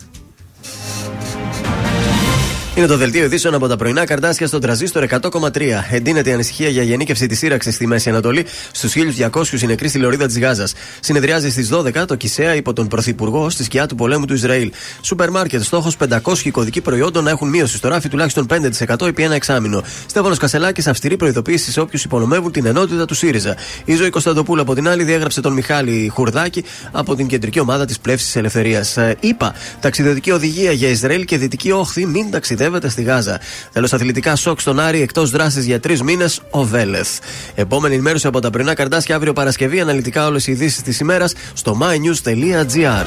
[2.80, 5.62] Είναι το δελτίο ειδήσεων από τα πρωινά καρτάσια στον τραζίστορ 100,3.
[5.92, 10.26] Εντείνεται η ανησυχία για γενίκευση της σύραξης στη Μέση Ανατολή στους 1200 νεκροί στη λωρίδα
[10.26, 10.74] της Γάζας.
[11.00, 14.72] Συνεδριάζει στις 12 το Κισέα υπό τον Πρωθυπουργό στη σκιά του πολέμου του Ισραήλ.
[15.02, 19.36] Σούπερ μάρκετ, στόχος 500 κωδικοί προϊόντων να έχουν μείωση στο ράφι τουλάχιστον 5% επί ένα
[19.36, 19.84] εξάμεινο.
[20.06, 23.56] Στέφανος Κασελάκης, αυστηρή προειδοποίηση σε όποιους υπονομεύουν την ενότητα του ΣΥΡΙΖΑ.
[23.86, 28.00] Η Ζωή Κωνσταντοπούλου από την άλλη διέγραψε τον Μιχάλη Χουρδάκη από την κεντρική ομάδα της
[28.00, 28.98] Πλεύσης Ελευθερίας.
[29.20, 32.32] Είπα, ταξιδιωτική οδηγία για Ισραήλ και Δυτική Όχθη, μην
[32.70, 33.40] ταξιδεύετε στη Γάζα.
[33.74, 37.10] Τέλο, αθλητικά σοκ στον Άρη εκτός δράσης για τρεις μήνες, ο Βέλεθ.
[37.56, 41.78] Επόμενη ενημέρωση από τα πρωινά καρτάσια αύριο Παρασκευή, αναλυτικά όλες οι ειδήσεις της ημέρας στο
[41.82, 43.06] mynews.gr.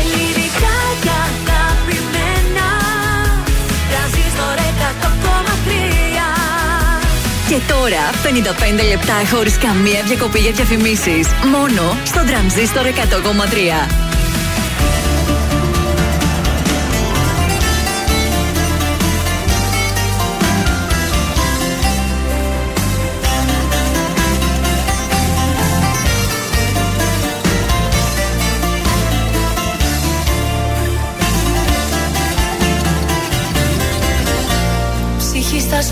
[0.00, 2.68] Ελληνικά και αγαπημένα
[3.90, 5.08] Τρανζίστορ 100,3
[7.48, 8.04] Και τώρα
[8.82, 11.28] 55 λεπτά χωρίς καμία διακοπή για διαφημίσεις.
[11.52, 14.07] Μόνο στο τρανζίστορ 100,3.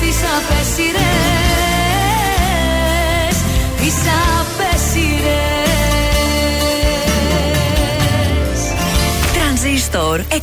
[0.00, 1.02] τις απέσιρες
[3.80, 3.94] Τις
[4.40, 5.62] απέσιρες
[9.34, 10.34] Τρανζίστορ 100,3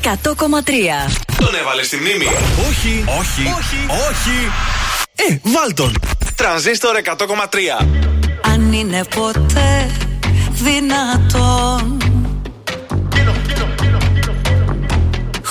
[1.37, 2.25] Τον έβαλες στη μνήμη.
[2.69, 4.51] Όχι, όχι, όχι, όχι.
[5.15, 5.93] Ε, βάλ τον.
[6.35, 7.85] Τρανζίστορ 100,3.
[8.41, 9.91] Αν είναι ποτέ
[10.51, 11.98] δυνατόν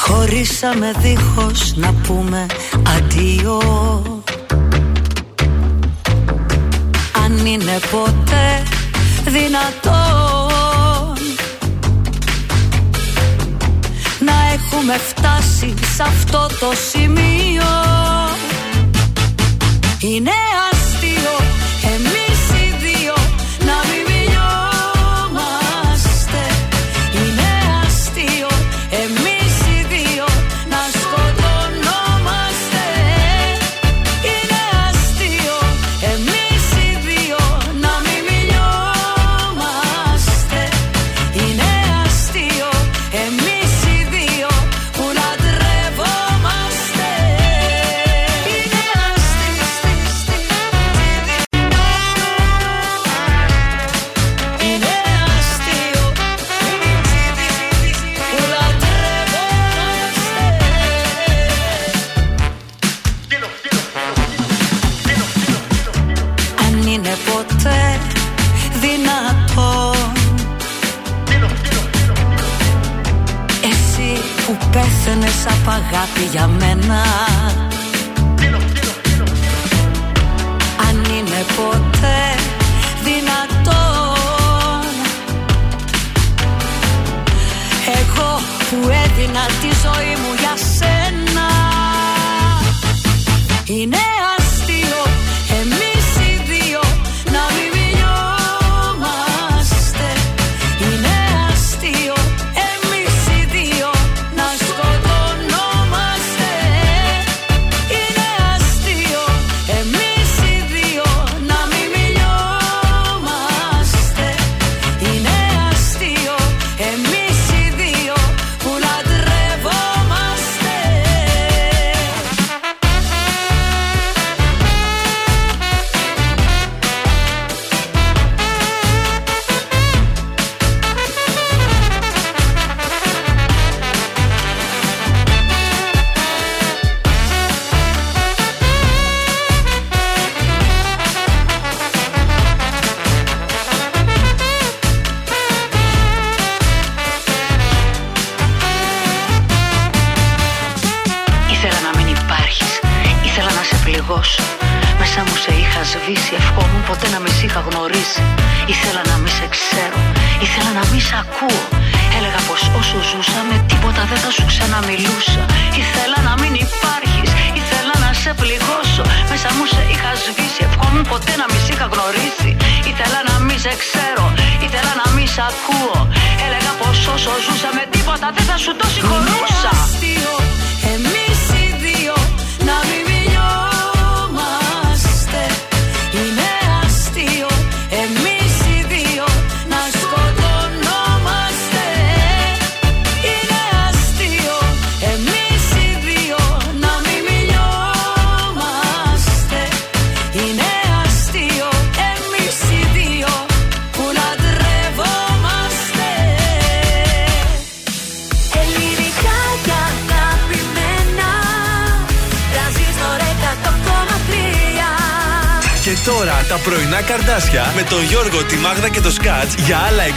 [0.09, 2.47] Χωρίσαμε δίχως να πούμε
[2.97, 3.63] αντίο.
[7.25, 8.63] Αν είναι ποτέ
[9.25, 9.99] δυνατόν
[14.21, 17.65] Να έχουμε φτάσει σε αυτό το σημείο
[20.01, 20.31] Είναι
[20.71, 21.37] αστείο
[21.95, 22.18] εμείς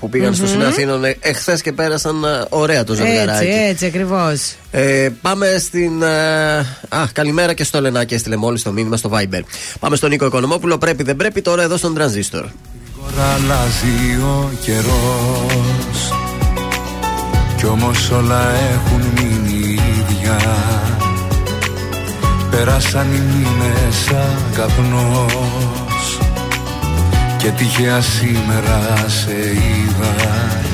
[0.00, 3.44] που πηγαν στο Σινά Αθήνων εχθές και πέρασαν ε, ωραία το ζευγαράκι.
[3.46, 4.54] Έτσι, έτσι ακριβώς.
[4.70, 6.02] Ε, πάμε στην.
[6.02, 6.56] ε,
[6.88, 9.40] α, καλημέρα και στο Λενάκι έστειλε μόλις το μήνυμα στο Viber.
[9.80, 10.78] Πάμε στον Νίκο Οικονομόπουλο.
[10.78, 12.44] Πρέπει, δεν πρέπει τώρα εδώ στον Τρανζίστορ.
[13.04, 16.12] Τώρα αλλάζει ο καιρός
[17.56, 20.38] Κι όμως όλα έχουν μείνει ίδια
[22.50, 26.18] Πέρασαν οι μήνες σαν καπνός
[27.38, 30.67] Και τυχαία σήμερα σε είδα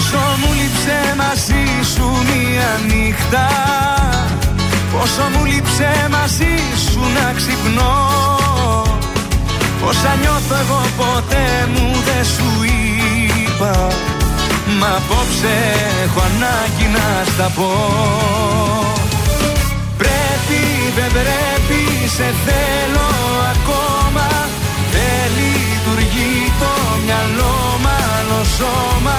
[0.00, 1.64] Πόσο μου λείψε μαζί
[1.94, 3.46] σου μία νύχτα
[4.92, 6.54] Πόσο μου λείψε μαζί
[6.84, 7.96] σου να ξυπνώ.
[9.88, 12.48] Όσα νιώθω εγώ ποτέ μου δεν σου
[13.42, 13.88] είπα
[14.80, 15.54] Μα απόψε
[16.04, 17.70] έχω ανάγκη να στα πω.
[20.00, 20.60] Πρέπει
[20.96, 21.80] δεν πρέπει
[22.16, 23.08] σε θέλω
[23.54, 24.28] ακόμα.
[24.94, 26.72] Δεν λειτουργεί το
[27.04, 27.56] μυαλό
[27.86, 29.18] μάλλον σώμα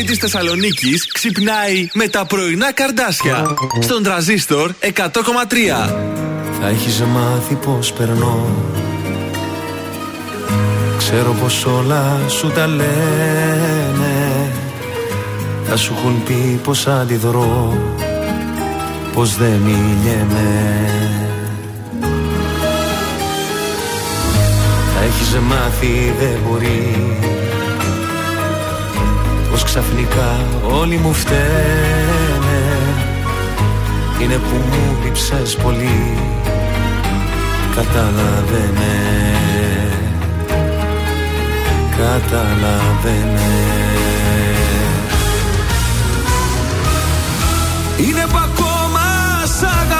[0.00, 3.56] Η πόλη της Θεσσαλονίκης ξυπνάει με τα πρωινά καρδάσια.
[3.80, 4.88] Στον τραζίστορ 100,3.
[6.60, 8.48] Θα έχεις μάθει πως περνώ.
[10.98, 14.52] Ξέρω πως όλα σου τα λένε.
[15.64, 17.78] Θα σου έχουν πει πως αντιδρώ.
[19.14, 20.90] Πως δεν μιλιέμαι
[24.94, 27.29] Θα έχεις μάθει δεν μπορείς
[29.60, 30.46] Πως ξαφνικά
[30.80, 32.60] όλοι μου φταίνε.
[34.22, 36.18] Είναι που μου λείψες πολύ
[37.74, 38.96] Καταλαβαίνε.
[41.96, 43.50] Καταλαβαίνε.
[47.96, 49.00] Είναι που ακόμα
[49.44, 49.99] σ' αγαπώ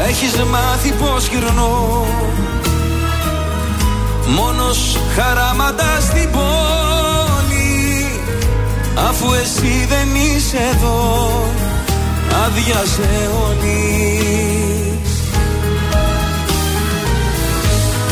[0.00, 2.06] Θα έχεις μάθει πως γυρνώ.
[4.26, 8.06] Μόνος χαράματας στην πόλη
[9.08, 11.30] Αφού εσύ δεν είσαι εδώ.
[12.44, 14.20] Άδειασε όλη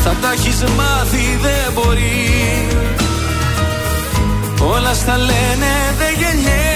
[0.04, 2.68] Θα τα έχεις μάθει δεν μπορεί.
[4.74, 6.75] Όλα στα λένε δεν γεννιέμαι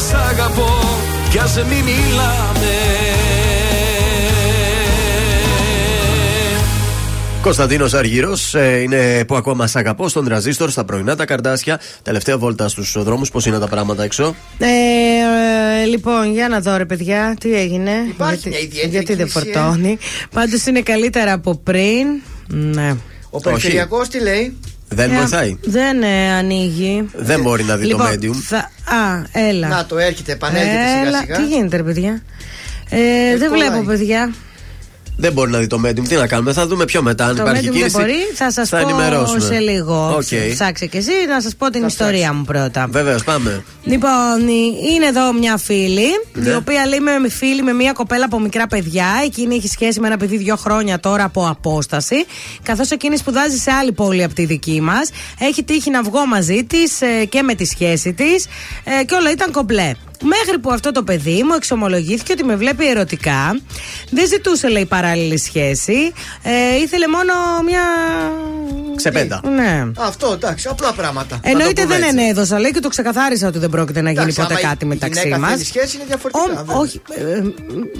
[0.00, 0.68] σ' αγαπώ
[1.30, 2.70] Κι ας μη μιλάμε
[7.42, 8.36] Κωνσταντίνος Αργυρό
[8.82, 11.80] είναι που ακόμα σ' αγαπώ στον τραζίστορ στα πρωινά τα καρδάσια.
[12.02, 14.66] Τελευταία βόλτα στους δρόμου, πώς είναι τα πράγματα έξω; Ε,
[15.82, 17.90] ε, λοιπόν, για να δω ρε παιδιά, τι έγινε.
[18.08, 19.98] Υπάρχει γιατί, μια ιδιαίτερη γιατί δεν κίνηση, ε; φορτώνει.
[20.34, 22.06] Πάντως είναι καλύτερα από πριν.
[22.46, 22.96] Ναι.
[23.30, 24.58] Ο περιφερειακός τι λέει;
[24.94, 25.56] Δεν Ε, βοηθάει.
[25.62, 27.08] Δεν ε, ανοίγει.
[27.14, 28.34] Δεν μπορεί να δει Λοιπόν, το medium.
[28.42, 29.68] θα- Α, έλα.
[29.68, 31.36] Να το έρχεται, επανέρχεται σιγά Έλα, σιγά.
[31.36, 32.22] τι γίνεται, ρε παιδιά;
[32.90, 33.68] Ε, δεν κολλάει.
[33.68, 34.32] βλέπω, παιδιά.
[35.20, 36.08] Δεν μπορεί να δει το medium.
[36.08, 37.26] Τι να κάνουμε, θα δούμε πιο μετά.
[37.26, 37.96] Αν το υπάρχει medium δεν κίνηση.
[37.96, 39.40] μπορεί, θα σας θα πω ενημερώσουμε.
[39.40, 40.14] σε λίγο.
[40.16, 40.52] Οκ.
[40.52, 42.86] Ψάξε και εσύ να σας πω την ιστορία μου πρώτα.
[42.90, 43.64] Βεβαίως, πάμε.
[43.84, 44.48] Λοιπόν,
[44.94, 46.50] είναι εδώ μια φίλη, Ναι.
[46.50, 49.06] η οποία λέει με φίλη με μια κοπέλα από μικρά παιδιά.
[49.24, 52.24] Εκείνη έχει σχέση με ένα παιδί δύο χρόνια τώρα από απόσταση.
[52.62, 55.10] Καθώς εκείνη σπουδάζει σε άλλη πόλη από τη δική μας.
[55.38, 56.98] Έχει τύχει να βγω μαζί της
[57.28, 58.46] και με τη σχέση της
[59.06, 59.92] και όλα ήταν κομπλέ.
[60.22, 63.60] Μέχρι που αυτό το παιδί μου εξομολογήθηκε ότι με βλέπει ερωτικά.
[64.10, 66.12] Δεν ζητούσε, λέει, παράλληλη σχέση.
[66.42, 67.32] Ε, ήθελε μόνο
[67.66, 67.82] μια
[68.96, 69.40] Σε πέντα.
[69.56, 69.86] Ναι.
[69.98, 71.40] Αυτό εντάξει, απλά πράγματα.
[71.42, 72.16] Εννοείται το πούμε δεν έτσι.
[72.24, 74.84] ενέδωσα, λέει και το ξεκαθάρισα ότι δεν πρόκειται να γίνει Εντάξει, ποτέ άμα η- κάτι
[74.84, 75.50] η μεταξύ γυναίκα μας.
[75.50, 76.54] θέλει σχέση είναι διαφορετικά.
[76.56, 76.76] βέβαια.
[76.76, 77.42] Όχι, ε, ε,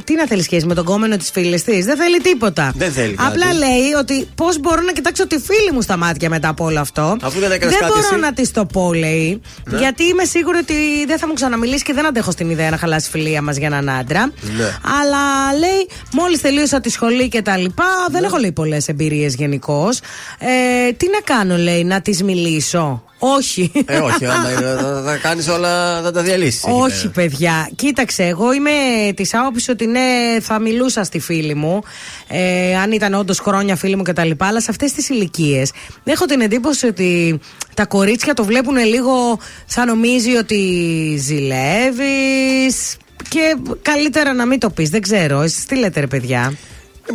[0.05, 1.84] τι να θέλει σχέση με τον κόμενο της φίλης της.
[1.84, 2.72] Δεν θέλει τίποτα.
[2.76, 3.28] Δεν θέλει κάτι.
[3.28, 6.80] Απλά λέει ότι πώς μπορώ να κοιτάξω τη φίλη μου στα μάτια μετά από όλο
[6.80, 7.16] αυτό.
[7.22, 8.20] Αφού δεν έκανες κάτι μπορώ εσύ.
[8.20, 9.40] να της το πω, λέει.
[9.70, 9.78] Ναι.
[9.78, 10.74] Γιατί είμαι σίγουρη ότι
[11.06, 13.66] δεν θα μου ξαναμιλήσει και δεν αντέχω στην ιδέα να χαλάσει η φιλία μας για
[13.66, 14.32] έναν άντρα.
[14.57, 14.65] Ναι.
[15.01, 20.01] Αλλά λέει, μόλις τελείωσα τη σχολή και τα λοιπά, δεν έχω λέει πολλές εμπειρίες γενικώς.
[20.39, 23.72] Ε, τι να κάνω, λέει, να της μιλήσω; Όχι.
[23.86, 26.64] Ε, όχι, άμα είναι, θα, θα κάνεις όλα, θα τα διαλύσεις.
[26.66, 27.70] Όχι, παιδιά.
[27.74, 28.70] Κοίταξε, εγώ είμαι
[29.14, 30.01] της άποψης ότι ναι,
[30.40, 31.82] θα μιλούσα στη φίλη μου,
[32.28, 34.30] ε, αν ήταν όντως χρόνια φίλη μου κτλ.
[34.38, 35.72] Αλλά σε αυτές τις ηλικίες
[36.05, 37.40] έχω την εντύπωση ότι
[37.74, 40.56] τα κορίτσια το βλέπουν λίγο σαν νομίζει ότι
[41.18, 42.97] ζηλεύεις.
[43.28, 45.40] Και καλύτερα να μην το πεις, δεν ξέρω.
[45.40, 46.52] Εσεί τι λέτε, ρε παιδιά;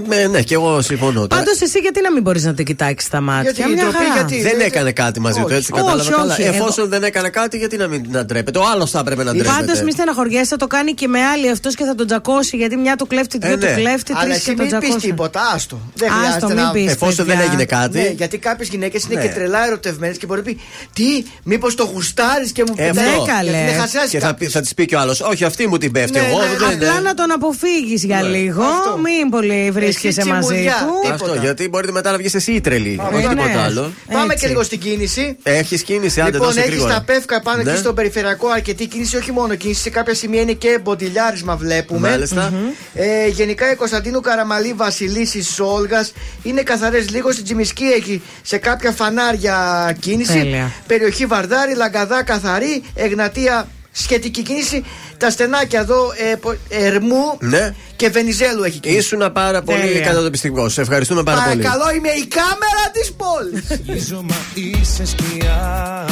[0.10, 1.28] Ε, ναι, και εγώ συμφωνώ.
[1.28, 3.84] Τώρα, Πάντως, εσύ γιατί να μην μπορείς να την κοιτάξεις στα μάτια; Γιατί η Μια
[3.84, 4.14] ντροπή, χαρά.
[4.14, 5.56] γιατί- δεν δεν- έκανε κάτι μαζί του, όχι.
[5.56, 6.34] έτσι Όχι, κατάλαβα καλά.
[6.34, 9.24] όχι, Εφόσον εγώ- δεν έκανε κάτι, γιατί να μην να ντρέπεται; Ο άλλος θα έπρεπε
[9.24, 9.54] να ντρέπεται.
[9.60, 12.58] Πάντως, μη στεναχωριέσαι, θα το κάνει και με άλλη αυτός και θα τον τζακώσει.
[12.58, 13.68] Γιατί μια του κλέφτη, δύο Ε, ναι.
[13.68, 15.08] του κλέφτη, Αλλά τρεις εσύ και τον μην πεις τζακώσει.
[15.08, 15.80] τίποτα, άστο.
[15.96, 16.72] Δεν Άστο, χρειάζεται μην να.
[16.72, 17.44] πεις, Εφόσον δεν παιδιά.
[17.52, 17.98] έγινε κάτι.
[18.00, 19.28] Ναι, γιατί κάποιες γυναίκες είναι Ναι.
[19.28, 20.60] και τρελά ερωτευμένες και μπορεί να πει
[20.94, 23.24] Τι, μήπως το γουστάρεις και μου Ε, πει αυτό.
[23.28, 23.50] καλέ.
[23.52, 25.78] Γιατί είναι χασιάζει Και θα, πει- θα της πει κι ο άλλος, Όχι, αυτή μου
[25.78, 26.20] την πέφτει.
[26.20, 26.90] Ναι, εγώ ναι, δεν.
[26.90, 28.28] Απλά να τον αποφύγεις για Ναι.
[28.38, 28.64] λίγο.
[28.64, 28.98] Αυτό.
[28.98, 31.00] Μην πολύ βρίσκεσαι Εσύ μαζί τσιμουδιά, του.
[31.02, 31.44] τι- Αυτό, τίποτα.
[31.44, 33.00] γιατί μπορείτε μετά να βγεις εσύ η τρελή.
[33.14, 33.30] Όχι ναι.
[33.30, 33.94] τίποτα άλλο.
[34.12, 34.38] Πάμε Έτσι.
[34.46, 35.38] και λίγο στην κίνηση.
[35.44, 36.94] Έχεις κίνηση, άντε Λοιπόν, δώσε έχεις γρήγορα.
[36.94, 37.72] τα πεύκα πάνω Ναι.
[37.72, 39.82] εκεί στο περιφερειακό αρκετή κίνηση, όχι μόνο κίνηση.
[39.82, 42.10] Σε κάποια σημεία είναι και μποντιλιάρισμα βλέπουμε.
[42.10, 42.54] Μάλιστα.
[42.94, 46.08] Ε, γενικά η Κωνσταντίνου Καραμαλή, Βασιλίση, Σόλγα
[46.44, 49.58] είναι καθαρές λίγο στην Τσιμισκή έχει σε κάποια φανάρια
[50.00, 50.34] κίνηση.
[50.34, 50.72] Τέλεια.
[50.88, 53.68] Περιοχή Βαρδάρη, Λαγκαδά καθαρή, Εγνατία
[53.98, 54.84] σχετική κίνηση.
[55.18, 57.74] Τα στενάκια εδώ ε, πο- Ερμού Ναι.
[57.96, 59.00] και Βενιζέλου έχει κίνηση.
[59.00, 60.02] Ήσουν πάρα πολύ Τέλεια.
[60.02, 60.74] κατατοπιστικός.
[60.74, 61.62] Σε ευχαριστούμε πάρα πολύ.
[61.62, 63.80] Παρακαλώ, είμαι η κάμερα της πόλης.
[63.86, 66.06] Γυρίζω μα είσαι σκιά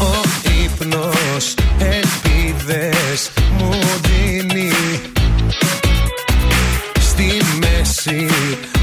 [0.00, 0.20] Ο
[0.64, 4.72] ύπνος ελπίδες μου δίνει
[7.00, 8.26] Στη μέση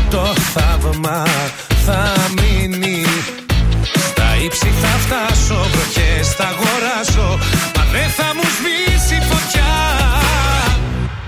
[0.09, 1.23] το θαύμα
[1.85, 3.03] θα μείνει
[4.09, 5.65] Στα ύψη θα φτάσω,
[6.19, 7.39] βροχές θα αγοράσω.
[7.75, 9.73] Μα δεν θα μου σβήσει φωτιά.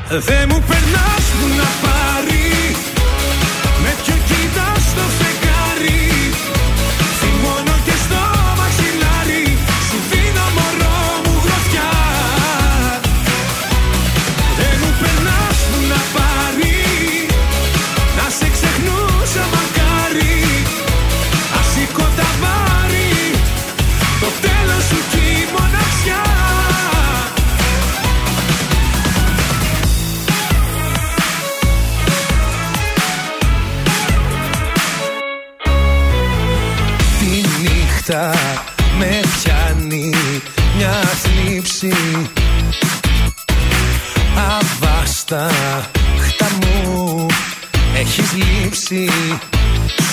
[0.08, 1.91] Δεν μου περνάς που να πάρει
[38.12, 38.34] νύχτα
[38.98, 40.14] με πιάνει
[40.78, 41.94] μια θλίψη.
[44.36, 47.26] Αβάσταχτα μου
[47.96, 49.10] έχεις λείψει.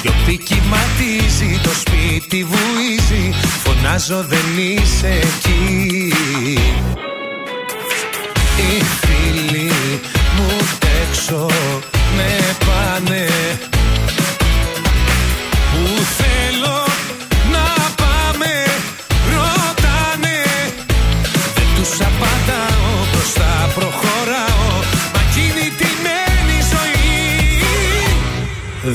[0.01, 3.35] Σιωπή κυματίζει, το σπίτι βουίζει.
[3.65, 6.13] Φωνάζω δεν είσαι εκεί.
[8.57, 9.71] Οι φίλοι
[10.37, 10.57] μου
[11.03, 11.47] έξω
[12.17, 13.29] με πάνε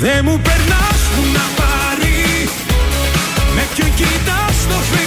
[0.06, 2.50] Δεν μου περνάς που να πάρει.
[3.56, 5.03] Με ποιον κοιτάς το φεγγάρι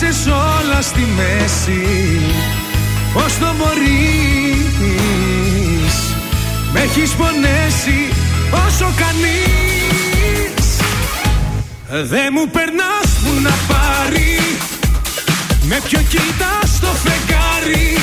[0.00, 1.82] άφησες όλα στη μέση.
[3.12, 3.94] Πώς το μπορείς;
[6.72, 8.12] Με έχεις πονέσει
[8.66, 10.66] όσο κανείς.
[12.08, 14.40] Δεν μου περνάς που να πάρει.
[15.62, 17.98] Με ποιο κοιτάς το φεγγάρι.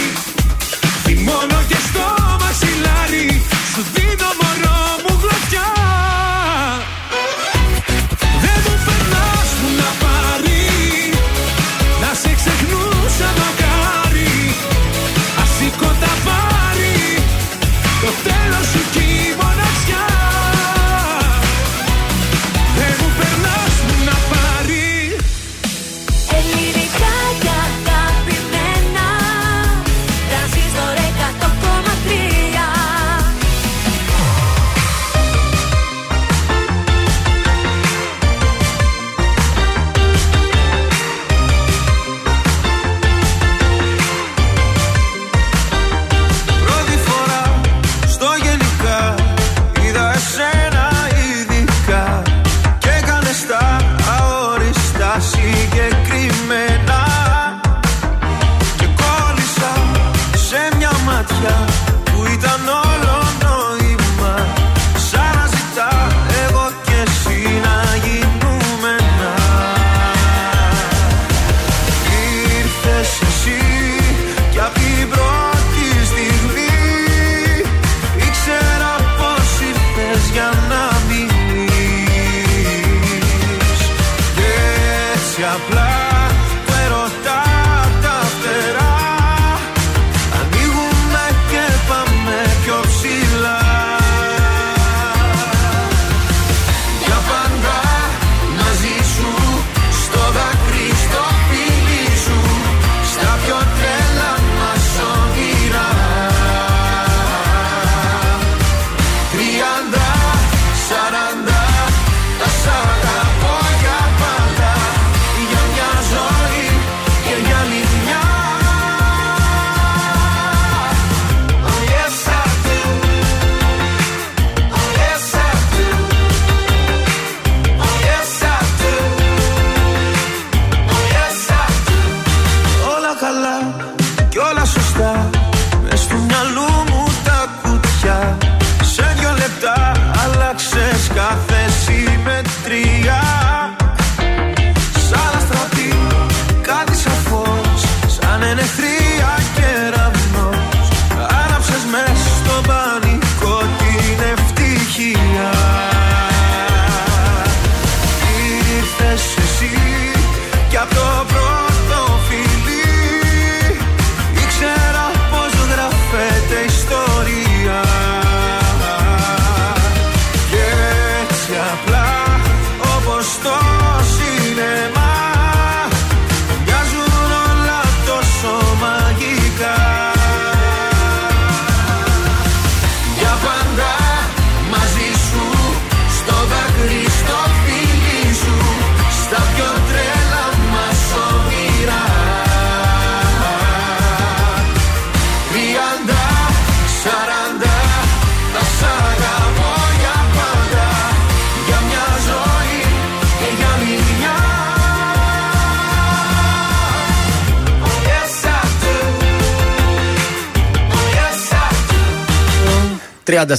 [1.04, 2.06] Θυμώνω και στο
[2.42, 3.42] μαξιλάρι.
[3.74, 4.30] Σου δίνω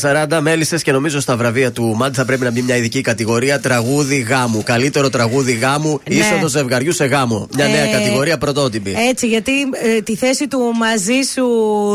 [0.01, 3.61] 40-40 μέλισσες και νομίζω στα βραβεία του Μάντ θα πρέπει να μπει μια ειδική κατηγορία
[3.61, 4.63] τραγούδι γάμου.
[4.63, 6.15] Καλύτερο τραγούδι γάμου, ναι.
[6.15, 7.49] είσοδο ζευγαριού σε γάμο.
[7.55, 8.95] Μια ε, νέα κατηγορία πρωτότυπη.
[9.11, 11.47] Έτσι, γιατί ε, τη θέση του μαζί σου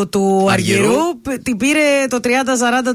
[0.09, 1.79] του Αργυρού, την πήρε
[2.09, 2.27] το 30-40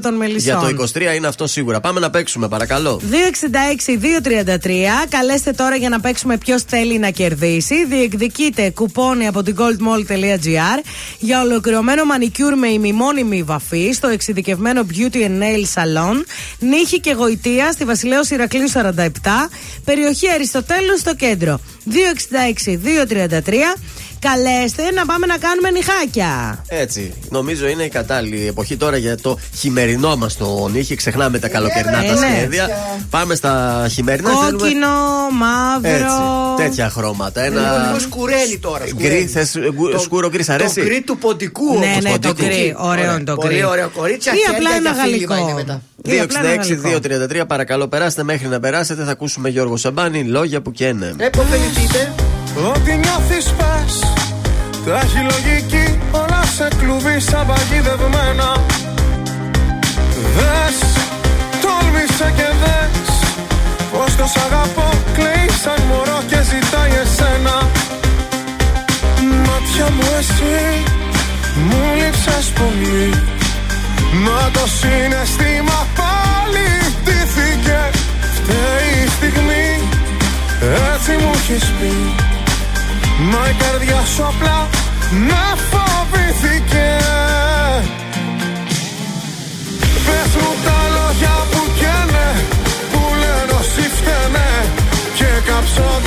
[0.01, 0.59] των μελισσών.
[0.59, 1.79] Για το 23 είναι αυτό σίγουρα.
[1.79, 3.01] Πάμε να παίξουμε, παρακαλώ.
[3.03, 4.69] 266-233.
[5.09, 7.85] Καλέστε τώρα για να παίξουμε ποιος θέλει να κερδίσει.
[7.85, 10.83] Διεκδικείτε κουπόνι από την goldmall.gr
[11.19, 16.23] για ολοκληρωμένο μανικιούρ με ημιμόνιμη βαφή στο εξειδικευμένο Beauty and Nail Salon.
[16.59, 18.79] Νύχη και γοητεία στη Βασιλέως Ηρακλείου 47.
[19.85, 21.59] Περιοχή Αριστοτέλου στο κέντρο.
[21.89, 21.93] 266-233.
[24.19, 26.63] Καλέστε να πάμε να κάνουμε νυχάκια.
[26.67, 27.13] Έτσι.
[27.29, 30.95] Νομίζω είναι η κατάλληλη εποχή τώρα για το χειμερινό μας το νύχι.
[30.95, 32.27] Ξεχνάμε τα καλοκαιρινά Ε, τα ναι.
[32.35, 32.67] σχέδια.
[33.09, 34.29] Πάμε στα χειμερινά.
[34.29, 34.87] Θέλουμε- Κόκκινο,
[35.33, 35.89] μαύρο.
[35.89, 36.15] Έτσι.
[36.57, 37.41] Τέτοια χρώματα.
[37.47, 37.85] Λίγο, Ένα.
[37.87, 38.83] λίγο σκουραίνει τώρα.
[38.83, 39.25] Γκρι, σκουραίνει.
[39.27, 42.09] θες, ε, γκου- Το- σκούρο γκρι, σ' αρέσει; Το γκρι του ποντικού Ναι, όμως, ναι,
[42.09, 42.47] το ποντικού.
[42.49, 42.75] γκρι.
[42.77, 43.63] Ωραίο είναι το Πολύ γκρι.
[43.63, 44.33] ωραίο κορίτσια.
[44.33, 45.49] Ή απλά χέρια ένα για φίλημα γαλλικό.
[45.49, 45.81] είναι μετά.
[46.15, 46.89] Ή απλά ένα γαλλικό.
[46.89, 52.13] 266-233 παρακαλώ περάστε μέχρι να περάσετε θα ακούσουμε Γιώργο Σαμπάνη λόγια που καίνε Επωφεληθείτε.
[52.75, 53.36] Ό,τι νιώθεις πες
[54.87, 58.49] Τα έχει λογική Όλα σε κλουβί σαν παγιδευμένα.
[60.35, 60.77] Δες
[61.61, 63.09] Τόλμησα και δες
[63.91, 67.55] Πως το σ' αγαπώ Κλαίει σαν μωρό και ζητάει εσένα.
[69.45, 70.59] Μάτια μου εσύ
[71.67, 73.09] Μου λείψες πολύ.
[74.23, 76.67] Μα το συναισθήμα πάλι
[77.05, 77.79] τύθηκε
[78.35, 79.67] Φταίει η στιγμή
[80.93, 81.93] Έτσι μου έχεις πει.
[83.31, 84.76] Μα η καρδιά σου απλά
[85.11, 86.97] με φοβήθηκε
[90.05, 92.29] Πες μου τα λόγια που καίνε
[92.91, 94.49] Που λένε όσοι φταίνε.
[95.17, 96.01] Και κάψω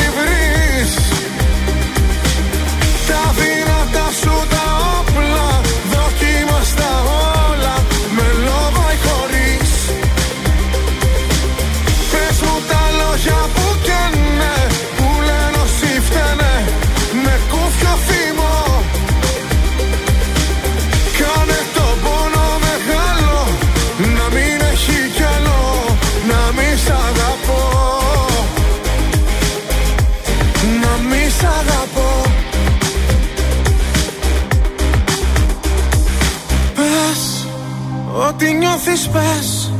[38.90, 39.72] Ό,τι νιώθεις πες.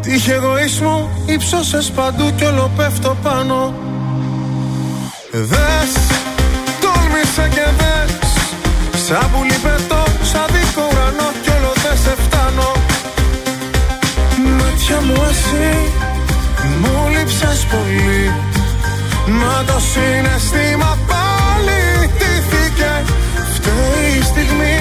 [0.00, 3.74] Τύχε εγωίσμου Υψώσες παντού κι όλο πέφτω πάνω.
[5.32, 5.92] Δες
[6.82, 8.12] Τόλμησα και δες.
[9.04, 12.70] Σαν πουλί πετώ Σαν δικό ουρανό Κι όλο δεν σε φτάνω.
[14.58, 15.72] Μάτια μου εσύ
[16.80, 18.32] Μου λείψες πολύ.
[19.40, 21.80] Μα το συναισθήμα πάλι
[22.18, 22.92] τύθηκε
[23.54, 24.78] Φταίει η στιγμή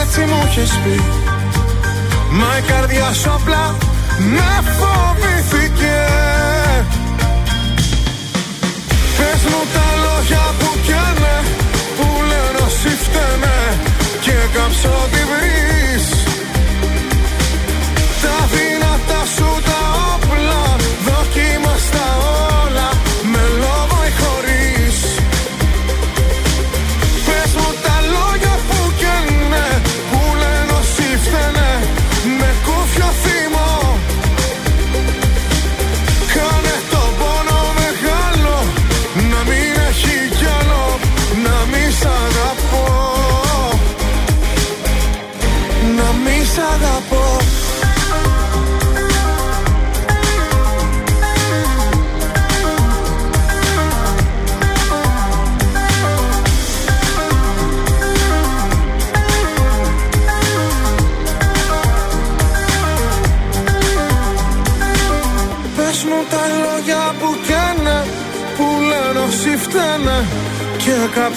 [0.00, 1.23] Έτσι μου έχεις πει
[2.38, 3.76] Μα η καρδιά σου απλά
[4.18, 5.98] με φοβήθηκε.
[9.16, 11.36] Πες μου τα λόγια που καίνε
[11.96, 13.58] Που λένε όσοι φταίνε.
[14.20, 16.13] Και κάψω τη βρεις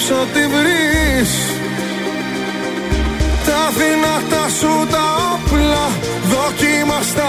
[0.08, 1.32] Και κάψω τη βρεις.
[3.46, 5.90] Τα δυνατά σου τα όπλα
[6.32, 7.28] Δοκίμαστα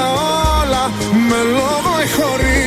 [0.61, 0.91] όλα.
[1.29, 2.58] Με λόγο ή χωρίς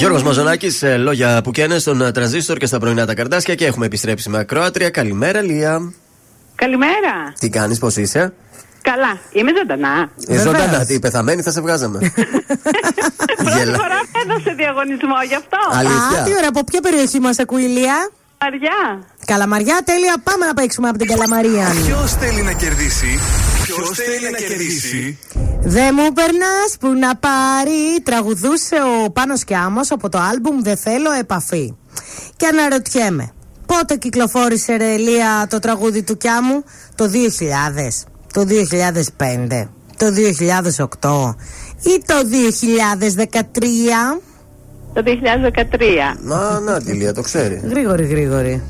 [0.00, 3.86] Γιώργος Μαζονάκης, λόγια που καίνε στον ε, τρανζίστορ και στα πρωινά τα καρδάσια και έχουμε
[3.86, 4.90] επιστρέψει με ακροάτρια.
[4.90, 5.92] Καλημέρα, Λία.
[6.54, 7.32] Καλημέρα.
[7.38, 8.32] Τι κάνεις, πώς είσαι;
[8.82, 9.18] Καλά.
[9.32, 10.10] Είμαι ζωντανά.
[10.26, 11.98] Ε, ζωντανά, τι πεθαμένη θα σε βγάζαμε.
[13.36, 13.76] Πρώτη Γελά.
[13.78, 15.58] φορά έδωσε διαγωνισμό γι' αυτό.
[15.72, 16.20] Αλήθεια.
[16.20, 18.10] Α, τι ωραία, από ποια περιοχή μας ακούει η Λία;
[18.42, 19.06] Μαριά.
[19.24, 21.66] Καλαμαριά, τέλεια, πάμε να παίξουμε από την Καλαμαρία.
[21.86, 23.18] Ποιος θέλει να κερδίσει.
[23.74, 25.18] Ποιο θέλει να κερδίσει.
[25.60, 28.00] Δε μου περνάς που να πάρει.
[28.02, 28.76] Τραγουδούσε
[29.06, 31.74] ο Πάνος Κιάμος από το άλμπουμ Δεν θέλω επαφή.
[32.36, 33.32] Και αναρωτιέμαι,
[33.66, 40.06] πότε κυκλοφόρησε ρε Λία το τραγούδι του Κιάμου, το 2000, το 2005, το
[41.00, 41.34] 2008
[41.82, 42.14] ή το
[44.14, 44.20] 2013.
[44.92, 46.16] Το 2013.
[46.20, 47.60] Να, να, τη Λία, το ξέρει.
[47.64, 48.62] Γρήγορη, γρήγορη.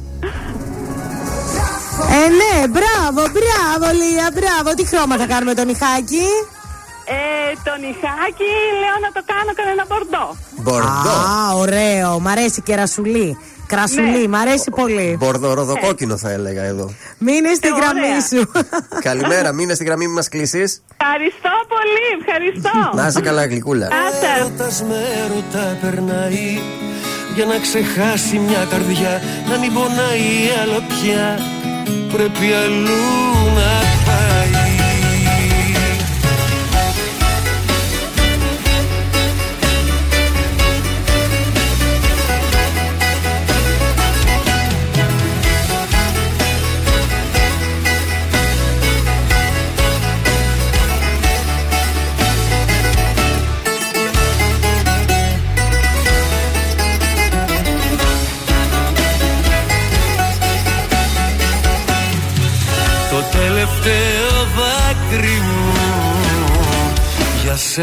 [2.18, 4.74] Ε, ναι, μπράβο, μπράβο, Λία, μπράβο.
[4.76, 6.26] Τι χρώμα θα κάνουμε τον Ιχάκη;
[7.04, 8.50] Ε, το νυχάκι
[8.82, 10.36] λέω να το κάνω κανένα μπορντό.
[10.64, 11.14] Μπορντό.
[11.32, 12.20] Α, ωραίο.
[12.20, 13.38] Μ' αρέσει και ρασουλί.
[13.66, 14.28] Κρασουλί, Ναι.
[14.28, 15.16] μ' αρέσει πολύ.
[15.18, 16.90] Μπορδο ροδοκόκκινο θα έλεγα εδώ.
[17.18, 18.20] Μείνε στη Ε, γραμμή ωραία.
[18.20, 18.50] σου.
[19.08, 20.82] Καλημέρα, μείνε στη γραμμή, μη μας κλείσεις.
[21.00, 22.90] Ευχαριστώ πολύ, ευχαριστώ.
[22.98, 23.86] Να είσαι καλά, γλυκούλα.
[23.86, 24.26] Άσε.
[24.38, 25.00] Έρωτας με
[25.34, 26.60] ρωτά περνάει
[27.34, 30.28] Για να ξεχάσει μια καρδιά Να μην πονάει
[30.62, 31.38] άλλο πια
[32.12, 33.02] Πρέπει αλλού
[33.54, 33.89] να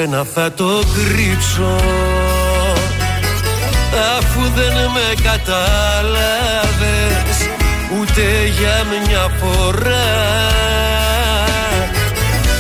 [0.10, 1.76] Για σένα θα το κρύψω
[4.18, 6.18] Αφού δεν με κατάλαβες
[8.00, 8.22] Ούτε
[8.60, 10.10] για μια φορά.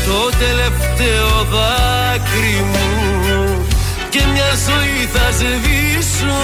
[0.05, 2.87] Το τελευταίο δάκρυ μου
[4.09, 6.39] Και μια ζωή θα σβήσω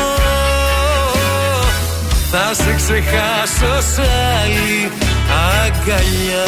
[2.35, 4.91] θα σε ξεχάσω σ' άλλη
[5.65, 6.47] αγκαλιά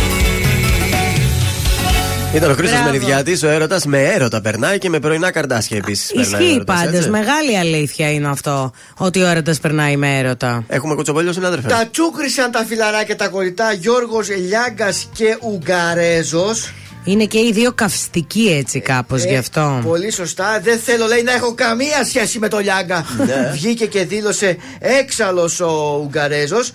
[2.35, 2.91] Ήταν ο Χρήστος Μπράβο.
[2.91, 6.09] Μενιδιάτη, ο έρωτας με έρωτα περνάει και με πρωινά καρδάσια επίσης.
[6.09, 7.07] Ισχύει πάντως.
[7.07, 8.71] Μεγάλη αλήθεια είναι αυτό.
[8.97, 10.63] Ότι ο έρωτας περνάει με έρωτα.
[10.67, 11.67] Έχουμε κοτσομπόλιο συνάδελφε.
[11.67, 16.71] Τα τσούκρισαν τα φιλαράκια τα κολλητά Γιώργος Λιάγκας και Ουγγαρέζος
[17.03, 19.75] Είναι και οι δύο καυστικοί έτσι κάπως γι' αυτό.
[19.79, 20.59] Ε, Πολύ σωστά.
[20.63, 23.05] Δεν θέλω, λέει, να έχω καμία σχέση με το Λιάγκα.
[23.25, 23.49] Ναι.
[23.53, 26.71] Βγήκε και δήλωσε έξαλλος ο Ουγγαρέζος.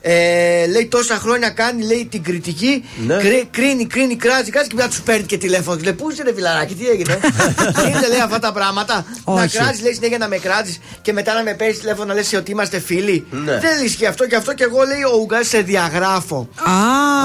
[0.00, 2.84] Ε, λέει τόσα χρόνια κάνει, λέει την κριτική.
[3.06, 3.16] Ναι.
[3.16, 5.76] Κρι- κρίνει, κρίνει, κράζει, κράζει και μετά τους παίρνει και τηλέφωνο.
[5.76, 7.18] Του λέει, Πού είσαι, ρε φιλαράκι, τι έγινε;
[7.84, 9.04] Γίνεται, λέει αυτά τα πράγματα.
[9.24, 9.56] Να Όχι.
[9.56, 12.50] κράζεις, λέει συνέχεια να με κράζεις και μετά να με παίρνεις τηλέφωνο να λες ότι
[12.50, 13.26] είμαστε φίλοι.
[13.30, 13.58] Ναι.
[13.58, 16.48] Δεν ισχύει αυτό και αυτό και εγώ, λέει, ο Ουγγαρέζος σε διαγράφω.
[16.54, 16.72] Α,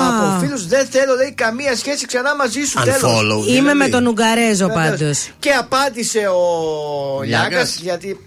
[0.07, 2.79] Από φίλους δεν θέλω, λέει, καμία σχέση ξανά μαζί σου.
[2.83, 3.01] Τέλος.
[3.01, 3.47] Unfollow.
[3.47, 3.77] Είμαι δηλαδή.
[3.77, 4.89] με τον Ουγγαρέζο Βεβαίως.
[4.99, 5.27] πάντως.
[5.39, 7.49] Και απάντησε ο Λιάγκας.
[7.51, 8.19] Λιάγκα, γιατί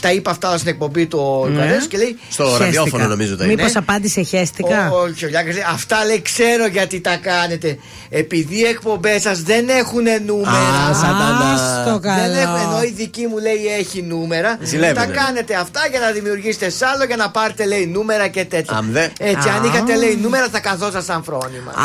[0.00, 1.52] τα είπα αυτά στην εκπομπή του ο Ναι.
[1.54, 2.18] Λουκαρέζο και λέει.
[2.30, 3.78] Στο ραδιόφωνο νομίζω τα Μήπως είναι.
[3.78, 4.90] απάντησε χέστηκα.
[4.92, 7.78] Ο, όχι, ο Λιάγκας λέει, αυτά λέει ξέρω γιατί τα κάνετε.
[8.10, 10.88] Επειδή οι εκπομπές σας δεν έχουν νούμερα.
[10.90, 11.60] Α, σατανάς.
[11.60, 12.82] Άστο Δεν έχουν, ενώ καλό.
[12.82, 14.58] η δική μου λέει έχει νούμερα.
[14.62, 15.06] Ζηλεύουνε.
[15.06, 18.76] Τα κάνετε αυτά για να δημιουργήσετε σ' άλλο για να πάρετε λέει νούμερα και τέτοια.
[18.76, 19.04] Αμ, δε.
[19.18, 19.66] Έτσι, αν Α.
[19.66, 21.70] είχατε λέει νούμερα θα καθόσασταν φρόνημα.
[21.70, 21.84] Α,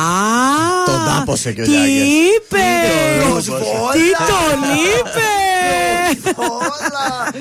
[0.85, 1.87] Τον τάπωσε και ο Τι Λιάγκας.
[1.87, 2.65] είπε!
[3.29, 3.61] Προσβόλα.
[3.91, 5.27] Τι τον είπε!
[6.35, 7.31] Όλα.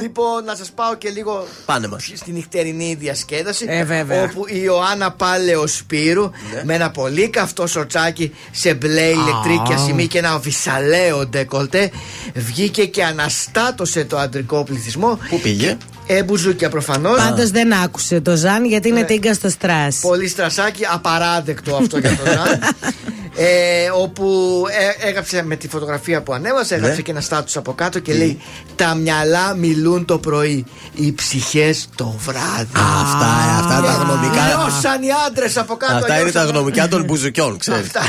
[0.00, 2.12] λοιπόν, να σας πάω και λίγο Πάνε μας.
[2.14, 3.64] στη νυχτερινή διασκέδαση.
[3.68, 4.22] Ε, βέβαια.
[4.22, 6.30] Όπου η Ιωάννα Πάλεο Σπύρου
[6.64, 11.90] με ένα πολύ καυτό σορτσάκι σε μπλε ηλεκτρική ασημή και ένα βυσαλαίο ντεκολτέ
[12.34, 15.18] βγήκε και αναστάτωσε το αντρικό πληθυσμό.
[15.28, 15.76] Πού πήγε;
[16.12, 17.16] Ε, μπουζούκια προφανώς.
[17.18, 18.98] Πάντως δεν άκουσε το Ζαν γιατί Ναι.
[18.98, 19.98] είναι τίγκα στο στρας.
[20.00, 22.58] Πολύ στρασάκι, απαράδεκτο αυτό για τον Ζαν.
[23.36, 24.64] Ε, όπου
[25.02, 27.02] ε, έγραψε με τη φωτογραφία που ανέβασε, έγραψε Ναι.
[27.02, 28.40] και ένα στάτους από κάτω και λέει
[28.76, 32.70] Τα μυαλά μιλούν το πρωί, οι ψυχές το βράδυ.
[33.02, 34.42] Αυτά, ε, αυτά είναι τα γνωμικά.
[34.46, 35.94] Λιώσαν οι άντρες από κάτω.
[35.94, 36.56] Αυτά είναι τα λιώσαν.
[36.56, 37.86] γνωμικά των μπουζουκιών, ξέρεις.
[37.86, 38.00] Αυτά.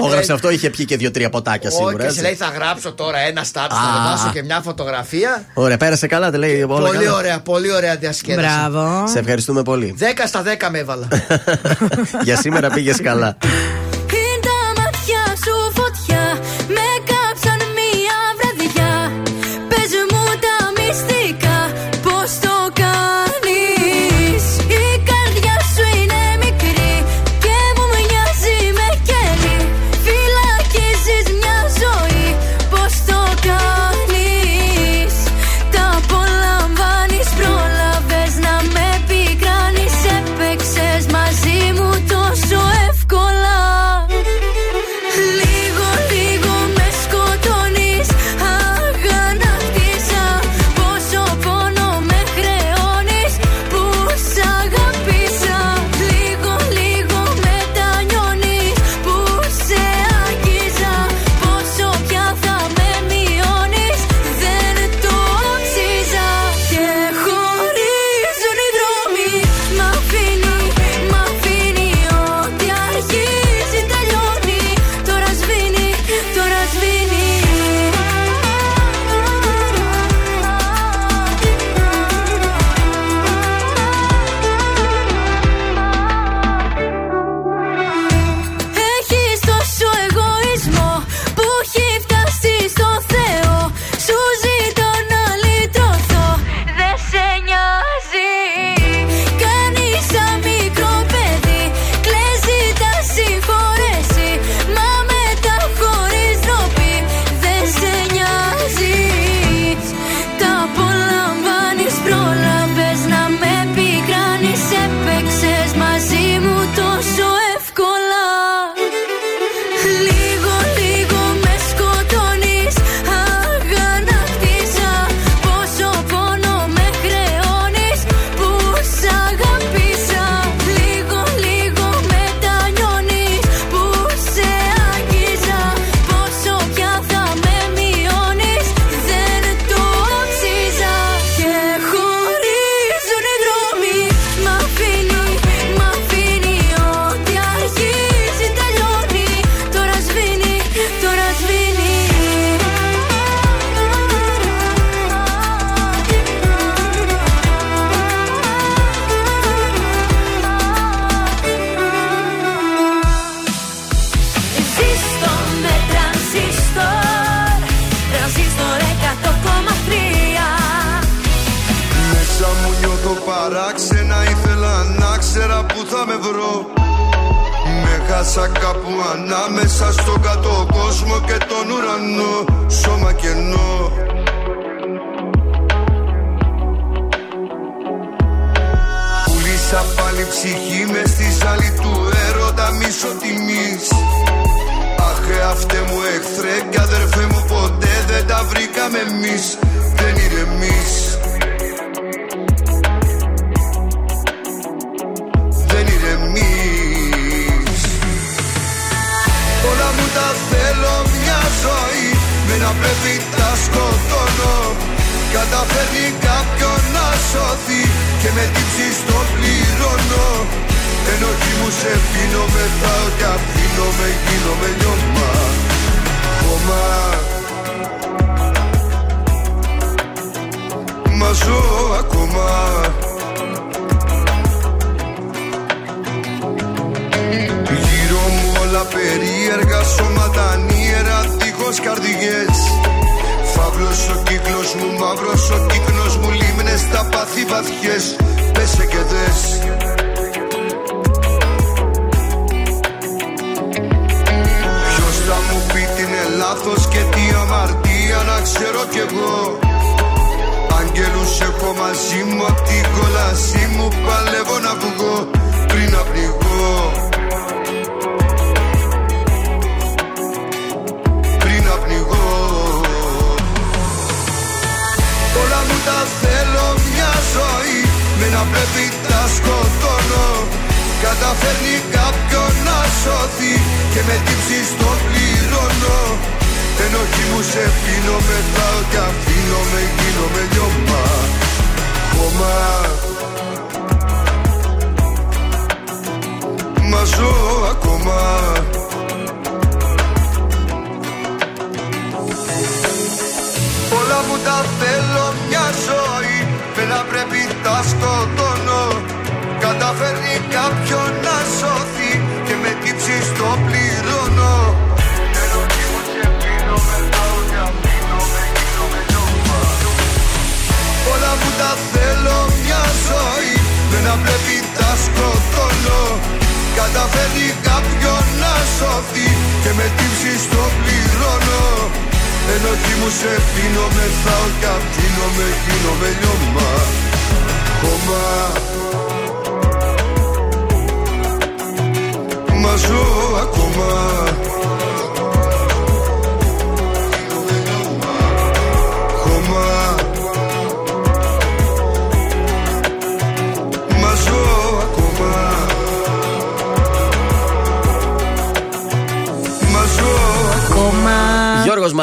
[0.00, 1.96] Το έγραψε αυτό, είχε πιει και δύο-τρία ποτάκια Όχι, σίγουρα.
[1.96, 2.20] και σε έτσι.
[2.22, 4.00] λέει θα γράψω τώρα ένα στάτους, θα Α.
[4.00, 5.44] ανεβάσω και μια φωτογραφία.
[5.54, 7.16] Ωραία, πέρασε καλά, δεν λέει όλα Πολύ καλά.
[7.16, 8.48] ωραία, πολύ ωραία διασκέδαση.
[8.70, 9.06] Μπράβο.
[9.08, 9.94] Σε ευχαριστούμε πολύ.
[9.98, 11.08] 10 στα 10 με έβαλα.
[12.24, 13.13] Για σήμερα πήγες καλά.
[13.14, 13.73] Είναι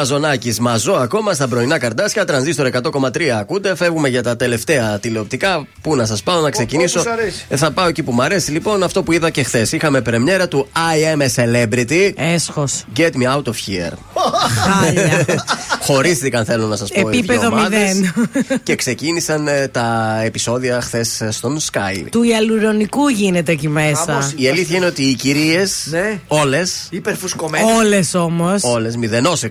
[0.02, 2.24] Μαζονάκης, μαζό ακόμα στα πρωινά καρτάσια.
[2.24, 3.74] Τρανζίστορ 100,3 ακούτε.
[3.74, 5.66] Φεύγουμε για τα τελευταία τηλεοπτικά.
[5.82, 7.00] Πού να σας πάω να ξεκινήσω.
[7.00, 7.44] όπου σ' αρέσει.
[7.48, 8.50] Ε, θα πάω εκεί που μου αρέσει.
[8.50, 9.72] Λοιπόν, αυτό που είδα και χθες.
[9.72, 12.12] Είχαμε πρεμιέρα του I am a celebrity.
[12.16, 12.84] Έσχος.
[12.96, 13.92] Get me out of here.
[15.86, 17.00] Χωρίστηκαν, θέλω να σας πω.
[17.00, 18.60] οι δύο Επίπεδο ομάδες μηδέν.
[18.62, 22.04] και ξεκίνησαν ε, τα επεισόδια χθες στον Sky.
[22.10, 24.32] Του ιαλουρονικού γίνεται εκεί μέσα.
[24.36, 26.20] Η αλήθεια είναι ότι οι κυρίες, Ναι.
[26.28, 27.70] όλες, Υπερφουσκωμένοι.
[27.78, 28.62] Όλες όμως.
[28.64, 29.42] όλες μηδενός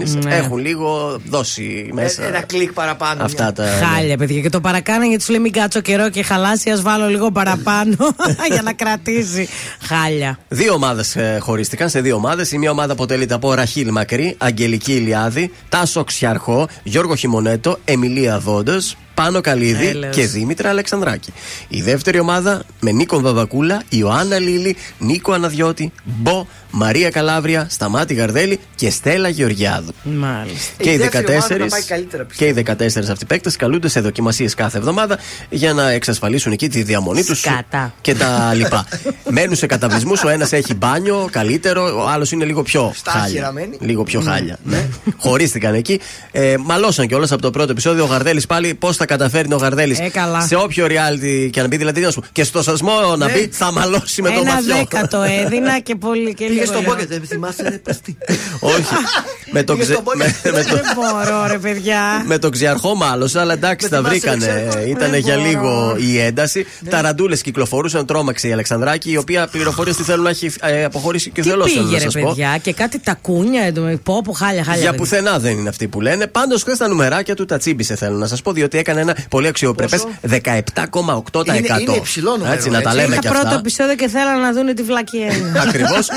[0.00, 0.44] εξαιρουμένε, Ναι.
[0.44, 2.22] έχουν λίγο δώσει μέσα.
[2.24, 3.24] Ε, Ένα κλικ παραπάνω.
[3.24, 3.64] Αυτά τα.
[3.64, 4.40] Χάλια, παιδιά.
[4.40, 6.70] Και το παρακάνε γιατί σου λέει μην κάτσω καιρό και χαλάσει.
[6.70, 7.96] Α βάλω λίγο παραπάνω
[8.52, 9.48] για να κρατήσει.
[9.80, 10.38] Χάλια.
[10.48, 12.52] Δύο ομάδες χωρίστηκαν σε δύο ομάδες.
[12.52, 18.96] Η μία ομάδα αποτελείται από Ραχίλ Μακρύ, Αγγελική Ηλιάδη, Τάσο Ξιαρχό, Γιώργο Χιμονέτο, Εμιλία Δόντες,
[19.22, 20.16] Πάνο Καλίδη Έλεος.
[20.16, 21.32] και Δήμητρα Αλεξανδράκη.
[21.68, 28.60] Η δεύτερη ομάδα με Νίκο Βαβακούλα, Ιωάννα Λίλη, Νίκο Αναδιώτη, Μπο, Μαρία Καλάβρια, Σταμάτη Γαρδέλη
[28.74, 29.92] και Στέλλα Γεωργιάδου.
[30.02, 30.72] Μάλιστα.
[30.82, 33.88] Και Η οι 14, δεύτερη ομάδα θα πάει καλύτερα, και οι 14 αυτοί παίκτες καλούνται
[33.88, 35.18] σε δοκιμασίες κάθε εβδομάδα
[35.50, 37.94] για να εξασφαλίσουν εκεί τη διαμονή τους Σκάτα.
[38.00, 38.86] και τα λοιπά.
[39.30, 40.22] Μένουν σε καταβλισμούς.
[40.24, 43.24] Ο ένας έχει μπάνιο καλύτερο, ο άλλος είναι λίγο πιο Στα χάλια.
[43.26, 43.76] άχυρα μένει.
[43.80, 44.58] Λίγο πιο χάλια.
[44.64, 44.88] Ναι.
[45.16, 46.00] Χωρίστηκαν εκεί.
[46.30, 48.04] Ε, μαλώσαν κιόλας από το πρώτο επεισόδιο.
[48.04, 50.40] Ο Γαρδέλης πάλι πώς θα καταφέρνει ο Γαρδέλης Ε, καλά.
[50.40, 51.76] σε όποιο reality και να μπει.
[51.76, 53.32] Δηλαδή, να σου και στο σασμό να Ναι.
[53.32, 54.74] μπει, θα μαλώσει με το Ένα μαθιό.
[54.76, 56.64] δέκατο έδινα και πολύ και Πήγες λίγο.
[56.72, 56.90] στον λέω.
[56.92, 58.16] πόκετ, δεν θυμάσαι, ρε παστή.
[58.60, 58.82] Όχι.
[59.54, 59.92] με το Πήγες ξε...
[59.94, 60.18] στον πόκετ.
[60.44, 60.74] με, με το...
[60.74, 62.22] Δεν μπορώ, ρε παιδιά.
[62.26, 64.66] Με τον ξιαρχό μάλωσα, αλλά εντάξει, Με τα θυμάσαι, βρήκανε.
[64.70, 64.84] ξέρω.
[64.86, 65.48] Ήταν Δεν για μπορώ.
[65.48, 66.66] λίγο η ένταση.
[66.90, 71.42] Ταραντούλε κυκλοφορούσαν, τρόμαξε η Αλεξανδράκη, η οποία πληροφορίες τι θέλουν να έχει ε, αποχωρήσει και
[71.42, 72.28] Τι θέλω πήγε, να ρε σας πω.
[72.28, 74.02] παιδιά, και κάτι τακούνια εντωμεταξύ.
[74.04, 74.80] Πω, πω, χάλια, χάλια.
[74.80, 75.04] Για παιδιά.
[75.04, 76.26] πουθενά δεν είναι αυτοί που λένε.
[76.26, 79.46] Πάντως, χθες τα νουμεράκια του τα τσίμπησε, θέλω να σας πω, διότι έκανε ένα πολύ
[79.48, 79.98] αξιοπρεπέ
[80.28, 81.56] 17,8%.
[81.56, 83.00] Είναι- είναι υψηλό νούμερο, Έτσι, να τα έτσι.
[83.02, 83.58] λέμε Είχα κι πρώτο αυτά.
[83.58, 85.26] επεισόδιο και θέλανε να δουν τη βλακία.
[85.68, 86.08] Ακριβώς.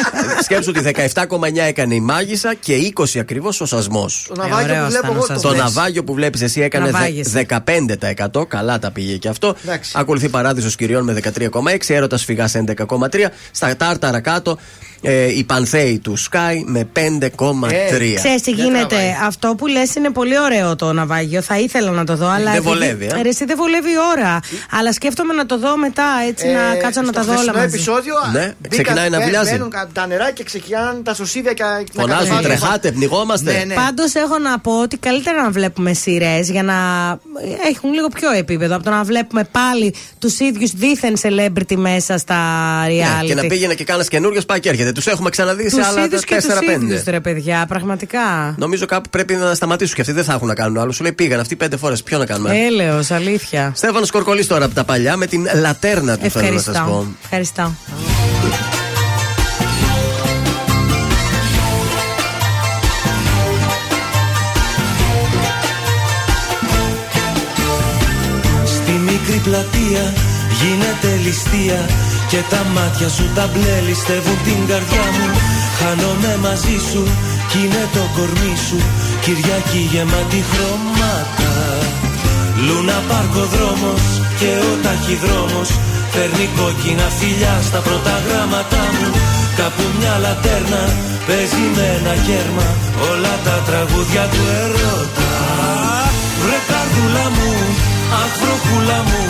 [0.43, 4.25] Σκέψου ότι 17,9 έκανε η μάγισσα και 20 ακριβώς ο σασμός.
[4.27, 5.73] Το ναυάγιο που βλέπω εγώ το Το βλέπεις.
[5.75, 7.29] ναυάγιο που βλέπεις εσύ έκανε Ναυάγεσαι.
[7.31, 8.45] 15%.
[8.47, 9.55] Καλά τα πήγε και αυτό.
[9.63, 9.91] Εντάξει.
[9.95, 11.93] Ακολουθεί παράδεισος κυριών με 13,6.
[11.93, 13.29] Έρωτας φυγάς 11,3.
[13.51, 14.57] Στα τάρταρα κάτω
[15.05, 18.13] ε, η Πανθέη του Sky με 5,3.
[18.15, 21.41] Ξέρεις τι γίνεται; Αυτό που λες είναι πολύ ωραίο το ναυάγιο.
[21.41, 22.27] Θα ήθελα να το δω.
[22.27, 23.21] Αλλά Δεν επειδή- βολεύει, ε.
[23.21, 24.39] Ρε, εσύ δεν βολεύει η ώρα.
[24.71, 27.39] Αλλά σκέφτομαι να το δω μετά έτσι να Ε, κάτσω να στο τα δω όλα
[27.41, 27.75] χθεσινό μαζί.
[27.75, 29.51] επεισόδιο Ναι, μπήκαν, ξεκινάει να μπαι- βουλιάζει.
[29.51, 31.69] Μπαίνουν κα- τα νερά και ξεκινάνε τα σωσίδια και να
[32.01, 32.43] Φωνάζουν, κατεβάζουν.
[32.43, 33.51] τρεχάτε, πνιγόμαστε.
[33.51, 33.73] Ναι, ναι.
[33.73, 36.73] Πάντως έχω να πω ότι καλύτερα να βλέπουμε σειρές για να
[37.73, 42.37] έχουν λίγο πιο επίπεδο από το να βλέπουμε πάλι τους ίδιους δίθεν celebrity μέσα στα
[42.87, 43.21] reality.
[43.21, 44.91] Ναι, και να πήγαινε και κάνα καινούριο πάει και έρχεται.
[44.93, 46.81] Τους έχουμε ξαναδεί σε Τους άλλα ίδιους και τους 4-5.
[46.81, 48.55] ίδιους, ρε παιδιά, πραγματικά.
[48.57, 50.91] Νομίζω κάπου πρέπει να σταματήσουν και αυτοί δεν θα έχουν να κάνουν άλλο.
[50.91, 52.03] Σου λέει πήγαν αυτοί πέντε φορές.
[52.03, 53.71] Ποιο να κάνουμε; Έλεος, αλήθεια.
[53.75, 57.07] Στέφανος Κορκολής τώρα από τα παλιά με την λατέρνα του θέλω να σας πω.
[57.21, 57.21] Ευχαριστώ.
[57.23, 57.71] Ευχαριστώ.
[68.65, 70.13] Στη μικρή πλατεία
[70.61, 71.85] γίνεται ληστεία
[72.33, 75.27] Και τα μάτια σου τα μπλε ληστεύουν την καρδιά μου.
[75.79, 77.03] Χάνομαι μαζί σου
[77.49, 78.79] κι είναι το κορμί σου.
[79.23, 81.51] Κυριακή γεμάτη χρώματα.
[82.65, 84.05] Λούνα πάρκο δρόμος
[84.39, 85.69] και ο ταχυδρόμος.
[86.13, 89.07] Φέρνει κόκκινα φιλιά στα πρώτα γράμματα μου.
[89.59, 90.83] Κάπου μια λατέρνα
[91.27, 92.67] παίζει με ένα κέρμα.
[93.09, 95.31] Όλα τα τραγούδια του ερώτα.
[96.41, 97.51] Βρε καρδούλα μου,
[98.21, 99.23] αχ βροχούλα μου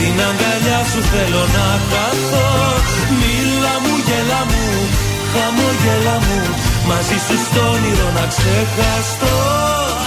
[0.00, 2.48] Στην αγκαλιά σου θέλω να χαθώ.
[3.20, 4.64] Μίλα μου, γέλα μου,
[5.32, 6.38] χαμόγελα μου.
[6.88, 9.34] Μαζί σου στο όνειρο να ξεχαστώ.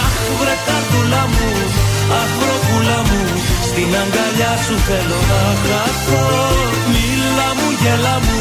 [0.05, 1.49] Αχ βρε καρδούλα μου,
[2.19, 3.21] αχ βροχούλα μου.
[3.69, 6.25] Στην αγκαλιά σου θέλω να χαθώ.
[6.93, 8.39] Μίλα μου, γέλα μου,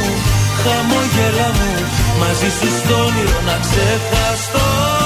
[0.63, 1.71] χαμόγελα μου.
[2.21, 5.00] Μαζί σου στο όνειρο να ξεχαστώ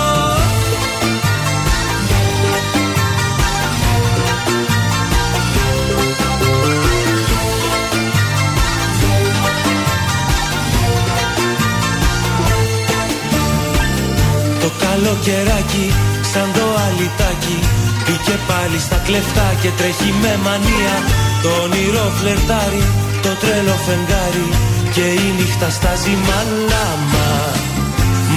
[14.64, 15.86] Το καλοκαιράκι
[16.32, 17.58] σαν το αλυτάκι
[18.04, 20.94] Μπήκε πάλι στα κλεφτά και τρέχει με μανία.
[21.42, 22.84] Το όνειρο φλερτάρι,
[23.24, 24.48] το τρέλο φεγγάρι.
[24.94, 27.28] Και η νύχτα στάζει μαλάμα.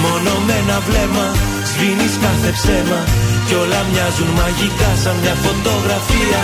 [0.02, 1.26] Μόνο με ένα βλέμμα
[1.70, 3.00] σβήνεις κάθε ψέμα.
[3.46, 6.40] Κι όλα μοιάζουν μαγικά σαν μια φωτογραφία.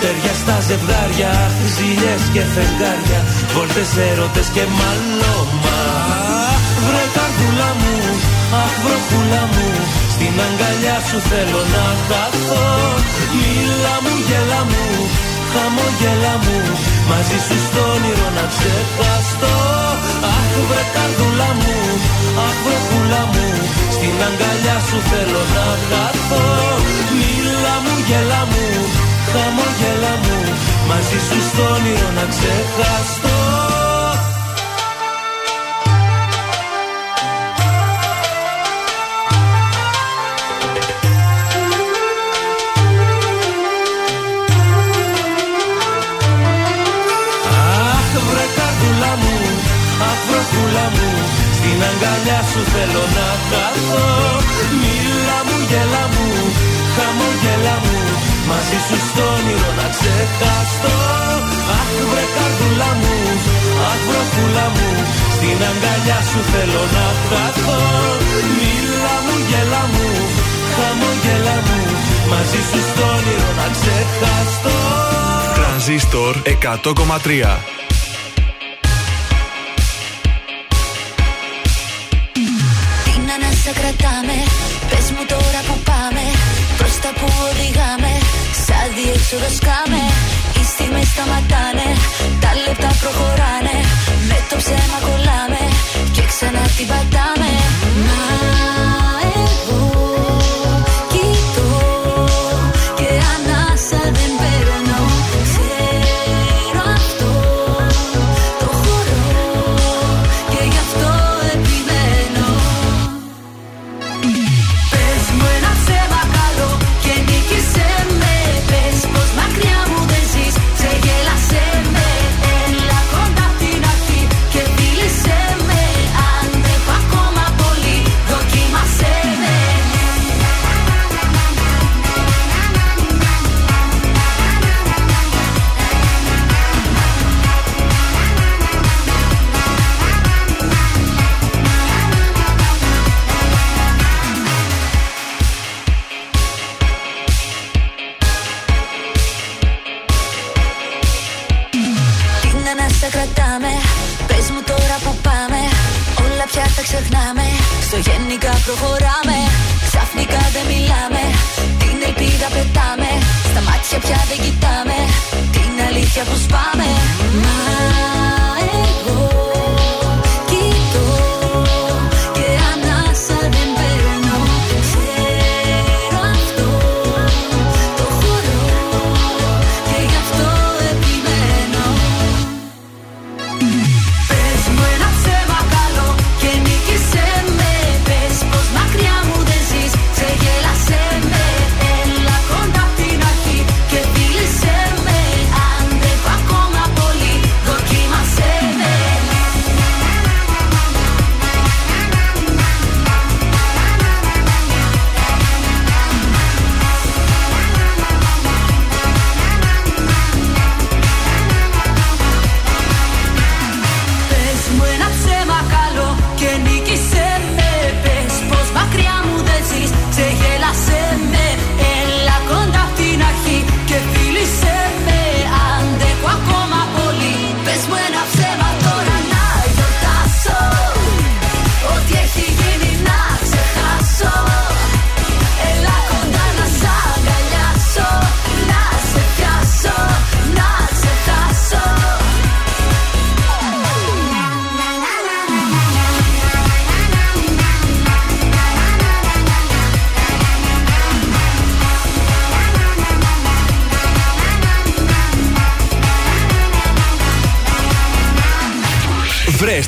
[0.00, 1.32] Τέρια στα ζευγάρια,
[1.74, 3.20] ζήλιες και φεγγάρια.
[3.52, 6.45] Βόλτες έρωτες και μαλώμα
[6.86, 7.94] Βρε καρδούλα μου,
[8.62, 9.68] αχ βροχούλα μου
[10.14, 12.66] Στην αγκαλιά σου θέλω να χαθώ
[13.38, 14.84] Μίλα μου, γέλα μου,
[15.52, 16.58] χαμόγελα μου
[17.10, 19.56] Μαζί σου στο όνειρο να ξεχαστώ
[20.36, 21.76] Αχ βρε καρδούλα μου,
[22.46, 23.46] αχ βροχούλα μου
[23.96, 26.44] Στην αγκαλιά σου θέλω να χαθώ
[27.18, 28.66] Μίλα μου, γέλα μου,
[29.30, 30.38] χαμόγελα μου
[30.88, 33.65] Μαζί σου στο όνειρο να ξεχαστώ
[51.66, 54.06] Στην αγκαλιά σου θέλω να χαθώ.
[54.80, 56.26] Μίλα μου, γέλα μου,
[56.94, 57.98] χαμόγελα μου.
[58.50, 60.96] Μαζί σου στο όνειρο να ξεχαστώ.
[61.78, 63.14] Αχ βρε καρδούλα μου,
[63.90, 64.88] αχ βροχούλα μου.
[65.36, 67.80] Στην αγκαλιά σου θέλω να χαθώ.
[68.56, 70.08] Μίλα μου, γέλα μου,
[70.76, 71.80] χαμόγελα μου.
[72.32, 74.76] Μαζί σου στο όνειρο να ξεχαστώ.
[75.56, 77.75] Τρανζίστορ 100,3
[89.36, 90.02] Σαν διέξοδο σκάμε
[90.56, 91.88] Οι στιγμές σταματάνε
[92.42, 93.76] Τα λεπτά προχωράνε.
[94.28, 95.62] Με το ψέμα κολλάμε
[96.14, 97.35] Και ξανά την πατάμε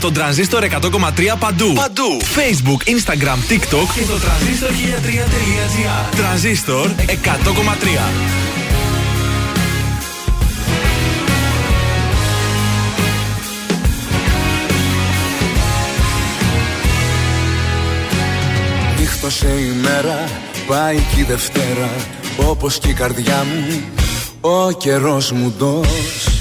[0.08, 1.72] Βρες τον τρανζίστορ 100,3 παντού.
[1.72, 2.20] Παντού.
[2.20, 6.16] Facebook, Instagram, TikTok και το τρανζίστορ 1003.gr.
[6.16, 7.12] Τρανζίστορ 100,3.
[18.98, 20.24] Νύχτωσε η μέρα,
[20.66, 21.90] πάει και η Δευτέρα
[22.36, 23.82] Όπως και η καρδιά μου,
[24.40, 26.37] ο καιρός μου ντός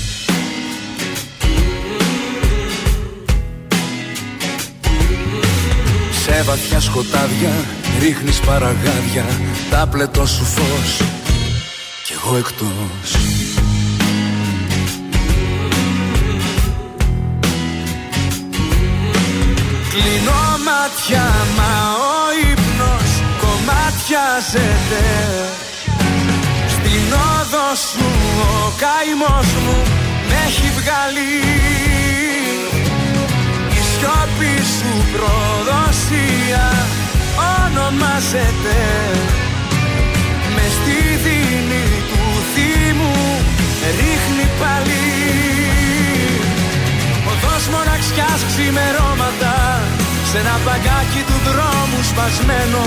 [6.37, 7.51] Σε βαθιά σκοτάδια
[7.99, 9.25] ρίχνεις παραγάδια
[9.69, 11.01] Τα πλετό σου φως
[12.03, 13.11] κι εγώ εκτός.
[19.89, 21.25] Κλείνω μάτια
[21.57, 21.73] μα
[22.11, 25.05] ο ύπνος κομμάτιαζεται
[26.67, 28.05] Στην όδος σου
[28.41, 29.77] ο καημός μου
[30.27, 31.29] με έχει βγάλει.
[31.93, 31.96] Η
[34.37, 36.67] σιώπη σου προδοσία
[37.55, 38.79] ονομάζεται.
[40.55, 43.15] Με στη δίνη του θύμου
[43.99, 45.05] ρίχνει πάλι.
[47.31, 49.55] Οδός μοναξιάς ξημερώματα
[50.29, 52.85] Σ' ένα παγκάκι του δρόμου σπασμένο.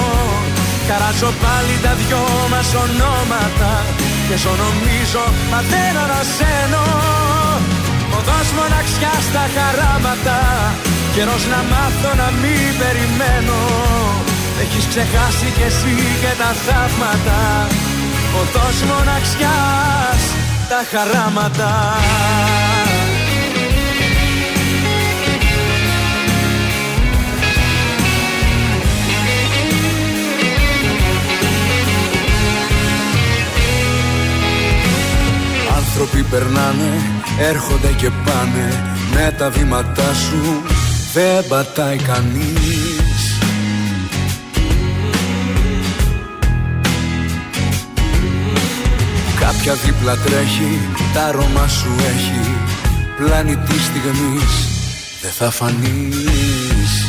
[0.89, 3.73] Καράζω πάλι τα δυο μας ονόματα
[4.29, 6.85] Και ζω νομίζω μα δεν ανασένω
[8.19, 10.39] Οδός μοναξιάς στα χαράματα
[11.23, 13.61] Καιρός να μάθω να μην περιμένω.
[14.61, 17.67] Έχεις ξεχάσει κι εσύ και τα θαύματα.
[18.41, 20.23] Οδός μοναξιάς
[20.69, 21.73] τα χαράματα.
[35.77, 36.93] Άνθρωποι περνάνε,
[37.39, 40.63] έρχονται και πάνε Με τα βήματά σου
[41.13, 43.39] δεν πατάει κανείς.
[49.41, 50.79] Κάποια δίπλα τρέχει,
[51.15, 52.55] τα αρώμα σου έχει.
[53.17, 54.69] Πλάνη της στιγμής
[55.23, 57.09] δεν θα φανείς.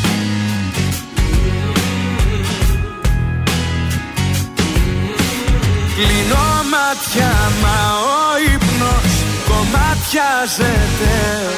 [5.95, 9.13] Κλείνω μάτια μα ο ύπνος
[9.47, 11.15] κομμάτιαζεται.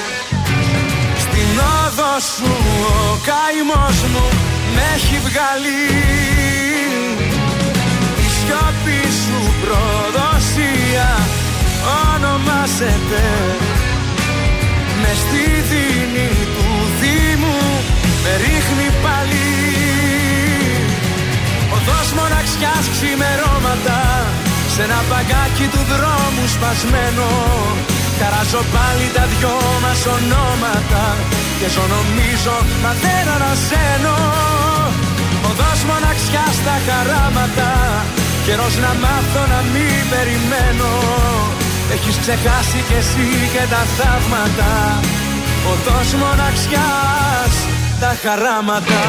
[0.07, 0.23] Στην
[2.14, 2.51] όδο σου
[2.88, 4.25] ο καημός μου
[4.75, 5.83] με έχει βγάλει.
[8.25, 11.11] Η σιώπη σου προδοσία
[12.11, 13.25] ονομάζεται
[15.01, 16.67] με στη δίνη του
[17.00, 17.61] Δήμου
[18.24, 19.50] με ρίχνει πάλι.
[21.75, 24.00] Οδός μοναξιάς ξημερώματα
[24.74, 27.30] Σ' ένα παγκάκι του δρόμου σπασμένο.
[28.19, 31.06] Καράζω πάλι τα δυο μας ονόματα
[31.64, 34.17] Και ζω νομίζω μα δεν ανασένω.
[35.50, 37.72] Οδός μοναξιάς στα χαράματα
[38.45, 40.92] Καιρός να μάθω να μην περιμένω.
[41.93, 44.72] Έχεις ξεχάσει κι εσύ και τα θαύματα
[45.72, 47.53] Οδός μοναξιάς
[48.00, 49.01] τα χαράματα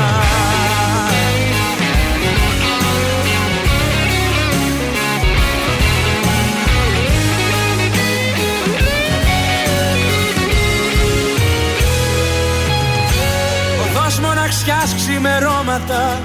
[14.64, 16.20] χαράματα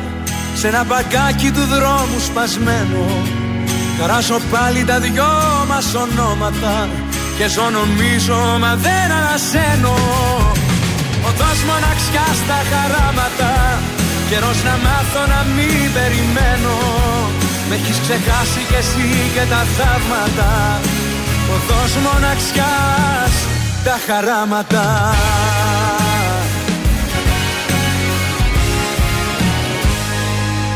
[0.56, 3.06] σε ένα μπαγκάκι του δρόμου σπασμένο.
[4.00, 5.34] Καράσω πάλι τα δυο
[5.68, 6.90] μας ονόματα
[7.38, 9.95] και ζω νομίζω μα δεν ανασένω.
[11.27, 13.53] Οδός μοναξιά στα χαράματα
[14.30, 16.76] Καιρός να μάθω να μην περιμένω.
[17.69, 20.80] Με έχεις ξεχάσει κι εσύ και τα θαύματα.
[21.56, 23.34] Οδός μοναξιάς
[23.84, 24.85] τα χαράματα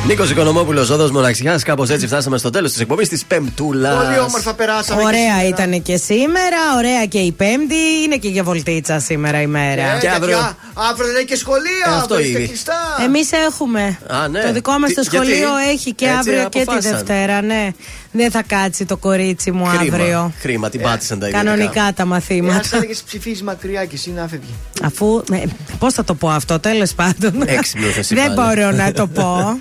[0.08, 1.64] Νίκος Οικονομόπουλος, όδος μοναξιάς.
[1.64, 3.96] Κάπως έτσι φτάσαμε στο τέλος της εκπομπής της Πεμπτούλα.
[3.96, 5.02] Πολύ όμορφα περάσαμε.
[5.02, 5.48] και Ωραία σήμερα.
[5.48, 7.76] ήταν και σήμερα, ωραία και η Πέμπτη.
[8.06, 9.82] Είναι και για βολτίτσα σήμερα η μέρα.
[9.82, 10.38] Ε, Και γιατί αύριο.
[10.38, 11.86] α- αύριο δεν έχει και σχολεία.
[11.88, 12.48] Ε, αυτό αύριο είστε ήδη.
[12.48, 12.74] κλειστά.
[13.06, 14.00] Εμείς έχουμε.
[14.08, 14.42] Α, ναι.
[14.42, 16.98] Το δικό μας Τι- το γιατί; σχολείο έχει και Έτσι αύριο και τη αποφάσισαν.
[16.98, 17.70] Δευτέρα, ναι.
[18.16, 19.96] Δεν θα κάτσει το κορίτσι μου Χρήμα.
[19.96, 20.32] αύριο.
[20.40, 21.52] Χρήμα, την πάτησαν τα ιδιωτικά.
[21.52, 22.60] Κανονικά τα Ε, μαθήματα.
[22.60, 24.54] ας έλεγες ψηφίζεις μακριά και εσύ να φεύγει.
[24.84, 25.24] Αφού.
[25.80, 27.34] Πώς θα το πω αυτό, τέλος πάντων.
[27.46, 28.56] Έξυπνος εσύ Δεν πάλι.
[28.56, 29.58] μπορώ να το πω.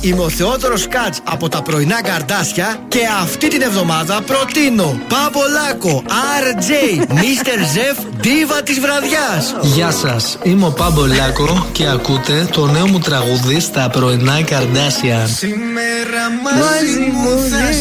[0.00, 6.02] Είμαι ο Θεόδωρος Κάτς από τα πρωινά καρδάσια και αυτή την εβδομάδα προτείνω Παμπολάκο,
[6.42, 7.58] RJ, Mr.
[7.58, 9.54] Zef, Diva της βραδιάς.
[9.74, 15.26] Γεια σας, είμαι ο Πάμπο Λάκο και ακούτε το νέο μου τραγούδι στα πρωινά καρδάσια.
[15.26, 17.28] Σήμερα μαζί μου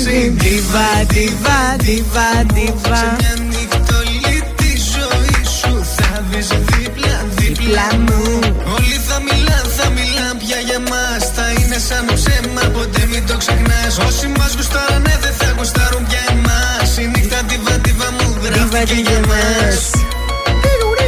[0.05, 3.01] θα σε Διβά, διβά, διβά, διβά.
[3.19, 8.39] μια νυχτολή τη ζωή σου θα δεις δίπλα δίπλα μου.
[8.75, 13.37] Όλοι θα μιλάν, θα μιλάν πια για μας Θα είναι σαν ψέμα, ποτέ μην το
[13.37, 13.93] ξεχνάς.
[14.07, 16.97] Όσοι μας γουστάρανε δεν θα γουστάρουν πια εμάς.
[16.97, 19.77] Η νύχτα διβα διβα μου γράφτηκε για μας.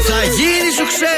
[0.09, 1.17] Θα γίνει σου ξέ.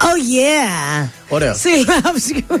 [0.00, 1.08] Oh yeah!
[1.28, 1.54] Ωραίο.
[1.54, 2.58] She loves you.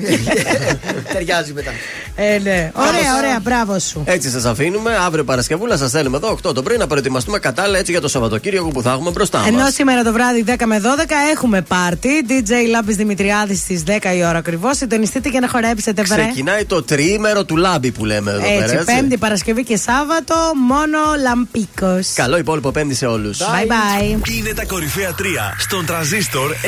[1.12, 1.70] Ταιριάζει μετά.
[2.14, 2.70] Ε, ναι.
[2.74, 4.02] Ωραία, ωραία, μπράβο σου.
[4.06, 4.96] Έτσι σας αφήνουμε.
[5.06, 8.68] Αύριο Παρασκευούλα σας στέλνουμε εδώ 8 το πρωί να προετοιμαστούμε κατάλληλα έτσι για το Σαββατοκύριακο
[8.68, 9.48] που θα έχουμε μπροστά μας.
[9.48, 10.84] Ενώ σήμερα το βράδυ 10 με 12
[11.32, 12.08] έχουμε πάρτι.
[12.28, 14.76] DJ Λάμπης Δημητριάδης στις 10 η ώρα ακριβώς.
[14.76, 16.22] Συντονιστείτε για να χορέψετε, βρε.
[16.22, 18.84] Ξεκινάει το τριήμερο του λάμπη που λέμε εδώ Έτσι, πέρα.
[18.84, 20.34] Πέμπτη, Παρασκευή και Σάββατο,
[20.68, 22.12] μόνο λαμπίκος.
[22.14, 23.38] Καλό υπόλοιπο Πέμπτη σε όλους.
[23.38, 24.28] Bye bye.
[24.36, 25.22] Είναι τα κορυφαία 3
[25.58, 26.66] στον τραζίστορ 100,3.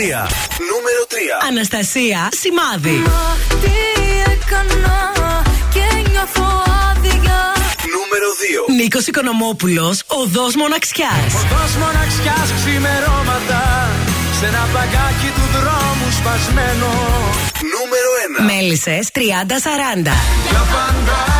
[0.00, 1.14] Νούμερο 3.
[1.48, 3.02] Αναστασία Σημάδι.
[3.62, 3.74] Τι
[4.32, 5.12] έκανα
[5.74, 6.48] και νιώθω
[6.90, 7.38] άδεια
[7.94, 8.28] Νούμερο
[8.68, 8.72] 2.
[8.80, 11.30] Νίκος Οικονομόπουλος, οδός μοναξιάς.
[11.40, 13.88] Οδός μοναξιάς ξημερώματα
[14.38, 16.90] Σε ένα μπαγκάκι του δρόμου σπασμένο
[17.74, 18.44] Νούμερο 1.
[18.44, 20.14] Μέλισσες 30-40.
[20.50, 21.39] Για πάντα